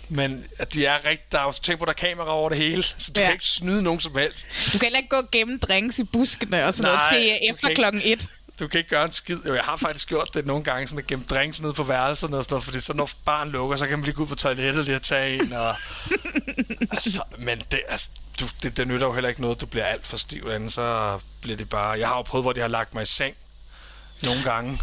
Men 0.09 0.45
at 0.59 0.73
de 0.73 0.85
er 0.85 0.95
rigtig, 1.05 1.31
der 1.31 1.39
er 1.39 1.43
jo 1.43 1.51
tænk 1.51 1.79
på, 1.79 1.85
der 1.85 1.91
er 1.91 1.95
kamera 1.95 2.29
over 2.31 2.49
det 2.49 2.57
hele, 2.57 2.83
så 2.83 3.11
du 3.15 3.19
Ja. 3.19 3.25
kan 3.25 3.33
ikke 3.33 3.45
snyde 3.45 3.83
nogen 3.83 3.99
som 3.99 4.17
helst. 4.17 4.47
Du 4.65 4.71
kan 4.71 4.81
heller 4.81 4.97
ikke 4.97 5.09
gå 5.09 5.15
og 5.17 5.31
gemme 5.31 5.57
drinks 5.57 5.99
i 5.99 6.03
buskene 6.03 6.65
og 6.65 6.73
sådan 6.73 6.91
Nej, 6.93 7.11
noget 7.11 7.23
til 7.39 7.49
efter 7.51 7.75
klokken 7.75 8.01
et. 8.05 8.27
Du 8.59 8.67
kan 8.67 8.77
ikke 8.77 8.89
gøre 8.89 9.05
en 9.05 9.11
skid. 9.11 9.39
Jo, 9.45 9.55
jeg 9.55 9.63
har 9.63 9.77
faktisk 9.77 10.07
gjort 10.07 10.29
det 10.33 10.45
nogle 10.45 10.63
gange, 10.63 10.87
sådan 10.87 10.99
at 10.99 11.07
gemme 11.07 11.25
drinks 11.29 11.61
ned 11.61 11.73
på 11.73 11.83
værelserne 11.83 12.37
og 12.37 12.43
sådan 12.43 12.53
noget, 12.53 12.63
fordi 12.63 12.79
så 12.79 12.93
når 12.93 13.09
barn 13.25 13.49
lukker, 13.49 13.77
så 13.77 13.87
kan 13.87 13.99
man 13.99 14.05
lige 14.05 14.15
gå 14.15 14.23
ud 14.23 14.27
på 14.27 14.35
toilettet 14.35 14.85
lige 14.85 14.95
og 14.95 15.01
tage 15.01 15.43
en. 15.43 15.53
Og... 15.53 15.75
altså, 16.95 17.23
men 17.37 17.59
det, 17.71 17.81
altså, 17.87 18.09
du, 18.39 18.45
det, 18.63 18.77
det 18.77 18.87
nytter 18.87 19.07
jo 19.07 19.13
heller 19.13 19.29
ikke 19.29 19.41
noget, 19.41 19.61
du 19.61 19.65
bliver 19.65 19.85
alt 19.85 20.07
for 20.07 20.17
stiv, 20.17 20.49
andet, 20.49 20.73
så 20.73 21.19
bliver 21.41 21.57
det 21.57 21.69
bare... 21.69 21.99
Jeg 21.99 22.07
har 22.07 22.15
jo 22.15 22.21
prøvet, 22.21 22.43
hvor 22.43 22.53
de 22.53 22.59
har 22.61 22.67
lagt 22.67 22.93
mig 22.93 23.03
i 23.03 23.05
seng 23.05 23.35
nogle 24.23 24.43
gange, 24.43 24.79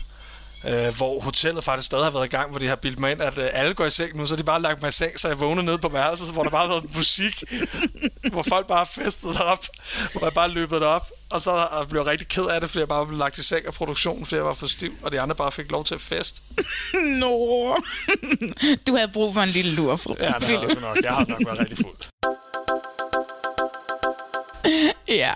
øh, 0.68 0.96
hvor 0.96 1.20
hotellet 1.20 1.64
faktisk 1.64 1.86
stadig 1.86 2.04
har 2.04 2.10
været 2.10 2.24
i 2.24 2.28
gang, 2.28 2.50
hvor 2.50 2.58
de 2.58 2.68
har 2.68 2.76
bildt 2.76 2.98
mig 2.98 3.10
ind, 3.10 3.20
at 3.20 3.38
øh, 3.38 3.48
alle 3.52 3.74
går 3.74 3.84
i 3.84 3.90
seng 3.90 4.16
nu, 4.16 4.26
så 4.26 4.36
de 4.36 4.42
bare 4.42 4.62
lagt 4.62 4.80
mig 4.82 4.88
i 4.88 4.92
seng, 4.92 5.20
så 5.20 5.28
jeg 5.28 5.40
vågner 5.40 5.62
nede 5.62 5.78
på 5.78 5.88
værelset, 5.88 6.32
hvor 6.32 6.42
der 6.42 6.50
bare 6.50 6.66
har 6.66 6.74
været 6.74 6.96
musik, 6.96 7.42
hvor 8.32 8.42
folk 8.42 8.66
bare 8.66 8.86
festet 8.86 9.40
op, 9.40 9.66
hvor 10.12 10.26
jeg 10.26 10.34
bare 10.34 10.48
løbet 10.48 10.82
op, 10.82 11.10
og 11.30 11.40
så 11.40 11.50
er 11.50 11.78
jeg 11.78 11.88
blev 11.88 12.00
jeg 12.00 12.10
rigtig 12.10 12.28
ked 12.28 12.44
af 12.44 12.60
det, 12.60 12.70
fordi 12.70 12.80
jeg 12.80 12.88
bare 12.88 13.06
blev 13.06 13.18
lagt 13.18 13.38
i 13.38 13.42
seng 13.42 13.66
af 13.66 13.72
produktionen, 13.74 14.26
fordi 14.26 14.36
jeg 14.36 14.44
var 14.44 14.54
for 14.54 14.66
stiv, 14.66 14.92
og 15.02 15.12
de 15.12 15.20
andre 15.20 15.34
bare 15.34 15.52
fik 15.52 15.70
lov 15.70 15.84
til 15.84 15.94
at 15.94 16.00
feste. 16.00 16.42
Nå. 17.20 17.76
Du 18.86 18.96
havde 18.96 19.08
brug 19.12 19.34
for 19.34 19.40
en 19.40 19.48
lille 19.48 19.72
lur, 19.72 19.96
fru. 19.96 20.14
Ja, 20.20 20.26
det 20.26 20.48
har 20.48 20.66
jeg 20.68 20.76
nok. 20.80 20.96
Jeg 21.02 21.12
har 21.12 21.24
nok 21.28 21.40
været 21.46 21.58
rigtig 21.58 21.78
fuld. 21.78 21.96
Ja. 25.08 25.32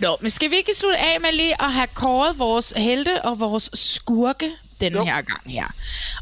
Nå, 0.00 0.16
men 0.20 0.30
skal 0.30 0.50
vi 0.50 0.56
ikke 0.56 0.74
slutte 0.74 0.98
af 0.98 1.20
med 1.20 1.32
lige 1.32 1.62
at 1.62 1.72
have 1.72 1.86
kåret 1.94 2.38
vores 2.38 2.72
helte 2.76 3.22
og 3.24 3.40
vores 3.40 3.70
skurke 3.74 4.50
den 4.80 4.92
jo. 4.92 5.04
her 5.04 5.20
gang 5.20 5.42
her? 5.46 5.66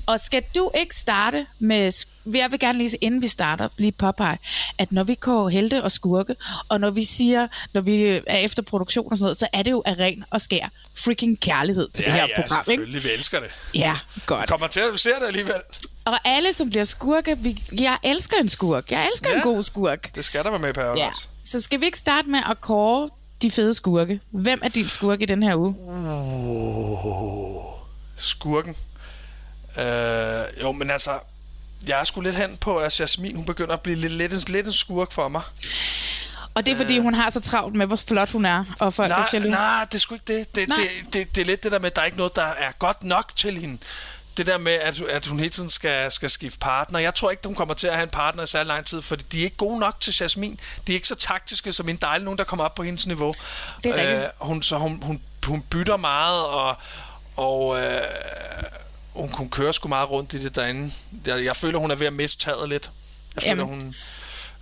Og 0.06 0.20
skal 0.20 0.42
du 0.54 0.70
ikke 0.74 0.96
starte 0.96 1.46
med... 1.58 2.06
Jeg 2.34 2.50
vil 2.50 2.58
gerne 2.58 2.78
lige, 2.78 2.96
inden 3.00 3.22
vi 3.22 3.28
starter, 3.28 3.68
lige 3.76 3.92
påpege, 3.92 4.38
at 4.78 4.92
når 4.92 5.04
vi 5.04 5.14
kårer 5.14 5.48
helte 5.48 5.84
og 5.84 5.92
skurke, 5.92 6.34
og 6.68 6.80
når 6.80 6.90
vi 6.90 7.04
siger, 7.04 7.48
når 7.72 7.80
vi 7.80 8.04
er 8.04 8.36
efter 8.36 8.62
produktion 8.62 9.08
og 9.10 9.18
sådan 9.18 9.24
noget, 9.24 9.38
så 9.38 9.48
er 9.52 9.62
det 9.62 9.70
jo 9.70 9.82
af 9.86 9.94
ren 9.98 10.24
og 10.30 10.40
skær 10.40 10.68
freaking 10.98 11.40
kærlighed 11.40 11.88
til 11.94 12.04
ja, 12.06 12.12
det 12.12 12.20
her 12.20 12.26
ja, 12.28 12.42
program, 12.42 12.58
ikke? 12.58 12.70
selvfølgelig. 12.70 13.04
Vi 13.04 13.08
elsker 13.10 13.40
det. 13.40 13.50
Ja, 13.74 13.98
godt. 14.26 14.42
Vi 14.42 14.46
kommer 14.48 14.66
til 14.66 14.80
at 14.94 15.00
se 15.00 15.08
det 15.08 15.26
alligevel. 15.26 15.60
Og 16.04 16.18
alle, 16.24 16.52
som 16.52 16.70
bliver 16.70 16.84
skurke, 16.84 17.38
vi, 17.38 17.62
jeg 17.72 17.98
elsker 18.02 18.36
en 18.40 18.48
skurk. 18.48 18.90
Jeg 18.90 19.08
elsker 19.12 19.30
ja. 19.30 19.36
en 19.36 19.42
god 19.42 19.62
skurk. 19.62 20.14
Det 20.14 20.24
skal 20.24 20.44
der 20.44 20.50
være 20.50 20.60
med 20.60 20.74
Paradise. 20.74 21.04
Ja. 21.04 21.10
Så 21.42 21.60
skal 21.60 21.80
vi 21.80 21.86
ikke 21.86 21.98
starte 21.98 22.28
med 22.28 22.40
at 22.50 22.60
kåre 22.60 23.10
de 23.42 23.50
fede 23.50 23.74
skurke. 23.74 24.20
Hvem 24.30 24.60
er 24.62 24.68
din 24.68 24.88
skurke 24.88 25.22
i 25.22 25.26
den 25.26 25.42
her 25.42 25.56
uge? 25.56 25.74
Uh, 25.78 26.45
skurken. 28.16 28.76
Øh, 29.78 30.62
jo, 30.62 30.72
men 30.72 30.90
altså, 30.90 31.18
jeg 31.88 32.00
er 32.00 32.04
sgu 32.04 32.20
lidt 32.20 32.36
hen 32.36 32.56
på, 32.56 32.78
at 32.78 33.00
Jasmin, 33.00 33.36
hun 33.36 33.44
begynder 33.44 33.74
at 33.74 33.80
blive 33.80 33.96
lidt, 33.96 34.12
lidt, 34.12 34.48
lidt 34.48 34.66
en 34.66 34.72
skurk 34.72 35.12
for 35.12 35.28
mig. 35.28 35.42
Og 36.54 36.66
det 36.66 36.72
er, 36.72 36.76
fordi 36.76 36.98
hun 36.98 37.14
har 37.14 37.30
så 37.30 37.40
travlt 37.40 37.74
med, 37.74 37.86
hvor 37.86 37.96
flot 37.96 38.30
hun 38.30 38.44
er, 38.44 38.64
og 38.78 38.92
folk 38.92 39.08
nej, 39.08 39.20
er 39.20 39.24
jaloux. 39.32 39.50
Nej, 39.50 39.84
det 39.84 39.94
er 39.94 39.98
sgu 39.98 40.14
ikke 40.14 40.38
det. 40.38 40.54
Det, 40.54 40.68
det, 40.68 41.12
det. 41.12 41.34
det 41.34 41.40
er 41.40 41.44
lidt 41.44 41.62
det 41.62 41.72
der 41.72 41.78
med, 41.78 41.86
at 41.86 41.96
der 41.96 42.02
er 42.02 42.06
ikke 42.06 42.16
noget, 42.16 42.36
der 42.36 42.42
er 42.42 42.72
godt 42.78 43.04
nok 43.04 43.32
til 43.36 43.58
hende. 43.58 43.78
Det 44.36 44.46
der 44.46 44.58
med, 44.58 44.72
at, 44.72 45.00
at 45.00 45.26
hun 45.26 45.38
hele 45.38 45.50
tiden 45.50 45.70
skal, 45.70 46.12
skal 46.12 46.30
skifte 46.30 46.58
partner. 46.58 46.98
Jeg 46.98 47.14
tror 47.14 47.30
ikke, 47.30 47.42
hun 47.46 47.54
kommer 47.54 47.74
til 47.74 47.86
at 47.86 47.94
have 47.94 48.02
en 48.02 48.10
partner 48.10 48.42
i 48.42 48.46
særlig 48.46 48.66
lang 48.66 48.86
tid, 48.86 49.02
fordi 49.02 49.24
de 49.32 49.40
er 49.40 49.44
ikke 49.44 49.56
gode 49.56 49.78
nok 49.78 50.00
til 50.00 50.16
Jasmin. 50.20 50.60
De 50.86 50.92
er 50.92 50.94
ikke 50.94 51.08
så 51.08 51.14
taktiske 51.14 51.72
som 51.72 51.88
en 51.88 51.96
dejlig 51.96 52.24
nogen, 52.24 52.38
der 52.38 52.44
kommer 52.44 52.64
op 52.64 52.74
på 52.74 52.82
hendes 52.82 53.06
niveau. 53.06 53.34
Det 53.84 53.90
er 53.90 54.00
rigtigt. 54.00 54.30
hun, 54.40 54.62
så 54.62 54.78
hun, 54.78 55.02
hun, 55.02 55.22
hun 55.46 55.62
bytter 55.62 55.96
meget, 55.96 56.44
og, 56.44 56.76
og 57.36 57.80
øh, 57.82 58.00
hun, 59.12 59.32
hun 59.32 59.50
kører 59.50 59.72
sgu 59.72 59.88
meget 59.88 60.10
rundt 60.10 60.32
i 60.34 60.38
det 60.44 60.54
derinde. 60.54 60.92
Jeg, 61.26 61.44
jeg 61.44 61.56
føler, 61.56 61.78
hun 61.78 61.90
er 61.90 61.94
ved 61.94 62.06
at 62.06 62.12
miste 62.12 62.44
taget 62.44 62.68
lidt. 62.68 62.90
Jeg 63.34 63.42
føler, 63.42 63.50
Jamen, 63.56 63.66
hun... 63.66 63.94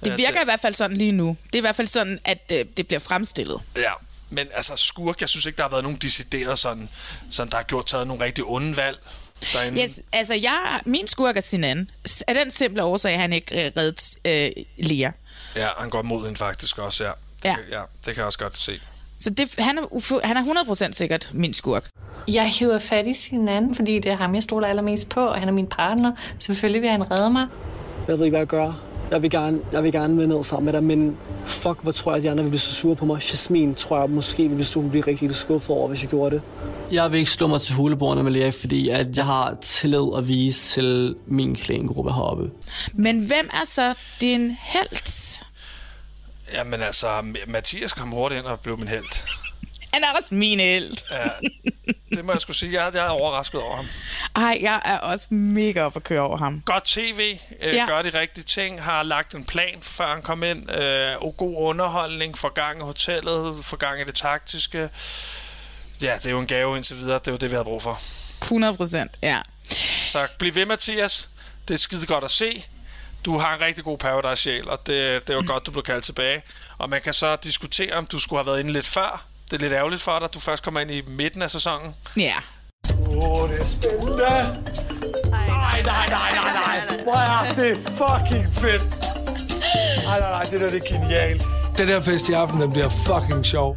Det 0.05 0.17
virker 0.19 0.41
i 0.41 0.45
hvert 0.45 0.61
fald 0.61 0.75
sådan 0.75 0.97
lige 0.97 1.13
nu. 1.13 1.37
Det 1.47 1.55
er 1.55 1.59
i 1.59 1.61
hvert 1.61 1.77
fald 1.77 1.87
sådan, 1.89 2.19
at 2.25 2.53
øh, 2.53 2.65
det 2.77 2.87
bliver 2.87 3.01
fremstillet. 3.01 3.61
Ja, 3.77 3.93
men 4.31 4.47
altså 4.55 4.77
skurk, 4.77 5.21
jeg 5.21 5.29
synes 5.29 5.47
ikke, 5.47 5.57
der 5.57 5.63
har 5.63 5.71
været 5.71 5.83
nogen 5.83 5.99
decideret 5.99 6.59
sådan, 6.59 6.89
sådan 7.31 7.51
der 7.51 7.57
har 7.57 7.65
gjort 7.65 7.87
taget 7.87 8.07
nogle 8.07 8.25
rigtig 8.25 8.45
onde 8.45 8.77
valg. 8.77 8.99
Derinde. 9.53 9.83
Yes, 9.83 10.01
altså, 10.13 10.35
jeg, 10.35 10.81
min 10.85 11.07
skurk 11.09 11.37
er 11.37 11.41
Sinan. 11.41 11.91
S- 12.09 12.23
Af 12.23 12.35
den 12.35 12.51
simple 12.51 12.83
årsag, 12.85 13.13
at 13.13 13.21
han 13.21 13.33
ikke 13.33 13.67
øh, 13.67 13.73
reddet 13.77 14.17
øh, 14.25 14.65
Lea. 14.87 15.11
Ja, 15.57 15.69
han 15.79 15.91
går 15.91 16.03
mod 16.03 16.25
hende 16.25 16.39
faktisk 16.39 16.79
også, 16.79 17.05
ja. 17.05 17.11
Det, 17.11 17.17
Ja. 17.45 17.55
Kan, 17.55 17.65
ja, 17.71 17.81
det 17.81 18.05
kan 18.05 18.17
jeg 18.17 18.25
også 18.25 18.39
godt 18.39 18.57
se. 18.57 18.81
Så 19.25 19.31
det, 19.31 19.55
han, 19.59 19.79
er, 19.79 20.27
han 20.27 20.37
er 20.37 20.43
100% 20.43 20.93
sikkert 20.93 21.31
min 21.35 21.55
skurk. 21.55 21.89
Jeg 22.29 22.49
hiver 22.49 22.79
fat 22.79 23.07
i 23.07 23.15
sin 23.15 23.49
anden, 23.49 23.75
fordi 23.75 23.99
det 23.99 24.13
er 24.13 24.17
ham, 24.17 24.35
jeg 24.35 24.43
stoler 24.43 24.69
allermest 24.69 25.09
på, 25.09 25.21
og 25.21 25.39
han 25.39 25.49
er 25.49 25.53
min 25.53 25.67
partner. 25.67 26.13
Selvfølgelig 26.39 26.83
vil 26.83 26.91
han 26.91 27.11
redde 27.11 27.31
mig. 27.31 27.47
Jeg 28.09 28.19
ved 28.19 28.25
ikke, 28.25 28.33
hvad 28.33 28.41
jeg 28.41 28.47
gør. 28.47 28.81
Jeg 29.11 29.23
vil 29.23 29.31
gerne, 29.31 29.59
jeg 29.73 29.83
vil 29.83 29.93
gerne 29.93 30.15
med 30.15 30.27
ned 30.27 30.45
sammen 30.45 30.65
med 30.65 30.73
dig, 30.73 30.83
men 30.83 31.17
fuck, 31.45 31.83
hvor 31.83 31.93
tror 31.93 32.13
jeg, 32.13 32.17
at 32.17 32.23
de 32.23 32.31
andre 32.31 32.45
vil 32.45 32.51
blive 32.51 32.61
så 32.61 32.75
sure 32.75 32.97
på 32.97 33.05
mig. 33.05 33.15
Jasmin 33.15 33.75
tror 33.75 34.01
jeg 34.01 34.11
måske 34.11 34.49
vil 34.49 34.67
blive, 34.75 34.91
blive 34.91 35.05
rigtig 35.07 35.35
skuffet 35.35 35.77
over, 35.77 35.89
hvis 35.89 36.03
jeg 36.03 36.11
gjorde 36.11 36.35
det. 36.35 36.43
Jeg 36.93 37.13
vil 37.13 37.19
ikke 37.19 37.31
slå 37.31 37.47
mig 37.47 37.61
til 37.61 37.75
hulebordene 37.75 38.23
med 38.23 38.33
Lea, 38.33 38.51
fordi 38.51 38.89
at 38.89 39.17
jeg 39.17 39.25
har 39.25 39.57
tillid 39.61 40.07
at 40.17 40.29
vise 40.29 40.61
til 40.75 41.15
min 41.27 41.55
klangruppe 41.55 42.13
heroppe. 42.13 42.51
Men 42.95 43.19
hvem 43.19 43.49
er 43.53 43.67
så 43.67 43.95
din 44.21 44.57
held? 44.61 45.45
Jamen 46.55 46.83
altså, 46.83 47.23
Mathias 47.47 47.93
kom 47.93 48.09
hurtigt 48.11 48.39
ind 48.39 48.47
og 48.47 48.61
blev 48.61 48.79
min 48.79 48.89
held. 48.89 49.05
Han 49.93 50.03
er 50.03 50.09
også 50.19 50.35
min 50.35 50.61
held. 50.61 50.97
Ja, 51.11 51.29
det 52.17 52.25
må 52.25 52.33
jeg 52.33 52.41
skulle 52.41 52.57
sige. 52.57 52.85
Jeg, 52.85 52.95
jeg 52.95 53.05
er 53.07 53.09
overrasket 53.11 53.61
over 53.61 53.77
ham. 53.77 53.87
Ej, 54.37 54.59
jeg 54.63 54.81
er 54.85 54.99
også 54.99 55.27
mega 55.35 55.83
op 55.83 55.97
at 55.97 56.05
køre 56.05 56.21
over 56.21 56.37
ham. 56.37 56.63
Godt 56.67 56.85
tv, 56.85 57.39
øh, 57.63 57.75
Ja. 57.75 57.87
gør 57.87 58.03
de 58.03 58.11
rigtige 58.21 58.45
ting, 58.45 58.83
har 58.83 59.03
lagt 59.03 59.35
en 59.35 59.45
plan, 59.45 59.79
før 59.83 60.13
han 60.15 60.23
kom 60.23 60.43
ind. 60.43 60.71
Øh, 60.71 61.17
og 61.23 61.35
god 61.37 61.55
underholdning, 61.57 62.39
for 62.39 62.49
gang 62.49 62.79
i 62.79 62.83
hotellet, 62.83 63.65
for 63.65 63.77
gang 63.77 64.01
i 64.01 64.05
det 64.05 64.15
taktiske. 64.15 64.89
Ja, 66.03 66.15
det 66.17 66.27
er 66.27 66.31
jo 66.31 66.39
en 66.41 66.47
gave 66.47 66.77
indtil 66.77 66.97
videre. 66.97 67.19
Det 67.19 67.27
er 67.29 67.33
jo 67.33 67.39
det, 67.39 67.51
vi 67.51 67.57
har 67.57 67.63
brug 67.63 67.83
for. 67.83 68.01
100 68.43 68.75
procent, 68.77 69.11
ja. 69.23 69.41
Så 70.07 70.27
bliv 70.39 70.55
ved, 70.55 70.67
Mathias. 70.67 71.29
Det 71.69 71.75
er 71.75 71.79
skide 71.79 72.07
godt 72.07 72.25
at 72.25 72.31
se. 72.31 72.65
Du 73.25 73.39
har 73.39 73.55
en 73.55 73.61
rigtig 73.61 73.85
god 73.85 73.99
Paradise-sjæl, 73.99 74.69
og 74.69 74.87
det, 74.87 75.29
det 75.29 75.37
var 75.37 75.43
godt, 75.43 75.67
du 75.67 75.71
blev 75.71 75.83
kaldt 75.83 76.05
tilbage. 76.05 76.43
Og 76.79 76.91
man 76.91 77.01
kan 77.03 77.13
så 77.13 77.37
diskutere, 77.37 77.93
om 77.93 78.07
du 78.07 78.19
skulle 78.19 78.39
have 78.39 78.47
været 78.47 78.61
inde 78.61 78.73
lidt 78.73 78.87
før. 78.87 79.25
Det 79.51 79.57
er 79.57 79.61
lidt 79.61 79.73
ærgerligt 79.73 80.03
for 80.03 80.19
dig, 80.19 80.25
at 80.25 80.35
du 80.35 80.39
først 80.39 80.63
kommer 80.63 80.81
ind 80.81 80.91
i 80.91 81.03
midten 81.09 81.43
af 81.43 81.51
sæsonen. 81.51 81.95
Ja. 82.17 82.35
Åh, 82.91 83.41
oh, 83.41 83.51
det 83.51 83.61
er 83.61 83.67
spændende. 83.67 84.17
Nej, 85.31 85.47
nej, 85.49 85.83
nej, 85.83 86.07
nej, 86.09 86.33
nej. 86.35 87.03
Hvor 87.03 87.17
er 87.17 87.55
det 87.55 87.77
fucking 87.77 88.55
fedt. 88.55 89.05
Nej, 90.05 90.21
nej, 90.21 90.31
nej, 90.31 90.43
det 90.43 90.61
der 90.61 90.71
det 90.71 90.85
er 90.85 90.99
genialt. 90.99 91.43
Den 91.77 91.89
der 91.89 92.01
fest 92.01 92.29
i 92.29 92.33
aften, 92.33 92.61
den 92.61 92.73
bliver 92.73 92.89
fucking 92.89 93.47
sjov. 93.47 93.77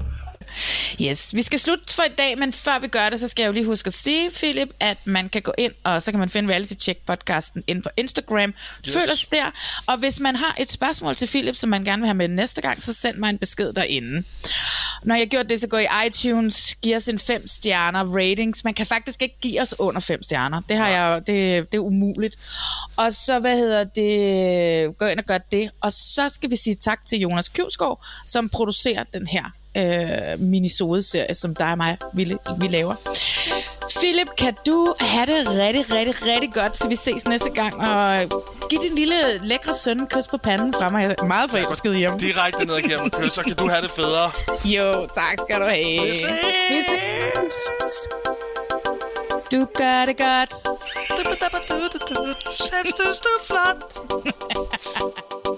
Yes, 1.01 1.35
vi 1.35 1.41
skal 1.41 1.59
slutte 1.59 1.93
for 1.93 2.03
i 2.03 2.13
dag, 2.17 2.37
men 2.37 2.53
før 2.53 2.79
vi 2.79 2.87
gør 2.87 3.09
det, 3.09 3.19
så 3.19 3.27
skal 3.27 3.43
jeg 3.43 3.47
jo 3.47 3.53
lige 3.53 3.65
huske 3.65 3.87
at 3.87 3.93
sige, 3.93 4.29
Philip, 4.29 4.69
at 4.79 4.97
man 5.05 5.29
kan 5.29 5.41
gå 5.41 5.53
ind, 5.57 5.71
og 5.83 6.01
så 6.01 6.11
kan 6.11 6.19
man 6.19 6.29
finde 6.29 6.49
Reality 6.49 6.73
Check 6.73 6.99
podcasten 7.05 7.63
ind 7.67 7.83
på 7.83 7.89
Instagram. 7.97 8.53
Yes. 8.87 8.93
Følg 8.93 9.11
os 9.11 9.27
der. 9.27 9.51
Og 9.87 9.97
hvis 9.97 10.19
man 10.19 10.35
har 10.35 10.55
et 10.59 10.71
spørgsmål 10.71 11.15
til 11.15 11.27
Philip, 11.27 11.55
som 11.55 11.69
man 11.69 11.83
gerne 11.83 12.01
vil 12.01 12.07
have 12.07 12.15
med 12.15 12.27
næste 12.27 12.61
gang, 12.61 12.83
så 12.83 12.93
send 12.93 13.17
mig 13.17 13.29
en 13.29 13.37
besked 13.37 13.73
derinde. 13.73 14.23
Når 15.03 15.15
jeg 15.15 15.27
gjort 15.27 15.49
det, 15.49 15.61
så 15.61 15.67
gå 15.67 15.77
i 15.77 15.87
iTunes, 16.07 16.75
giv 16.81 16.95
os 16.95 17.07
en 17.07 17.19
5 17.19 17.47
stjerner 17.47 18.15
ratings. 18.15 18.63
Man 18.63 18.73
kan 18.73 18.85
faktisk 18.85 19.21
ikke 19.21 19.35
give 19.41 19.61
os 19.61 19.75
under 19.79 20.01
5 20.01 20.23
stjerner. 20.23 20.61
Det, 20.69 20.77
har 20.77 20.87
jeg, 20.87 21.21
det, 21.27 21.71
det 21.71 21.77
er 21.77 21.81
umuligt. 21.81 22.37
Og 22.95 23.13
så, 23.13 23.39
hvad 23.39 23.57
hedder 23.57 23.83
det, 23.83 24.97
gå 24.97 25.05
ind 25.05 25.19
og 25.19 25.25
gør 25.25 25.37
det. 25.37 25.69
Og 25.81 25.93
så 25.93 26.29
skal 26.29 26.51
vi 26.51 26.55
sige 26.55 26.75
tak 26.75 27.05
til 27.05 27.19
Jonas 27.19 27.49
Kjusgaard, 27.49 28.05
som 28.25 28.49
producerer 28.49 29.03
den 29.03 29.27
her 29.27 29.51
øh, 29.77 30.39
minisode-serie, 30.39 31.35
som 31.35 31.55
dig 31.55 31.71
og 31.71 31.77
mig, 31.77 31.97
vi, 32.13 32.37
vi 32.59 32.67
laver. 32.67 32.95
Philip, 33.99 34.27
kan 34.37 34.53
du 34.65 34.93
have 34.99 35.25
det 35.25 35.49
rigtig, 35.49 35.91
rigtig, 35.91 36.15
rigtig 36.25 36.53
godt, 36.53 36.73
til 36.73 36.89
vi 36.89 36.95
ses 36.95 37.27
næste 37.27 37.49
gang, 37.49 37.75
og 37.75 38.29
giv 38.69 38.81
din 38.81 38.95
lille 38.95 39.15
lækre 39.41 39.73
søn 39.73 39.99
en 39.99 40.07
kys 40.07 40.27
på 40.27 40.37
panden 40.37 40.73
fra 40.73 40.89
mig. 40.89 41.03
Jeg 41.03 41.15
er 41.19 41.23
meget 41.23 41.51
forelsket 41.51 41.95
i 41.95 42.01
ham. 42.01 42.19
Direkte 42.19 42.65
ned 42.65 42.73
og 42.73 42.81
give 42.81 42.97
ham 42.97 43.05
en 43.05 43.11
kys, 43.11 43.33
så 43.33 43.41
kan 43.41 43.55
du 43.55 43.69
have 43.69 43.81
det 43.81 43.91
federe. 43.91 44.31
Jo, 44.65 45.07
tak 45.15 45.37
skal 45.47 45.59
du 45.59 45.65
have. 45.65 46.07
Vi 46.07 46.13
ses. 46.13 46.25
Vi 46.69 46.75
ses. 46.89 47.57
Du 49.51 49.67
gør 49.75 50.05
det 50.05 50.17
godt. 50.17 50.53
Synes 52.49 52.93
du, 52.93 53.03
du 53.03 53.29
er 53.37 53.43
flot? 53.45 53.77